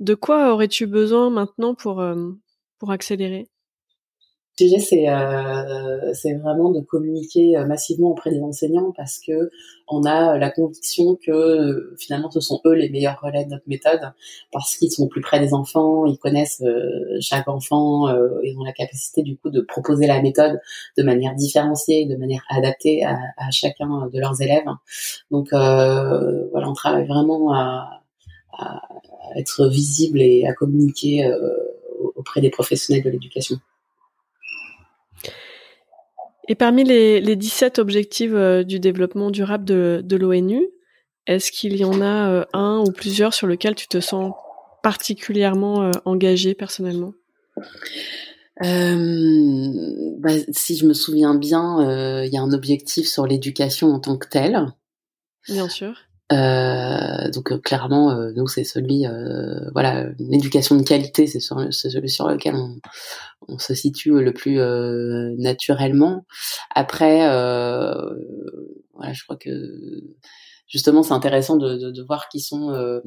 De 0.00 0.14
quoi 0.14 0.52
aurais-tu 0.52 0.86
besoin 0.86 1.30
maintenant 1.30 1.74
pour, 1.74 2.00
euh, 2.00 2.32
pour 2.78 2.90
accélérer? 2.90 3.48
Le 4.60 4.68
sujet, 4.68 4.80
c'est 4.80 5.08
euh, 5.08 6.12
c'est 6.14 6.34
vraiment 6.34 6.70
de 6.70 6.80
communiquer 6.80 7.56
euh, 7.56 7.66
massivement 7.66 8.10
auprès 8.10 8.30
des 8.30 8.40
enseignants 8.40 8.92
parce 8.96 9.20
que 9.20 9.50
on 9.88 10.04
a 10.04 10.36
la 10.36 10.50
conviction 10.50 11.16
que 11.16 11.30
euh, 11.30 11.96
finalement 11.98 12.30
ce 12.30 12.40
sont 12.40 12.60
eux 12.66 12.74
les 12.74 12.88
meilleurs 12.90 13.20
relais 13.22 13.44
de 13.44 13.50
notre 13.50 13.68
méthode 13.68 14.00
parce 14.52 14.76
qu'ils 14.76 14.90
sont 14.90 15.06
plus 15.08 15.20
près 15.20 15.40
des 15.40 15.54
enfants, 15.54 16.06
ils 16.06 16.18
connaissent 16.18 16.62
chaque 17.20 17.48
enfant 17.48 18.08
ils 18.42 18.56
ont 18.58 18.64
la 18.64 18.72
capacité 18.72 19.22
du 19.22 19.36
coup 19.36 19.50
de 19.50 19.60
proposer 19.60 20.06
la 20.06 20.20
méthode 20.22 20.60
de 20.96 21.02
manière 21.02 21.34
différenciée, 21.34 22.06
de 22.06 22.16
manière 22.16 22.44
adaptée 22.50 23.04
à, 23.04 23.18
chacun 23.50 24.08
de 24.12 24.18
leurs 24.18 24.40
élèves. 24.42 24.66
Donc 25.30 25.48
voilà, 25.52 26.68
on 26.68 26.74
travaille 26.74 27.06
vraiment 27.06 27.54
à, 27.54 28.02
être 29.36 29.68
visible 29.68 30.20
et 30.20 30.46
à 30.46 30.52
communiquer 30.52 31.30
auprès 32.16 32.40
des 32.40 32.50
professionnels 32.50 33.04
de 33.04 33.10
l'éducation. 33.10 33.58
Et 36.48 36.54
parmi 36.54 36.82
les, 36.82 37.20
les 37.20 37.36
17 37.36 37.78
objectifs 37.78 38.30
euh, 38.32 38.64
du 38.64 38.80
développement 38.80 39.30
durable 39.30 39.66
de, 39.66 40.00
de 40.02 40.16
l'ONU, 40.16 40.66
est-ce 41.26 41.52
qu'il 41.52 41.76
y 41.76 41.84
en 41.84 42.00
a 42.00 42.30
euh, 42.30 42.44
un 42.54 42.82
ou 42.86 42.90
plusieurs 42.90 43.34
sur 43.34 43.46
lesquels 43.46 43.74
tu 43.74 43.86
te 43.86 44.00
sens 44.00 44.32
particulièrement 44.82 45.82
euh, 45.82 45.90
engagé 46.06 46.54
personnellement? 46.54 47.12
Bah, 48.60 50.30
Si 50.50 50.76
je 50.76 50.86
me 50.86 50.94
souviens 50.94 51.34
bien, 51.34 52.24
il 52.24 52.32
y 52.32 52.36
a 52.36 52.42
un 52.42 52.52
objectif 52.52 53.06
sur 53.06 53.26
l'éducation 53.26 53.88
en 53.92 54.00
tant 54.00 54.16
que 54.16 54.26
telle. 54.26 54.66
Bien 55.48 55.68
sûr. 55.68 56.07
Euh, 56.30 57.30
donc 57.30 57.52
euh, 57.52 57.58
clairement, 57.58 58.10
euh, 58.10 58.32
nous 58.36 58.46
c'est 58.46 58.64
celui, 58.64 59.06
voilà, 59.72 60.06
une 60.18 60.34
éducation 60.34 60.76
de 60.76 60.82
qualité, 60.82 61.26
c'est 61.26 61.40
celui 61.40 62.10
sur 62.10 62.28
lequel 62.28 62.54
on, 62.54 63.58
se 63.58 63.74
situe 63.74 64.22
le 64.22 64.32
plus 64.32 64.58
naturellement. 65.38 66.26
Après, 66.74 67.18
voilà, 68.94 69.12
je 69.12 69.24
crois 69.24 69.36
que 69.36 69.50
justement 70.66 71.02
c'est 71.02 71.14
intéressant 71.14 71.56
de, 71.56 71.76
de, 71.76 71.90
de, 71.90 72.02
voir 72.02 72.28
qui 72.28 72.40
sont 72.40 73.00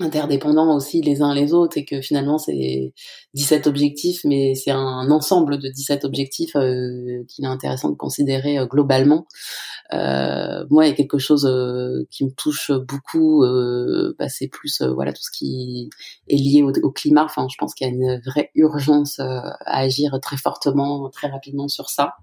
interdépendants 0.00 0.74
aussi 0.76 1.02
les 1.02 1.22
uns 1.22 1.34
les 1.34 1.52
autres 1.52 1.76
et 1.78 1.84
que 1.84 2.00
finalement 2.00 2.38
c'est 2.38 2.92
17 3.34 3.66
objectifs 3.66 4.20
mais 4.24 4.54
c'est 4.54 4.70
un 4.70 5.10
ensemble 5.10 5.58
de 5.58 5.68
17 5.68 6.04
objectifs 6.04 6.54
euh, 6.54 7.24
qu'il 7.28 7.44
est 7.44 7.48
intéressant 7.48 7.90
de 7.90 7.96
considérer 7.96 8.58
euh, 8.58 8.66
globalement. 8.66 9.26
Euh, 9.92 10.64
moi 10.70 10.86
il 10.86 10.90
y 10.90 10.92
a 10.92 10.96
quelque 10.96 11.18
chose 11.18 11.46
euh, 11.46 12.06
qui 12.10 12.24
me 12.24 12.30
touche 12.30 12.70
beaucoup 12.70 13.44
bah, 14.18 14.28
c'est 14.28 14.48
plus 14.48 14.82
voilà 14.82 15.12
tout 15.12 15.22
ce 15.22 15.30
qui 15.30 15.90
est 16.28 16.36
lié 16.36 16.62
au, 16.62 16.72
au 16.82 16.90
climat. 16.92 17.24
Enfin 17.24 17.46
je 17.50 17.56
pense 17.58 17.74
qu'il 17.74 17.86
y 17.86 17.90
a 17.90 17.92
une 17.92 18.20
vraie 18.24 18.50
urgence 18.54 19.18
à 19.18 19.56
agir 19.66 20.18
très 20.22 20.36
fortement 20.36 21.10
très 21.10 21.28
rapidement 21.28 21.68
sur 21.68 21.88
ça. 21.88 22.14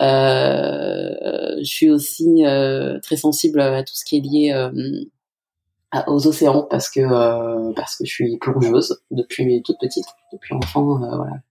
Je 0.00 1.60
suis 1.62 1.90
aussi 1.90 2.42
très 3.02 3.16
sensible 3.16 3.60
à 3.60 3.84
tout 3.84 3.94
ce 3.94 4.04
qui 4.04 4.16
est 4.16 4.20
lié 4.20 4.70
aux 6.06 6.26
océans 6.26 6.66
parce 6.70 6.90
que 6.90 7.00
euh, 7.00 7.72
parce 7.74 7.96
que 7.96 8.04
je 8.04 8.10
suis 8.10 8.38
plongeuse 8.38 9.02
depuis 9.10 9.62
toute 9.62 9.78
petite, 9.80 10.06
depuis 10.32 10.54
enfant. 10.54 11.02
Euh, 11.02 11.16
voilà, 11.16 11.42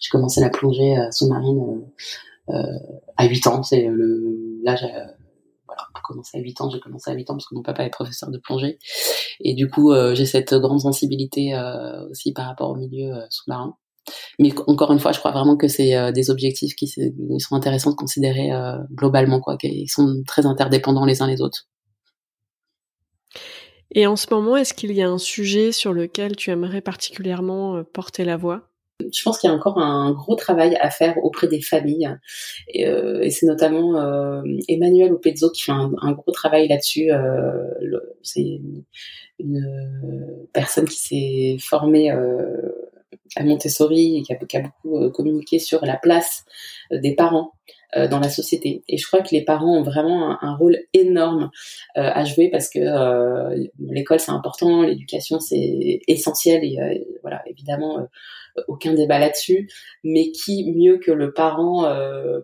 j'ai 0.00 0.10
commencé 0.10 0.40
la 0.40 0.50
plongée 0.50 0.96
euh, 0.96 1.10
sous-marine 1.10 1.82
à 3.16 3.26
8 3.26 3.46
ans. 3.48 3.62
C'est 3.62 3.86
le 3.86 4.60
l'âge. 4.62 4.86
voilà, 5.66 5.82
pour 5.92 6.02
commencer 6.02 6.38
à 6.38 6.40
8 6.40 6.60
ans, 6.60 6.70
j'ai 6.70 6.80
commencé 6.80 7.10
à 7.10 7.14
8 7.14 7.30
ans 7.30 7.34
parce 7.34 7.46
que 7.46 7.54
mon 7.54 7.62
papa 7.62 7.84
est 7.84 7.90
professeur 7.90 8.30
de 8.30 8.38
plongée. 8.38 8.78
Et 9.40 9.54
du 9.54 9.68
coup, 9.68 9.92
j'ai 10.14 10.24
cette 10.26 10.54
grande 10.54 10.80
sensibilité 10.80 11.54
aussi 12.10 12.32
par 12.32 12.46
rapport 12.46 12.70
au 12.70 12.76
milieu 12.76 13.12
sous-marin. 13.28 13.76
Mais 14.38 14.54
encore 14.66 14.92
une 14.92 14.98
fois, 14.98 15.12
je 15.12 15.18
crois 15.18 15.32
vraiment 15.32 15.58
que 15.58 15.68
c'est 15.68 16.10
des 16.12 16.30
objectifs 16.30 16.74
qui, 16.74 16.86
qui, 16.86 17.40
sont 17.40 17.54
intéressants 17.54 17.90
de 17.90 17.96
considérer 17.96 18.50
globalement, 18.92 19.40
quoi, 19.40 19.58
qui 19.58 19.86
sont 19.86 20.22
très 20.26 20.46
interdépendants 20.46 21.04
les 21.04 21.20
uns 21.20 21.26
les 21.26 21.42
autres. 21.42 21.68
Et 23.94 24.06
en 24.06 24.16
ce 24.16 24.26
moment, 24.30 24.56
est-ce 24.56 24.74
qu'il 24.74 24.92
y 24.92 25.02
a 25.02 25.08
un 25.08 25.18
sujet 25.18 25.72
sur 25.72 25.92
lequel 25.92 26.36
tu 26.36 26.50
aimerais 26.50 26.80
particulièrement 26.80 27.76
euh, 27.76 27.82
porter 27.82 28.24
la 28.24 28.36
voix? 28.36 28.68
Je 29.00 29.22
pense 29.22 29.38
qu'il 29.38 29.48
y 29.48 29.52
a 29.52 29.56
encore 29.56 29.78
un 29.78 30.10
gros 30.12 30.34
travail 30.34 30.76
à 30.80 30.90
faire 30.90 31.16
auprès 31.24 31.46
des 31.46 31.62
familles. 31.62 32.10
Et, 32.68 32.86
euh, 32.86 33.26
c'est 33.30 33.46
notamment 33.46 33.96
euh, 33.96 34.42
Emmanuel 34.68 35.12
Opezzo 35.12 35.50
qui 35.50 35.62
fait 35.62 35.72
un, 35.72 36.12
gros 36.12 36.32
travail 36.32 36.66
là-dessus. 36.66 37.08
C'est 38.22 38.60
une, 39.38 40.48
personne 40.52 40.86
qui 40.86 40.98
s'est 40.98 41.56
formée 41.60 42.10
à 42.10 43.44
Montessori 43.44 44.18
et 44.18 44.22
qui 44.22 44.56
a, 44.56 44.60
beaucoup 44.60 45.10
communiqué 45.10 45.60
sur 45.60 45.86
la 45.86 45.96
place 45.96 46.44
des 46.90 47.14
parents 47.14 47.52
dans 47.96 48.20
la 48.20 48.28
société. 48.28 48.82
Et 48.88 48.98
je 48.98 49.06
crois 49.06 49.20
que 49.20 49.30
les 49.32 49.44
parents 49.44 49.78
ont 49.78 49.82
vraiment 49.82 50.36
un, 50.42 50.56
rôle 50.56 50.78
énorme 50.92 51.50
euh, 51.96 52.02
à 52.02 52.24
jouer 52.24 52.50
parce 52.50 52.68
que 52.68 52.78
euh, 52.80 53.66
l'école 53.78 54.20
c'est 54.20 54.32
important, 54.32 54.82
l'éducation 54.82 55.40
c'est 55.40 56.00
essentiel 56.06 56.64
et 56.64 57.06
voilà 57.22 57.42
évidemment 57.46 58.06
aucun 58.66 58.92
débat 58.92 59.20
là-dessus, 59.20 59.70
mais 60.02 60.32
qui 60.32 60.72
mieux 60.72 60.98
que 60.98 61.12
le 61.12 61.32
parent 61.32 61.84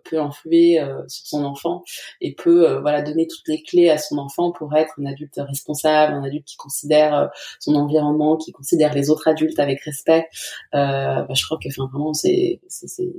peut 0.05 0.19
influer 0.19 0.79
sur 1.07 1.27
son 1.27 1.43
enfant 1.43 1.83
et 2.21 2.33
peut 2.33 2.79
voilà 2.79 3.01
donner 3.01 3.27
toutes 3.27 3.47
les 3.47 3.61
clés 3.61 3.89
à 3.89 3.97
son 3.97 4.17
enfant 4.17 4.51
pour 4.51 4.73
être 4.75 4.93
un 4.97 5.05
adulte 5.07 5.37
responsable, 5.37 6.13
un 6.13 6.23
adulte 6.23 6.45
qui 6.45 6.55
considère 6.55 7.29
son 7.59 7.75
environnement, 7.75 8.37
qui 8.37 8.53
considère 8.53 8.93
les 8.93 9.09
autres 9.09 9.27
adultes 9.27 9.59
avec 9.59 9.81
respect. 9.81 10.27
Bah, 10.71 11.27
je 11.33 11.45
crois 11.45 11.59
que 11.61 11.67
enfin 11.67 11.89
vraiment 11.91 12.13
c'est 12.13 12.61
c'est 12.67 13.11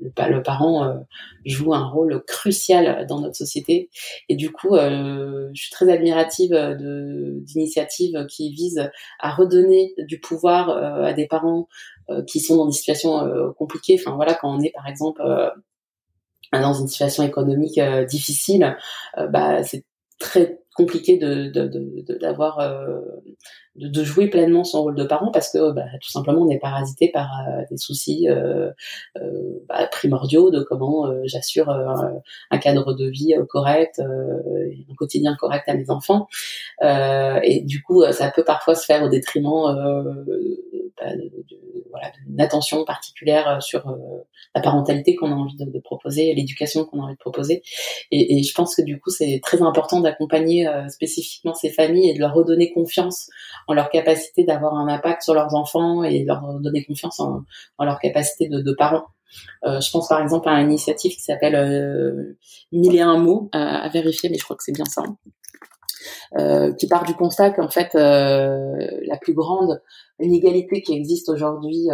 le, 0.00 0.10
le, 0.30 0.42
parent 0.42 0.84
euh, 0.84 0.94
joue 1.44 1.74
un 1.74 1.86
rôle 1.86 2.22
crucial 2.26 3.06
dans 3.06 3.20
notre 3.20 3.36
société. 3.36 3.90
Et 4.28 4.36
du 4.36 4.50
coup, 4.50 4.74
euh, 4.76 5.50
je 5.54 5.62
suis 5.62 5.70
très 5.70 5.90
admirative 5.90 6.54
d'initiatives 7.44 8.26
qui 8.28 8.50
visent 8.52 8.90
à 9.18 9.30
redonner 9.30 9.94
du 9.98 10.20
pouvoir 10.20 10.70
euh, 10.70 11.04
à 11.04 11.12
des 11.12 11.26
parents 11.26 11.68
qui 12.26 12.40
sont 12.40 12.56
dans 12.56 12.66
des 12.66 12.72
situations 12.72 13.52
compliquées. 13.56 13.96
Enfin 14.00 14.16
voilà, 14.16 14.34
quand 14.34 14.52
on 14.52 14.60
est 14.60 14.72
par 14.74 14.88
exemple 14.88 15.22
dans 16.52 16.74
une 16.74 16.88
situation 16.88 17.22
économique 17.22 17.80
difficile, 18.08 18.76
bah, 19.16 19.62
c'est 19.62 19.84
très 20.20 20.60
compliqué 20.76 21.18
de 21.18 21.48
d'avoir 22.18 22.60
de, 23.76 23.88
de, 23.88 24.04
jouer 24.04 24.28
pleinement 24.28 24.64
son 24.64 24.82
rôle 24.82 24.94
de 24.96 25.04
parent 25.04 25.30
parce 25.30 25.50
que 25.50 25.72
bah, 25.72 25.84
tout 26.00 26.10
simplement 26.10 26.42
on 26.42 26.50
est 26.50 26.58
parasité 26.58 27.10
par 27.12 27.28
euh, 27.48 27.62
des 27.70 27.76
soucis 27.76 28.28
euh, 28.28 28.70
euh, 29.16 29.60
bah, 29.68 29.86
primordiaux 29.90 30.50
de 30.50 30.60
comment 30.62 31.06
euh, 31.06 31.22
j'assure 31.24 31.70
un 32.50 32.58
cadre 32.58 32.94
de 32.94 33.08
vie 33.08 33.34
correct, 33.48 34.00
un 34.00 34.94
quotidien 34.96 35.36
correct 35.38 35.68
à 35.68 35.74
mes 35.74 35.90
enfants. 35.90 36.26
et 36.82 37.62
du 37.64 37.82
coup, 37.82 38.02
ça 38.12 38.30
peut 38.34 38.44
parfois 38.44 38.74
se 38.74 38.84
faire 38.84 39.02
au 39.02 39.08
détriment 39.08 39.74
bah, 40.98 41.12
voilà, 42.00 42.12
d'une 42.26 42.40
attention 42.40 42.84
particulière 42.84 43.62
sur 43.62 43.84
la 44.54 44.60
parentalité 44.60 45.14
qu'on 45.14 45.30
a 45.32 45.34
envie 45.34 45.56
de, 45.56 45.64
de 45.64 45.78
proposer, 45.80 46.34
l'éducation 46.34 46.84
qu'on 46.84 47.00
a 47.00 47.04
envie 47.04 47.14
de 47.14 47.18
proposer. 47.18 47.62
Et, 48.10 48.42
je 48.42 48.54
pense 48.54 48.74
que 48.74 48.82
du 48.82 49.00
coup, 49.00 49.10
c'est 49.10 49.40
très 49.42 49.62
important 49.62 50.00
d'accompagner 50.00 50.68
spécifiquement 50.88 51.54
ces 51.54 51.70
familles 51.70 52.10
et 52.10 52.14
de 52.14 52.20
leur 52.20 52.32
redonner 52.32 52.72
confiance 52.72 53.28
en 53.66 53.74
leur 53.74 53.90
capacité 53.90 54.44
d'avoir 54.44 54.74
un 54.74 54.88
impact 54.88 55.22
sur 55.22 55.34
leurs 55.34 55.54
enfants 55.54 56.02
et 56.02 56.24
leur 56.24 56.42
donner 56.60 56.84
confiance 56.84 57.20
en, 57.20 57.44
leur 57.78 57.98
capacité 57.98 58.48
de, 58.48 58.72
parents. 58.72 59.06
Euh, 59.64 59.80
je 59.80 59.90
pense 59.90 60.08
par 60.08 60.20
exemple 60.22 60.48
à 60.48 60.60
une 60.60 60.70
initiative 60.70 61.12
qui 61.12 61.22
s'appelle 61.22 61.54
euh, 61.54 62.38
Mille 62.72 62.96
et 62.96 63.00
un 63.00 63.18
mots 63.18 63.48
à, 63.52 63.88
vérifier, 63.88 64.28
mais 64.28 64.38
je 64.38 64.44
crois 64.44 64.56
que 64.56 64.62
c'est 64.64 64.72
bien 64.72 64.84
ça. 64.84 65.02
Euh, 66.38 66.72
qui 66.74 66.86
part 66.86 67.04
du 67.04 67.14
constat 67.14 67.50
qu'en 67.50 67.68
fait 67.68 67.94
la 67.94 69.16
plus 69.20 69.34
grande 69.34 69.80
inégalité 70.18 70.82
qui 70.82 70.94
existe 70.94 71.28
aujourd'hui 71.28 71.88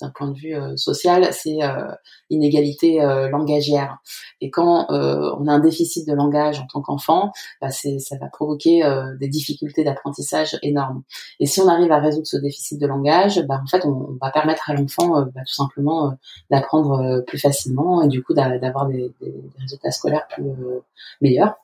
d'un 0.00 0.10
point 0.10 0.28
de 0.28 0.36
vue 0.36 0.54
euh, 0.54 0.76
social, 0.76 1.28
c'est 1.32 1.62
euh, 1.62 1.90
l'inégalité 2.30 3.02
euh, 3.02 3.28
langagière. 3.28 3.98
Et 4.40 4.50
quand 4.50 4.86
on 4.90 5.46
a 5.46 5.52
un 5.52 5.58
déficit 5.58 6.08
de 6.08 6.14
langage 6.14 6.60
en 6.60 6.66
tant 6.66 6.80
qu'enfant, 6.80 7.32
bah, 7.60 7.70
ça 7.70 8.16
va 8.18 8.26
provoquer 8.28 8.82
des 9.20 9.28
difficultés 9.28 9.84
d'apprentissage 9.84 10.58
énormes. 10.62 11.02
Et 11.40 11.46
si 11.46 11.60
on 11.60 11.68
arrive 11.68 11.92
à 11.92 11.98
résoudre 11.98 12.26
ce 12.26 12.38
déficit 12.38 12.80
de 12.80 12.86
langage, 12.86 13.44
bah, 13.46 13.60
en 13.62 13.66
fait, 13.66 13.84
on, 13.84 14.16
va 14.20 14.30
permettre 14.30 14.70
à 14.70 14.74
l'enfant 14.74 15.22
bah, 15.22 15.42
tout 15.46 15.52
simplement 15.52 16.14
d'apprendre 16.50 17.22
plus 17.26 17.38
facilement 17.38 18.02
et 18.02 18.08
du 18.08 18.22
coup 18.22 18.32
d'avoir 18.32 18.86
des, 18.86 19.12
des, 19.20 19.34
résultats 19.58 19.90
scolaires 19.90 20.26
plus 20.28 20.44
meilleurs. 21.20 21.56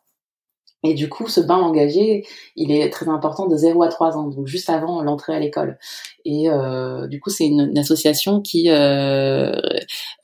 Et 0.84 0.94
du 0.94 1.08
coup, 1.08 1.26
ce 1.26 1.40
bain 1.40 1.56
engagé, 1.56 2.24
il 2.54 2.70
est 2.70 2.90
très 2.90 3.08
important 3.08 3.46
de 3.46 3.56
0 3.56 3.82
à 3.82 3.88
3 3.88 4.16
ans, 4.16 4.28
donc 4.28 4.46
juste 4.46 4.70
avant 4.70 5.02
l'entrée 5.02 5.34
à 5.34 5.40
l'école. 5.40 5.78
Et 6.24 6.50
euh, 6.50 7.06
du 7.06 7.20
coup, 7.20 7.30
c'est 7.30 7.46
une, 7.46 7.76
association 7.78 8.40
qui 8.40 8.68
euh, 8.68 9.52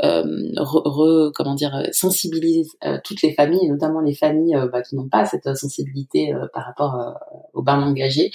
euh, 0.03 0.25
re, 0.57 1.33
comment 1.35 1.55
dire 1.55 1.89
sensibilise 1.93 2.77
euh, 2.85 2.99
toutes 3.05 3.23
les 3.23 3.33
familles, 3.35 3.69
notamment 3.69 4.01
les 4.01 4.15
familles 4.15 4.57
euh, 4.57 4.69
bah, 4.69 4.83
qui 4.83 4.97
n'ont 4.97 5.09
pas 5.09 5.25
cette 5.25 5.57
sensibilité 5.57 6.35
euh, 6.35 6.47
par 6.53 6.65
rapport 6.67 6.97
au 7.55 7.63
bain 7.63 7.81
engagé, 7.81 8.31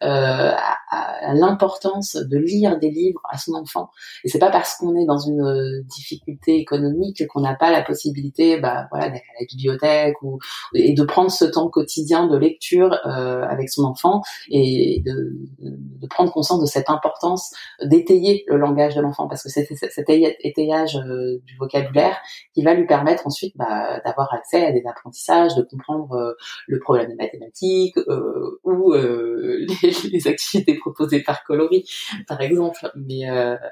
à, 0.00 0.56
à 0.90 1.34
l'importance 1.34 2.16
de 2.16 2.38
lire 2.38 2.78
des 2.78 2.90
livres 2.90 3.20
à 3.30 3.38
son 3.38 3.54
enfant. 3.54 3.90
Et 4.24 4.28
c'est 4.28 4.38
pas 4.38 4.50
parce 4.50 4.76
qu'on 4.76 4.96
est 4.96 5.04
dans 5.04 5.18
une 5.18 5.82
difficulté 5.84 6.56
économique 6.56 7.26
qu'on 7.28 7.40
n'a 7.40 7.54
pas 7.54 7.70
la 7.70 7.82
possibilité, 7.82 8.58
bah 8.58 8.86
voilà, 8.90 9.08
d'aller 9.08 9.22
à 9.36 9.40
la 9.40 9.46
bibliothèque 9.46 10.16
ou 10.22 10.38
et 10.74 10.94
de 10.94 11.02
prendre 11.04 11.30
ce 11.30 11.44
temps 11.44 11.68
quotidien 11.70 12.26
de 12.26 12.36
lecture 12.36 12.98
avec 13.04 13.70
son 13.70 13.84
enfant 13.84 14.22
et 14.50 15.02
de, 15.04 15.36
de 15.60 16.06
prendre 16.06 16.32
conscience 16.32 16.60
de 16.60 16.66
cette 16.66 16.90
importance 16.90 17.52
d'étayer 17.82 18.44
le 18.48 18.56
langage 18.56 18.94
de 18.94 19.00
l'enfant 19.00 19.28
parce 19.28 19.42
que 19.42 19.48
c'est 19.48 19.66
cet 19.74 20.08
étayage 20.08 20.96
euh, 20.96 21.40
du 21.46 21.56
vocabulaire 21.56 22.16
qui 22.54 22.62
va 22.62 22.74
lui 22.74 22.86
permettre 22.86 23.26
ensuite 23.26 23.56
bah, 23.56 24.00
d'avoir 24.04 24.32
accès 24.34 24.64
à 24.64 24.72
des 24.72 24.82
apprentissages, 24.86 25.54
de 25.54 25.62
comprendre 25.62 26.12
euh, 26.12 26.32
le 26.66 26.78
problème 26.78 27.08
des 27.08 27.16
mathématiques 27.16 27.98
euh, 27.98 28.58
ou 28.64 28.92
les, 28.94 30.28
activités 30.28 30.74
proposées 30.74 31.22
par 31.22 31.44
Coloris, 31.44 31.84
par 32.26 32.40
exemple. 32.40 32.90
Mais 32.94 33.22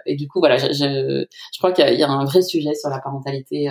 et 0.07 0.17
du 0.17 0.29
coup 0.29 0.39
voilà, 0.41 0.57
je, 0.57 0.73
je, 0.73 1.59
crois 1.59 1.73
qu'il 1.73 1.89
y, 1.89 1.99
y, 1.99 2.03
a 2.03 2.11
un 2.11 2.25
vrai 2.25 2.43
sujet 2.43 2.75
sur 2.75 2.89
la 2.89 3.01
parentalité 3.01 3.71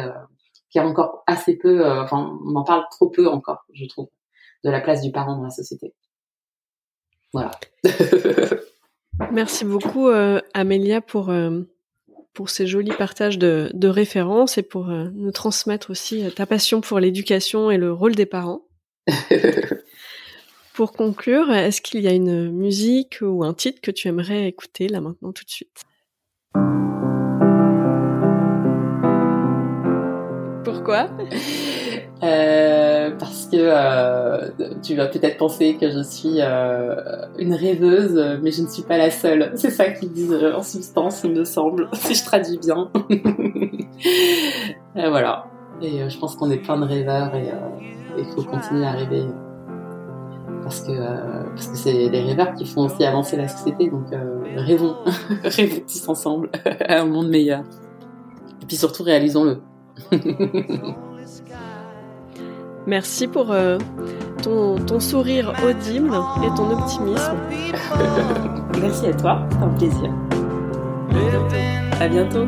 qui 0.69 0.77
est 0.79 0.81
encore 0.81 1.23
assez 1.27 1.57
peu, 1.57 1.85
enfin 1.85 2.37
on 2.45 2.55
en 2.55 2.63
parle 2.63 2.83
trop 2.91 3.09
peu 3.09 3.27
encore, 3.27 3.65
je 3.73 3.85
trouve, 3.85 4.09
de 4.63 4.69
la 4.69 4.81
place 4.81 5.01
du 5.01 5.11
parent 5.11 5.37
dans 5.37 5.43
la 5.43 5.49
société. 5.49 5.93
Voilà. 7.33 7.51
Merci 9.31 9.65
beaucoup 9.65 10.09
euh, 10.09 10.39
Amélia 10.53 11.01
pour, 11.01 11.29
euh, 11.29 11.61
pour 12.33 12.49
ces 12.49 12.67
jolis 12.67 12.91
partages 12.91 13.39
de, 13.39 13.69
de 13.73 13.87
références 13.87 14.57
et 14.57 14.63
pour 14.63 14.89
euh, 14.89 15.09
nous 15.13 15.31
transmettre 15.31 15.89
aussi 15.89 16.23
ta 16.35 16.45
passion 16.45 16.81
pour 16.81 16.99
l'éducation 16.99 17.71
et 17.71 17.77
le 17.77 17.91
rôle 17.91 18.15
des 18.15 18.25
parents. 18.25 18.67
pour 20.73 20.93
conclure, 20.93 21.51
est-ce 21.51 21.81
qu'il 21.81 22.01
y 22.01 22.07
a 22.07 22.13
une 22.13 22.51
musique 22.51 23.17
ou 23.21 23.43
un 23.43 23.53
titre 23.53 23.81
que 23.81 23.91
tu 23.91 24.07
aimerais 24.07 24.47
écouter 24.47 24.87
là 24.87 25.01
maintenant 25.01 25.31
tout 25.31 25.43
de 25.43 25.49
suite? 25.49 25.83
Euh, 32.23 33.11
Parce 33.19 33.45
que 33.45 33.57
euh, 33.57 34.49
tu 34.81 34.95
vas 34.95 35.07
peut-être 35.07 35.37
penser 35.37 35.77
que 35.79 35.91
je 35.91 36.01
suis 36.01 36.37
euh, 36.39 36.95
une 37.37 37.53
rêveuse, 37.53 38.39
mais 38.41 38.51
je 38.51 38.63
ne 38.63 38.67
suis 38.67 38.83
pas 38.83 38.97
la 38.97 39.11
seule. 39.11 39.51
C'est 39.55 39.69
ça 39.69 39.89
qu'ils 39.91 40.11
disent 40.11 40.33
en 40.33 40.63
substance, 40.63 41.21
il 41.23 41.31
me 41.31 41.43
semble, 41.43 41.89
si 41.93 42.15
je 42.15 42.25
traduis 42.25 42.57
bien. 42.57 42.89
voilà. 44.95 45.45
Et 45.81 46.09
je 46.09 46.17
pense 46.17 46.35
qu'on 46.35 46.49
est 46.49 46.57
plein 46.57 46.79
de 46.79 46.85
rêveurs 46.85 47.35
et 47.35 47.51
il 48.17 48.25
faut 48.25 48.41
continuer 48.43 48.85
à 48.85 48.93
rêver 48.93 49.25
parce 50.63 50.81
que 50.81 50.91
parce 51.49 51.67
que 51.67 51.77
c'est 51.77 52.09
les 52.09 52.21
rêveurs 52.23 52.55
qui 52.55 52.65
font 52.65 52.85
aussi 52.85 53.05
avancer 53.05 53.37
la 53.37 53.47
société. 53.47 53.87
Donc 53.91 54.07
rêvons, 54.55 54.95
rêvons 55.43 55.81
tous 55.81 56.09
ensemble 56.09 56.49
à 56.65 57.01
un 57.01 57.05
monde 57.05 57.29
meilleur. 57.29 57.63
Et 58.63 58.65
puis 58.65 58.75
surtout 58.75 59.03
réalisons-le. 59.03 59.61
Merci 62.87 63.27
pour 63.27 63.51
euh, 63.51 63.77
ton, 64.41 64.77
ton, 64.77 64.99
sourire 64.99 65.53
audible 65.63 66.13
et 66.43 66.47
ton 66.55 66.71
optimisme. 66.71 67.35
Merci 68.81 69.07
à 69.07 69.13
toi, 69.13 69.45
c'est 69.51 69.57
un 69.57 69.69
plaisir. 69.69 70.13
À 71.99 72.07
bientôt. 72.07 72.45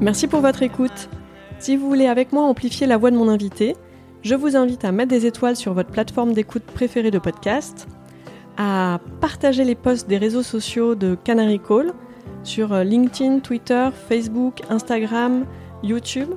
Merci 0.00 0.26
pour 0.26 0.40
votre 0.40 0.62
écoute. 0.62 1.08
Si 1.58 1.76
vous 1.76 1.88
voulez 1.88 2.06
avec 2.06 2.32
moi 2.32 2.44
amplifier 2.44 2.86
la 2.86 2.98
voix 2.98 3.10
de 3.10 3.16
mon 3.16 3.28
invité, 3.28 3.76
je 4.22 4.34
vous 4.34 4.56
invite 4.56 4.84
à 4.84 4.92
mettre 4.92 5.10
des 5.10 5.24
étoiles 5.24 5.56
sur 5.56 5.72
votre 5.72 5.90
plateforme 5.90 6.32
d'écoute 6.32 6.64
préférée 6.64 7.10
de 7.10 7.18
podcast, 7.18 7.86
à 8.56 9.00
partager 9.20 9.64
les 9.64 9.74
posts 9.74 10.08
des 10.08 10.18
réseaux 10.18 10.42
sociaux 10.42 10.94
de 10.94 11.16
Canary 11.24 11.60
Call 11.60 11.92
sur 12.42 12.72
euh, 12.72 12.84
LinkedIn, 12.84 13.40
Twitter, 13.40 13.88
Facebook, 14.08 14.62
Instagram, 14.70 15.44
YouTube. 15.82 16.30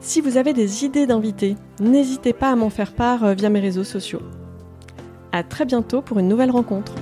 Si 0.00 0.20
vous 0.20 0.36
avez 0.36 0.52
des 0.52 0.84
idées 0.84 1.06
d'invités, 1.06 1.56
n'hésitez 1.80 2.32
pas 2.32 2.50
à 2.50 2.56
m'en 2.56 2.70
faire 2.70 2.92
part 2.92 3.24
euh, 3.24 3.34
via 3.34 3.48
mes 3.48 3.60
réseaux 3.60 3.84
sociaux. 3.84 4.22
À 5.32 5.42
très 5.42 5.64
bientôt 5.64 6.02
pour 6.02 6.18
une 6.18 6.28
nouvelle 6.28 6.50
rencontre. 6.50 6.94